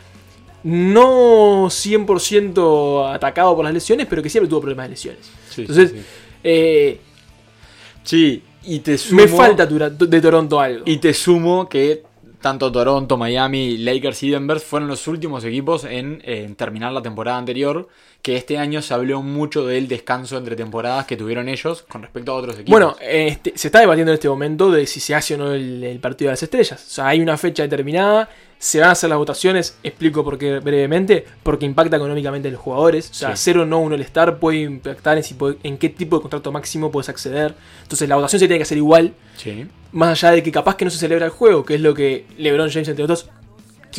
no 0.66 1.70
100% 1.70 3.14
atacado 3.14 3.54
por 3.56 3.64
las 3.64 3.74
lesiones, 3.74 4.06
pero 4.08 4.22
que 4.22 4.30
siempre 4.30 4.48
tuvo 4.48 4.60
problemas 4.62 4.86
de 4.86 4.90
lesiones. 4.90 5.36
Sí, 5.48 5.62
Entonces, 5.62 5.90
sí, 5.90 5.98
sí. 5.98 6.06
eh, 6.42 7.00
Sí, 8.02 8.44
y 8.62 8.80
te 8.80 8.98
sumo, 8.98 9.22
me 9.22 9.28
falta 9.28 9.66
de 9.66 10.20
Toronto 10.20 10.60
algo. 10.60 10.84
Y 10.86 10.98
te 10.98 11.12
sumo 11.14 11.68
que 11.68 12.04
tanto 12.40 12.70
Toronto, 12.70 13.16
Miami, 13.16 13.78
Lakers 13.78 14.22
y 14.22 14.30
Denver 14.30 14.60
fueron 14.60 14.88
los 14.88 15.06
últimos 15.08 15.44
equipos 15.44 15.84
en, 15.84 16.22
en 16.24 16.54
terminar 16.56 16.92
la 16.92 17.02
temporada 17.02 17.38
anterior. 17.38 17.88
Que 18.26 18.34
este 18.36 18.58
año 18.58 18.82
se 18.82 18.92
habló 18.92 19.22
mucho 19.22 19.64
del 19.64 19.86
descanso 19.86 20.36
entre 20.36 20.56
temporadas 20.56 21.06
que 21.06 21.16
tuvieron 21.16 21.48
ellos 21.48 21.84
con 21.88 22.02
respecto 22.02 22.32
a 22.32 22.34
otros 22.34 22.56
equipos. 22.56 22.72
Bueno, 22.72 22.96
este, 23.00 23.52
se 23.54 23.68
está 23.68 23.78
debatiendo 23.78 24.10
en 24.10 24.14
este 24.14 24.28
momento 24.28 24.68
de 24.72 24.84
si 24.88 24.98
se 24.98 25.14
hace 25.14 25.36
o 25.36 25.38
no 25.38 25.52
el, 25.52 25.84
el 25.84 26.00
partido 26.00 26.30
de 26.30 26.32
las 26.32 26.42
estrellas. 26.42 26.84
O 26.84 26.90
sea, 26.90 27.06
hay 27.06 27.20
una 27.20 27.36
fecha 27.38 27.62
determinada, 27.62 28.28
se 28.58 28.80
van 28.80 28.88
a 28.88 28.92
hacer 28.92 29.10
las 29.10 29.18
votaciones, 29.20 29.78
explico 29.84 30.24
por 30.24 30.38
qué 30.38 30.58
brevemente, 30.58 31.24
porque 31.44 31.66
impacta 31.66 31.94
económicamente 31.98 32.48
a 32.48 32.50
los 32.50 32.60
jugadores. 32.60 33.10
O 33.12 33.14
sea, 33.14 33.36
Sí. 33.36 33.42
cero 33.44 33.62
o 33.62 33.64
no 33.64 33.78
uno 33.78 33.94
el 33.94 34.00
estar 34.00 34.40
puede 34.40 34.58
impactar 34.62 35.18
en, 35.18 35.22
si 35.22 35.34
puede- 35.34 35.58
en 35.62 35.78
qué 35.78 35.88
tipo 35.88 36.16
de 36.16 36.22
contrato 36.22 36.50
máximo 36.50 36.90
puedes 36.90 37.08
acceder. 37.08 37.54
Entonces 37.82 38.08
la 38.08 38.16
votación 38.16 38.40
se 38.40 38.48
tiene 38.48 38.58
que 38.58 38.64
hacer 38.64 38.78
igual, 38.78 39.14
sí. 39.36 39.68
más 39.92 40.24
allá 40.24 40.32
de 40.34 40.42
que 40.42 40.50
capaz 40.50 40.74
que 40.74 40.84
no 40.84 40.90
se 40.90 40.98
celebra 40.98 41.26
el 41.26 41.30
juego, 41.30 41.64
que 41.64 41.76
es 41.76 41.80
lo 41.80 41.94
que 41.94 42.26
LeBron 42.38 42.70
James, 42.70 42.88
entre 42.88 43.04
otros, 43.04 43.28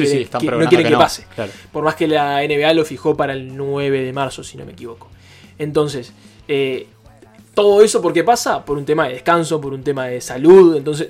Sí, 0.05 0.17
están 0.21 0.41
que- 0.41 0.51
no 0.51 0.57
quieren 0.69 0.85
que 0.87 0.93
no, 0.93 0.99
pase. 0.99 1.25
claro. 1.33 1.51
Por 1.71 1.83
más 1.83 1.95
que 1.95 2.07
la 2.07 2.43
NBA 2.43 2.73
lo 2.73 2.85
fijó 2.85 3.15
para 3.15 3.33
el 3.33 3.55
9 3.55 4.01
de 4.03 4.13
marzo, 4.13 4.43
si 4.43 4.57
no 4.57 4.65
me 4.65 4.73
equivoco. 4.73 5.09
Entonces, 5.57 6.13
eh, 6.47 6.87
todo 7.53 7.81
eso 7.81 8.01
por 8.01 8.13
qué 8.13 8.23
pasa? 8.23 8.63
Por 8.63 8.77
un 8.77 8.85
tema 8.85 9.07
de 9.07 9.13
descanso, 9.15 9.59
por 9.59 9.73
un 9.73 9.83
tema 9.83 10.05
de 10.07 10.21
salud. 10.21 10.75
Entonces, 10.77 11.09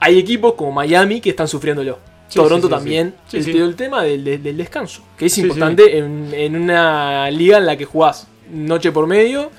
hay 0.00 0.18
equipos 0.18 0.54
como 0.54 0.72
Miami 0.72 1.20
que 1.20 1.30
están 1.30 1.48
sufriéndolo. 1.48 1.98
Sí, 2.28 2.36
Toronto 2.38 2.68
sí, 2.68 2.70
también. 2.72 3.14
el, 3.32 3.48
el 3.56 3.76
tema 3.76 4.02
del, 4.02 4.56
descanso, 4.56 5.02
que 5.16 5.26
es 5.26 5.38
importante 5.38 5.98
En, 5.98 6.30
en 6.32 6.56
una 6.56 7.30
liga 7.30 7.58
en 7.58 7.66
la 7.66 7.76
que 7.76 7.84
jugás 7.84 8.26
noche 8.50 8.92
por 8.92 9.06
medio 9.06 9.50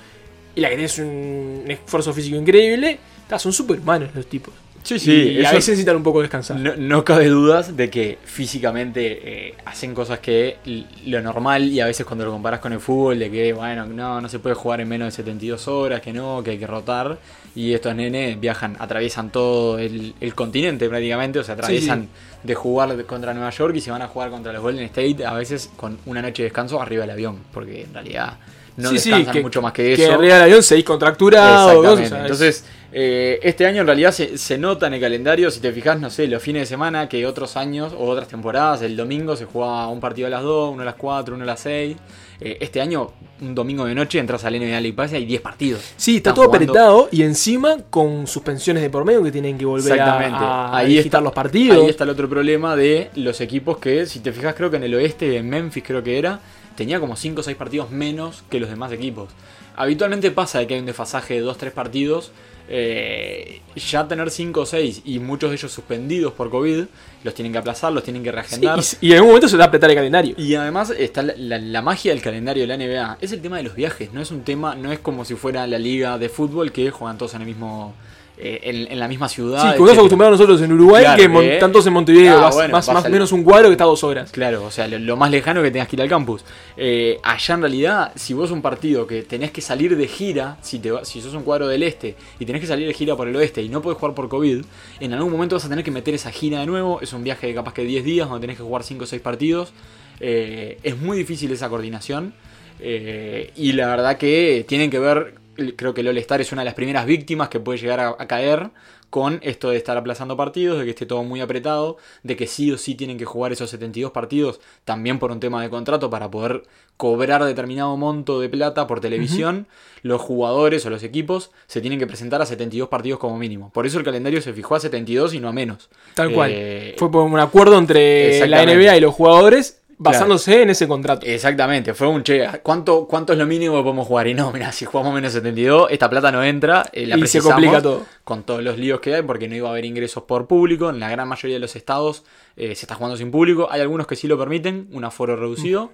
y 0.56 0.62
la 0.62 0.70
que 0.70 0.76
tienes 0.76 0.98
un 1.00 1.64
esfuerzo 1.68 2.14
físico 2.14 2.38
increíble. 2.38 3.00
son 3.38 3.54
superhumanos 3.54 4.10
los 4.16 4.26
tipos. 4.28 4.54
Sí, 4.86 5.12
y 5.12 5.38
a 5.40 5.42
eso- 5.50 5.56
veces 5.56 5.70
necesitan 5.70 5.96
un 5.96 6.04
poco 6.04 6.22
descansar. 6.22 6.58
No, 6.60 6.76
no 6.78 7.04
cabe 7.04 7.28
dudas 7.28 7.76
de 7.76 7.90
que 7.90 8.20
físicamente 8.24 9.48
eh, 9.50 9.54
hacen 9.66 9.94
cosas 9.96 10.20
que 10.20 10.58
lo 11.06 11.22
normal 11.22 11.64
y 11.70 11.80
a 11.82 11.86
veces 11.88 12.06
cuando 12.06 12.24
lo 12.26 12.32
comparas 12.32 12.60
con 12.60 12.72
el 12.72 12.80
fútbol 12.80 13.18
de 13.20 13.32
que 13.32 13.52
bueno, 13.54 13.86
no, 13.88 14.22
no 14.22 14.30
se 14.30 14.40
puede 14.40 14.56
jugar 14.56 14.82
en 14.82 14.88
menos 14.88 15.08
de 15.08 15.12
72 15.12 15.68
horas, 15.68 16.02
que 16.02 16.14
no, 16.14 16.42
que 16.44 16.52
hay 16.52 16.58
que 16.60 16.68
rotar 16.68 17.18
y 17.56 17.74
estos 17.74 17.96
nenes 17.96 18.40
viajan, 18.40 18.76
atraviesan 18.80 19.32
todo 19.32 19.80
el, 19.80 20.14
el 20.22 20.36
continente 20.36 20.88
prácticamente, 20.88 21.40
o 21.40 21.44
sea, 21.44 21.56
atraviesan 21.56 22.08
de 22.44 22.54
jugar 22.54 23.04
contra 23.06 23.34
Nueva 23.34 23.50
York 23.50 23.76
y 23.76 23.82
se 23.82 23.90
van 23.92 24.04
a 24.04 24.08
jugar 24.08 24.30
contra 24.30 24.54
los 24.54 24.62
Golden 24.62 24.84
State 24.86 25.26
a 25.26 25.34
veces 25.34 25.72
con 25.76 25.98
una 26.06 26.22
noche 26.22 26.44
de 26.44 26.50
descanso 26.50 26.80
arriba 26.82 27.02
del 27.02 27.12
avión, 27.12 27.40
porque 27.52 27.84
en 27.84 27.94
realidad 27.94 28.38
no 28.78 28.90
Sí, 28.92 29.00
sí, 29.00 29.10
descansan 29.10 29.34
que- 29.34 29.42
mucho 29.42 29.62
más 29.62 29.72
que 29.74 29.96
Que 29.96 30.04
eso. 30.04 30.14
arriba 30.14 30.34
del 30.36 30.44
avión 30.44 30.62
seguís 30.62 30.84
contracturado. 30.86 31.70
Exactamente. 31.82 32.06
o 32.06 32.08
sea, 32.08 32.18
es- 32.18 32.22
Entonces, 32.24 32.66
eh, 32.98 33.40
este 33.44 33.66
año 33.66 33.82
en 33.82 33.88
realidad 33.88 34.14
se, 34.14 34.38
se 34.38 34.58
nota 34.58 34.88
en 34.88 34.94
el 34.94 35.02
calendario, 35.02 35.52
si 35.52 35.60
te 35.60 35.70
fijas, 35.74 36.00
no 36.00 36.10
sé, 36.10 36.28
los 36.28 36.42
fines 36.42 36.62
de 36.62 36.66
semana, 36.66 37.10
que 37.10 37.26
otros 37.26 37.58
años 37.58 37.92
o 37.98 38.06
otras 38.06 38.30
temporadas, 38.30 38.82
el 38.84 38.96
domingo 38.96 39.36
se 39.36 39.44
jugaba 39.44 39.90
un 39.90 40.00
partido 40.00 40.28
a 40.28 40.30
las 40.30 40.44
2, 40.44 40.72
uno 40.74 40.82
a 40.82 40.86
las 40.86 40.96
4, 40.96 41.36
uno 41.36 41.44
a 41.44 41.48
las 41.48 41.60
6. 41.60 41.98
Eh, 42.40 42.58
este 42.62 42.80
año, 42.80 43.12
un 43.42 43.54
domingo 43.54 43.84
de 43.84 43.94
noche, 43.96 44.18
entras 44.18 44.46
al 44.46 44.54
NBA 44.58 44.80
League 44.80 44.94
Pass 44.94 45.12
y 45.12 45.16
hay 45.18 45.26
10 45.26 45.42
partidos. 45.42 45.82
Sí, 45.98 46.18
está 46.18 46.30
Están 46.30 46.36
todo 46.36 46.46
jugando- 46.46 46.72
apretado 46.72 47.10
y 47.12 47.24
encima 47.24 47.78
con 47.90 48.28
suspensiones 48.28 48.82
de 48.82 48.90
por 48.90 49.04
medio 49.04 49.22
que 49.24 49.32
tienen 49.34 49.58
que 49.58 49.66
volver 49.66 49.92
a, 49.92 49.96
Exactamente. 49.96 50.38
a 50.42 50.78
ahí 50.78 50.98
está, 50.98 51.20
los 51.20 51.34
partidos. 51.34 51.84
Ahí 51.84 51.90
está 51.90 52.06
el 52.06 52.12
otro 52.12 52.30
problema 52.30 52.78
de 52.78 53.10
los 53.16 53.42
equipos 53.42 53.78
que, 53.78 54.06
si 54.06 54.20
te 54.22 54.32
fijas, 54.32 54.56
creo 54.56 54.70
que 54.72 54.78
en 54.78 54.84
el 54.84 54.96
oeste, 54.96 55.36
en 55.36 55.50
Memphis 55.50 55.84
creo 55.86 56.02
que 56.02 56.18
era, 56.18 56.40
tenía 56.78 57.00
como 57.02 57.18
5 57.18 57.42
o 57.42 57.44
6 57.44 57.58
partidos 57.58 57.92
menos 57.92 58.44
que 58.50 58.60
los 58.62 58.70
demás 58.70 58.92
equipos. 58.94 59.30
Habitualmente 59.78 60.32
pasa 60.32 60.60
de 60.60 60.68
que 60.68 60.74
hay 60.76 60.80
un 60.80 60.86
desfasaje 60.86 61.36
de 61.36 61.44
2-3 61.46 61.72
partidos. 61.72 62.32
eh, 62.68 63.62
ya 63.76 64.08
tener 64.08 64.32
5 64.32 64.62
o 64.62 64.66
6 64.66 65.04
y 65.06 65.20
muchos 65.20 65.52
de 65.52 65.56
ellos 65.56 65.72
suspendidos 65.72 66.34
por 66.34 66.50
COVID, 66.50 66.86
los 67.24 67.34
tienen 67.36 67.52
que 67.52 67.60
aplazar, 67.60 67.92
los 67.94 68.04
tienen 68.04 68.24
que 68.24 68.30
Sí, 68.30 68.36
reagendar. 68.36 68.80
y, 69.02 69.08
y 69.08 69.12
en 69.12 69.18
algún 69.18 69.30
momento 69.30 69.48
se 69.48 69.56
va 69.58 69.66
a 69.66 69.68
apretar 69.68 69.90
el 69.92 69.96
calendario. 69.96 70.34
Y 70.38 70.56
además 70.56 70.90
está 70.98 71.22
la, 71.22 71.34
la- 71.38 71.60
la 71.60 71.82
magia 71.84 72.12
del 72.12 72.24
calendario 72.24 72.64
de 72.64 72.68
la 72.68 72.78
NBA. 72.78 73.18
Es 73.22 73.32
el 73.34 73.42
tema 73.42 73.58
de 73.58 73.64
los 73.64 73.76
viajes. 73.76 74.12
No 74.14 74.22
es 74.22 74.32
un 74.32 74.44
tema, 74.44 74.74
no 74.76 74.92
es 74.92 74.98
como 74.98 75.26
si 75.26 75.36
fuera 75.36 75.68
la 75.68 75.78
liga 75.78 76.18
de 76.18 76.28
fútbol 76.30 76.72
que 76.72 76.90
juegan 76.90 77.20
todos 77.20 77.36
en 77.36 77.42
el 77.42 77.48
mismo, 77.48 77.94
eh, 78.38 78.60
en, 78.64 78.92
en 78.92 79.00
la 79.00 79.08
misma 79.08 79.30
ciudad. 79.30 79.58
Sí, 79.58 79.62
como 79.62 79.70
etcétera. 79.70 79.86
estamos 79.92 79.98
acostumbrados 80.00 80.40
nosotros 80.40 80.62
en 80.62 80.74
Uruguay, 80.74 81.04
Claro, 81.04 81.22
que 81.22 81.30
mon- 81.30 81.44
que- 81.44 81.58
tantos 81.58 81.88
en 81.88 81.94
Montevideo, 81.94 82.38
Ah, 82.38 82.42
vas- 82.42 82.56
bueno, 82.56 82.72
más, 82.74 82.88
más 82.94 83.06
o 83.06 83.10
menos 83.10 83.32
un 83.32 83.44
cuadro 83.44 83.68
que 83.70 83.74
está 83.74 83.86
dos 83.86 84.04
horas. 84.04 84.32
Claro, 84.32 84.64
o 84.66 84.72
sea, 84.72 84.88
lo, 84.88 85.00
lo 85.00 85.16
más 85.18 85.32
lejano 85.32 85.62
que 85.64 85.72
tengas 85.72 85.88
que 85.88 85.96
ir 85.96 86.02
al 86.02 86.10
campus. 86.10 86.44
Eh, 86.78 87.20
allá 87.24 87.56
en 87.56 87.62
realidad, 87.62 88.12
si 88.16 88.34
vos 88.34 88.52
un 88.52 88.62
partido 88.62 89.08
que 89.08 89.24
tenés 89.24 89.52
que 89.52 89.62
salir 89.62 89.96
de 89.96 90.08
gira, 90.08 90.58
si, 90.62 90.80
te, 90.80 90.92
si 91.04 91.22
sos 91.22 91.34
un 91.34 91.44
cuadro 91.44 91.68
del 91.68 91.84
este 91.84 92.16
y 92.40 92.46
tenés 92.46 92.62
que 92.62 92.68
salir 92.68 92.88
de 92.88 92.94
gira 92.94 93.16
por 93.16 93.28
el 93.28 93.36
oeste 93.36 93.62
y 93.62 93.70
no 93.70 93.82
podés 93.82 93.98
jugar 93.98 94.14
por 94.16 94.28
COVID, 94.28 94.64
en 95.00 95.14
algún 95.14 95.32
momento 95.32 95.56
vas 95.56 95.66
a 95.66 95.70
tener 95.70 95.84
que 95.86 95.92
meter 95.92 96.14
esa 96.14 96.32
gira 96.32 96.60
de 96.60 96.66
nuevo. 96.66 97.00
Es 97.02 97.14
un 97.14 97.24
viaje 97.24 97.48
de 97.48 97.54
capaz 97.54 97.74
que 97.74 97.84
10 97.84 98.04
días 98.04 98.28
donde 98.28 98.42
tenés 98.42 98.58
que 98.58 98.64
jugar 98.64 98.84
5 98.84 99.04
o 99.06 99.08
6 99.08 99.22
partidos. 99.22 99.72
Eh, 100.20 100.78
es 100.84 100.98
muy 100.98 101.18
difícil 101.18 101.52
esa 101.52 101.70
coordinación. 101.70 102.34
eh, 102.82 103.52
y 103.56 103.72
la 103.72 103.88
verdad 103.88 104.18
que 104.18 104.66
tienen 104.68 104.90
que 104.90 105.00
ver 105.00 105.36
creo 105.76 105.94
que 105.94 106.02
el 106.02 106.08
All-Star 106.08 106.42
es 106.42 106.52
una 106.52 106.62
de 106.62 106.66
las 106.66 106.74
primeras 106.74 107.06
víctimas 107.06 107.50
que 107.50 107.60
puede 107.60 107.80
llegar 107.80 108.00
a, 108.00 108.10
a 108.18 108.28
caer 108.28 108.72
con 109.10 109.40
esto 109.44 109.70
de 109.70 109.78
estar 109.78 109.96
aplazando 109.96 110.36
partidos, 110.36 110.78
de 110.78 110.84
que 110.84 110.90
esté 110.90 111.06
todo 111.06 111.24
muy 111.24 111.40
apretado, 111.40 111.98
de 112.24 112.36
que 112.36 112.48
sí 112.48 112.72
o 112.72 112.78
sí 112.78 112.96
tienen 112.96 113.18
que 113.18 113.26
jugar 113.26 113.54
esos 113.54 113.70
72 113.70 114.12
partidos, 114.12 114.60
también 114.84 115.20
por 115.20 115.32
un 115.32 115.40
tema 115.40 115.62
de 115.62 115.70
contrato 115.70 116.10
para 116.10 116.30
poder 116.30 116.64
cobrar 116.98 117.44
determinado 117.44 117.96
monto 117.98 118.40
de 118.40 118.50
plata 118.50 118.88
por 118.88 119.00
televisión, 119.00 119.68
los 120.02 120.22
jugadores 120.22 120.86
o 120.86 120.90
los 120.90 121.04
equipos 121.04 121.52
se 121.68 121.82
tienen 121.82 122.00
que 122.00 122.08
presentar 122.08 122.42
a 122.42 122.46
72 122.46 122.90
partidos 122.90 123.20
como 123.20 123.38
mínimo. 123.38 123.72
Por 123.72 123.86
eso 123.86 123.98
el 124.00 124.06
calendario 124.06 124.42
se 124.42 124.54
fijó 124.54 124.76
a 124.76 124.80
72 124.80 125.34
y 125.34 125.40
no 125.40 125.50
a 125.50 125.54
menos. 125.54 125.90
Tal 126.14 126.32
cual. 126.32 126.52
Eh, 126.54 126.96
Fue 126.98 127.12
por 127.12 127.24
un 127.24 127.40
acuerdo 127.40 127.78
entre 127.78 128.46
la. 128.48 128.66
NBA 128.66 128.98
y 128.98 129.00
los 129.00 129.14
jugadores 129.14 129.82
basándose 129.98 130.62
en 130.62 130.70
ese 130.70 130.88
contrato. 130.88 131.26
Exactamente, 131.26 131.94
fue 131.94 132.08
un 132.08 132.24
che, 132.24 132.48
¿cuánto, 132.62 133.08
¿cuánto 133.08 133.34
es 133.34 133.40
lo 133.40 133.46
mínimo 133.46 133.78
que 133.78 133.84
podemos 133.84 134.08
jugar? 134.08 134.28
Y 134.28 134.34
no, 134.34 134.52
mira, 134.52 134.72
si 134.72 134.86
jugamos 134.86 135.14
menos 135.14 135.34
72, 135.34 135.88
esta 135.92 136.10
plata 136.10 136.32
no 136.32 136.44
entra, 136.44 136.86
eh, 136.92 137.06
la 137.06 137.18
Y 137.18 137.28
se 137.28 137.42
complica 137.42 137.82
todo. 137.82 138.06
Con 138.24 138.44
todos 138.44 138.64
los 138.64 138.78
líos 138.78 139.00
que 139.00 139.16
hay, 139.16 139.22
porque 139.22 139.48
no 139.48 139.56
iba 139.56 139.68
a 139.70 139.72
haber 139.72 139.86
ingresos 139.86 140.24
por 140.24 140.48
público, 140.48 140.90
en 140.90 141.00
la 141.00 141.10
gran 141.10 141.28
mayoría 141.28 141.56
de 141.56 141.62
los 141.62 141.76
estados 141.76 142.24
eh, 142.58 142.76
se 142.76 142.86
está 142.86 142.96
jugando 142.96 143.18
sin 143.18 143.32
público, 143.32 143.68
hay 143.70 143.82
algunos 143.82 144.08
que 144.08 144.16
sí 144.16 144.28
lo 144.28 144.38
permiten, 144.38 144.88
un 144.92 145.04
aforo 145.06 145.36
reducido, 145.36 145.92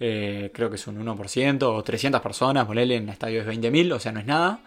eh, 0.00 0.50
creo 0.54 0.70
que 0.70 0.76
es 0.76 0.86
un 0.86 1.04
1% 1.04 1.62
o 1.62 1.82
300 1.82 2.20
personas, 2.20 2.66
ponele 2.66 2.96
en 2.96 3.08
estadios 3.08 3.46
de 3.46 3.52
20.000, 3.52 3.92
o 3.92 4.00
sea, 4.00 4.12
no 4.12 4.20
es 4.20 4.26
nada. 4.26 4.60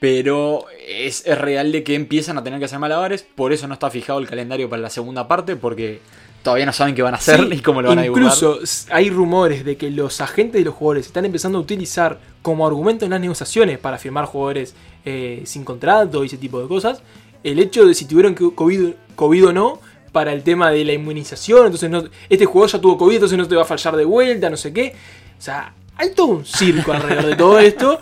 Pero 0.00 0.66
es, 0.86 1.26
es 1.26 1.36
real 1.36 1.72
de 1.72 1.82
que 1.82 1.96
empiezan 1.96 2.38
a 2.38 2.44
tener 2.44 2.60
que 2.60 2.66
hacer 2.66 2.78
malabares, 2.78 3.24
por 3.24 3.52
eso 3.52 3.66
no 3.66 3.74
está 3.74 3.90
fijado 3.90 4.20
el 4.20 4.28
calendario 4.28 4.70
para 4.70 4.80
la 4.80 4.90
segunda 4.90 5.26
parte, 5.26 5.56
porque 5.56 6.00
todavía 6.42 6.66
no 6.66 6.72
saben 6.72 6.94
qué 6.94 7.02
van 7.02 7.14
a 7.14 7.18
hacer 7.18 7.40
Sí, 7.40 7.56
y 7.56 7.60
cómo 7.60 7.82
lo 7.82 7.88
van 7.88 7.98
a 7.98 8.02
dibujar. 8.02 8.24
Incluso 8.24 8.58
hay 8.90 9.10
rumores 9.10 9.64
de 9.64 9.76
que 9.76 9.90
los 9.90 10.20
agentes 10.20 10.60
de 10.60 10.64
los 10.64 10.74
jugadores 10.74 11.06
están 11.06 11.24
empezando 11.24 11.58
a 11.58 11.60
utilizar 11.60 12.18
como 12.42 12.66
argumento 12.66 13.04
en 13.04 13.10
las 13.10 13.20
negociaciones 13.20 13.78
para 13.78 13.98
firmar 13.98 14.24
jugadores 14.24 14.74
eh, 15.04 15.42
sin 15.44 15.64
contrato 15.64 16.22
y 16.24 16.26
ese 16.26 16.38
tipo 16.38 16.60
de 16.60 16.68
cosas 16.68 17.02
el 17.42 17.58
hecho 17.58 17.86
de 17.86 17.94
si 17.94 18.04
tuvieron 18.04 18.34
COVID, 18.34 18.90
COVID 19.14 19.46
o 19.48 19.52
no 19.52 19.80
para 20.12 20.32
el 20.32 20.42
tema 20.42 20.70
de 20.70 20.84
la 20.84 20.92
inmunización. 20.92 21.66
Entonces, 21.66 21.90
no, 21.90 22.04
este 22.28 22.44
jugador 22.44 22.70
ya 22.70 22.80
tuvo 22.80 22.98
COVID, 22.98 23.14
entonces 23.14 23.38
no 23.38 23.46
te 23.46 23.56
va 23.56 23.62
a 23.62 23.66
fallar 23.66 23.96
de 23.96 24.04
vuelta, 24.04 24.50
no 24.50 24.56
sé 24.56 24.72
qué. 24.72 24.94
O 25.38 25.42
sea, 25.42 25.74
hay 25.96 26.12
todo 26.14 26.26
un 26.26 26.44
circo 26.44 26.92
alrededor 26.92 27.26
de 27.26 27.36
todo 27.36 27.58
esto 27.58 27.98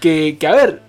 que, 0.00 0.36
que, 0.38 0.46
a 0.46 0.52
ver, 0.52 0.82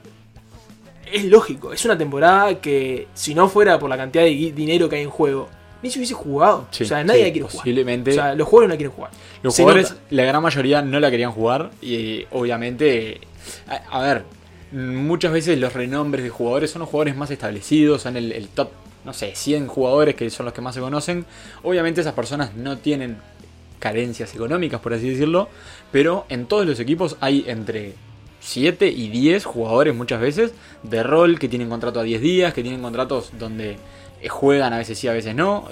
es 1.11 1.25
lógico. 1.25 1.71
Es 1.71 1.85
una 1.85 1.97
temporada 1.97 2.59
que, 2.59 3.07
si 3.13 3.33
no 3.35 3.47
fuera 3.47 3.79
por 3.79 3.89
la 3.89 3.97
cantidad 3.97 4.23
de 4.23 4.51
dinero 4.53 4.89
que 4.89 4.97
hay 4.97 5.03
en 5.03 5.09
juego, 5.09 5.49
se 5.91 5.99
hubiese 5.99 6.13
jugado. 6.13 6.67
Sí, 6.71 6.83
o 6.83 6.88
sea, 6.88 7.03
nadie 7.03 7.21
sí, 7.21 7.25
la 7.27 7.31
quiere 7.33 7.47
jugar. 7.47 7.57
posiblemente. 7.57 8.11
O 8.11 8.13
sea, 8.13 8.36
los 8.36 8.47
jugadores 8.47 8.69
no 8.69 8.77
quieren 8.77 8.95
jugar. 8.95 9.11
Los 9.43 9.55
Se 9.55 9.63
jugadores, 9.63 9.91
nota. 9.91 10.01
la 10.09 10.23
gran 10.25 10.43
mayoría 10.43 10.81
no 10.81 10.99
la 10.99 11.11
querían 11.11 11.31
jugar 11.31 11.71
y 11.81 12.25
obviamente, 12.31 13.21
a, 13.67 13.99
a 13.99 14.01
ver, 14.01 14.23
muchas 14.71 15.31
veces 15.31 15.57
los 15.59 15.73
renombres 15.73 16.23
de 16.23 16.29
jugadores 16.29 16.71
son 16.71 16.81
los 16.81 16.89
jugadores 16.89 17.15
más 17.15 17.31
establecidos, 17.31 18.01
son 18.01 18.17
el, 18.17 18.31
el 18.31 18.47
top, 18.49 18.69
no 19.05 19.13
sé, 19.13 19.36
100 19.36 19.67
jugadores 19.67 20.15
que 20.15 20.29
son 20.29 20.45
los 20.45 20.53
que 20.53 20.61
más 20.61 20.75
se 20.75 20.81
conocen. 20.81 21.25
Obviamente 21.63 22.01
esas 22.01 22.13
personas 22.13 22.55
no 22.55 22.77
tienen 22.77 23.17
carencias 23.79 24.33
económicas, 24.33 24.79
por 24.81 24.93
así 24.93 25.09
decirlo, 25.09 25.47
pero 25.91 26.25
en 26.29 26.45
todos 26.47 26.65
los 26.65 26.79
equipos 26.79 27.17
hay 27.19 27.45
entre 27.47 27.93
7 28.39 28.88
y 28.88 29.09
10 29.09 29.45
jugadores 29.45 29.93
muchas 29.95 30.19
veces 30.21 30.53
de 30.83 31.03
rol 31.03 31.39
que 31.39 31.47
tienen 31.49 31.69
contrato 31.69 31.99
a 31.99 32.03
10 32.03 32.21
días, 32.21 32.53
que 32.53 32.61
tienen 32.63 32.81
contratos 32.81 33.31
donde 33.38 33.77
juegan 34.30 34.73
a 34.73 34.78
veces 34.78 34.97
sí, 34.97 35.07
a 35.07 35.13
veces 35.13 35.36
no. 35.36 35.67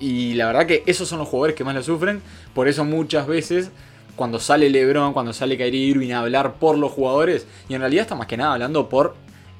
Y 0.00 0.34
la 0.34 0.46
verdad 0.46 0.66
que 0.66 0.82
esos 0.86 1.08
son 1.08 1.18
los 1.18 1.28
jugadores 1.28 1.56
que 1.56 1.64
más 1.64 1.74
lo 1.74 1.82
sufren. 1.82 2.22
Por 2.54 2.68
eso 2.68 2.84
muchas 2.84 3.26
veces 3.26 3.70
cuando 4.16 4.38
sale 4.40 4.68
LeBron, 4.70 5.12
cuando 5.12 5.32
sale 5.32 5.56
Kyrie 5.56 5.86
Irving 5.86 6.12
a 6.12 6.20
hablar 6.20 6.54
por 6.54 6.76
los 6.78 6.90
jugadores, 6.92 7.46
y 7.68 7.74
en 7.74 7.80
realidad 7.80 8.02
está 8.02 8.14
más 8.16 8.26
que 8.26 8.36
nada 8.36 8.52
hablando 8.54 8.88
por 8.88 9.14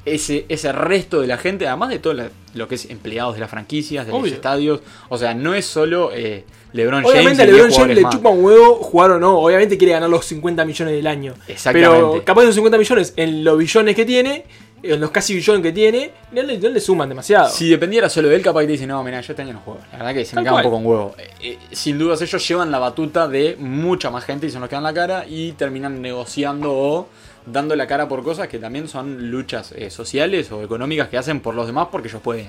ese, 0.05 0.47
ese 0.49 0.73
resto 0.73 1.21
de 1.21 1.27
la 1.27 1.37
gente, 1.37 1.67
además 1.69 1.91
de 1.91 1.99
todo 1.99 2.15
la- 2.15 2.31
lo 2.55 2.67
que 2.67 2.77
es 2.77 2.89
empleados 2.91 3.35
de 3.35 3.41
las 3.41 3.51
franquicias, 3.51 4.07
de 4.07 4.13
los 4.13 4.27
estadios. 4.27 4.81
O 5.11 5.19
sea, 5.19 5.35
no 5.35 5.55
es 5.55 5.67
solo 5.67 6.11
eh, 6.15 6.45
LeBron 6.73 7.03
James. 7.03 7.15
Obviamente 7.15 7.43
a 7.43 7.47
10 7.47 7.57
LeBron 7.57 7.73
James 7.73 7.97
le 7.97 8.03
más. 8.03 8.15
chupa 8.15 8.31
un 8.31 8.43
huevo 8.45 8.75
jugar 8.77 9.11
o 9.13 9.19
no. 9.21 9.39
Obviamente 9.39 9.77
quiere 9.77 9.93
ganar 9.93 10.09
los 10.09 10.25
50 10.25 10.65
millones 10.65 10.95
del 10.95 11.07
año. 11.07 11.35
Exactamente. 11.47 11.95
Pero 11.95 12.25
capaz 12.25 12.41
de 12.43 12.47
esos 12.47 12.55
50 12.57 12.79
millones 12.79 13.13
en 13.17 13.45
los 13.45 13.59
billones 13.59 13.95
que 13.95 14.05
tiene, 14.07 14.45
en 14.83 15.01
los 15.01 15.11
casi 15.11 15.35
billones 15.35 15.63
que 15.63 15.73
tiene, 15.73 16.13
no 16.33 16.43
le, 16.43 16.59
no 16.59 16.69
le 16.69 16.81
suman 16.81 17.09
demasiado. 17.09 17.49
Si 17.49 17.69
dependiera 17.69 18.09
solo 18.09 18.29
de 18.29 18.37
él, 18.37 18.43
capaz 18.43 18.61
que 18.61 18.67
te 18.67 18.73
dice, 18.73 18.87
no, 18.87 19.03
mira, 19.03 19.21
yo 19.21 19.33
este 19.33 19.43
año 19.43 19.55
no 19.55 19.61
juego. 19.61 19.81
La 19.93 19.99
verdad 19.99 20.15
que 20.15 20.25
se 20.25 20.37
me 20.37 20.43
Tal 20.43 20.45
caga 20.45 20.57
un 20.57 20.63
poco 20.63 20.77
un 20.77 20.87
huevo. 20.87 21.15
Eh, 21.19 21.31
eh, 21.41 21.59
sin 21.73 21.99
dudas 21.99 22.21
ellos 22.23 22.47
llevan 22.49 22.71
la 22.71 22.79
batuta 22.79 23.29
de 23.29 23.57
mucha 23.59 24.11
más 24.11 24.25
gente 24.25 24.47
y 24.47 24.51
son 24.51 24.61
los 24.61 24.71
que 24.71 24.77
dan 24.77 24.85
la 24.85 24.95
cara 24.95 25.25
y 25.29 25.53
terminan 25.53 26.01
negociando 26.01 26.73
o 26.73 27.09
dando 27.47 27.75
la 27.75 27.87
cara 27.87 28.09
por 28.09 28.23
cosas 28.23 28.49
que 28.49 28.59
también 28.59 28.89
son 28.89 29.31
luchas 29.31 29.73
eh, 29.73 29.91
sociales 29.91 30.53
o 30.53 30.63
económicas 30.63 31.09
que 31.09 31.19
hacen 31.19 31.41
por 31.41 31.55
los 31.55 31.67
demás 31.67 31.89
porque 31.91 32.09
ellos 32.09 32.23
pueden. 32.23 32.49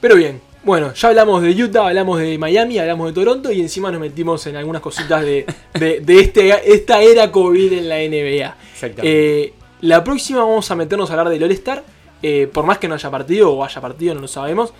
Pero 0.00 0.16
bien, 0.16 0.40
bueno, 0.64 0.92
ya 0.94 1.08
hablamos 1.08 1.42
de 1.42 1.50
Utah, 1.50 1.86
hablamos 1.86 2.18
de 2.18 2.36
Miami, 2.36 2.78
hablamos 2.78 3.06
de 3.08 3.12
Toronto 3.12 3.52
y 3.52 3.60
encima 3.60 3.90
nos 3.90 4.00
metimos 4.00 4.46
en 4.46 4.56
algunas 4.56 4.82
cositas 4.82 5.22
de, 5.22 5.46
de, 5.74 6.00
de 6.00 6.20
este, 6.20 6.72
esta 6.72 7.00
era 7.00 7.30
COVID 7.30 7.72
en 7.72 7.88
la 7.88 7.96
NBA. 7.96 8.56
Exactamente. 8.72 9.42
Eh, 9.42 9.52
la 9.82 10.02
próxima 10.02 10.40
vamos 10.40 10.70
a 10.70 10.74
meternos 10.74 11.10
a 11.10 11.12
hablar 11.12 11.28
del 11.28 11.42
All-Star. 11.42 11.84
Eh, 12.24 12.48
por 12.52 12.64
más 12.64 12.78
que 12.78 12.86
no 12.86 12.94
haya 12.94 13.10
partido 13.10 13.52
o 13.52 13.64
haya 13.64 13.80
partido, 13.80 14.14
no 14.14 14.22
lo 14.22 14.28
sabemos. 14.28 14.72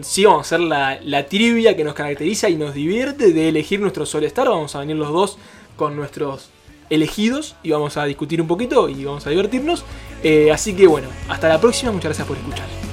Sí 0.00 0.24
vamos 0.24 0.38
a 0.38 0.40
hacer 0.40 0.60
la, 0.60 0.98
la 1.02 1.26
trivia 1.26 1.76
que 1.76 1.84
nos 1.84 1.92
caracteriza 1.92 2.48
y 2.48 2.56
nos 2.56 2.72
divierte 2.72 3.32
de 3.32 3.50
elegir 3.50 3.80
nuestros 3.80 4.14
All-Star. 4.14 4.48
Vamos 4.48 4.74
a 4.74 4.80
venir 4.80 4.96
los 4.96 5.12
dos 5.12 5.38
con 5.76 5.94
nuestros 5.94 6.48
elegidos 6.88 7.56
y 7.62 7.70
vamos 7.70 7.96
a 7.96 8.04
discutir 8.06 8.40
un 8.40 8.48
poquito 8.48 8.88
y 8.88 9.04
vamos 9.04 9.26
a 9.26 9.30
divertirnos. 9.30 9.84
Eh, 10.22 10.50
así 10.50 10.74
que 10.74 10.86
bueno, 10.86 11.08
hasta 11.28 11.48
la 11.48 11.60
próxima. 11.60 11.92
Muchas 11.92 12.06
gracias 12.06 12.26
por 12.26 12.36
escuchar. 12.38 12.85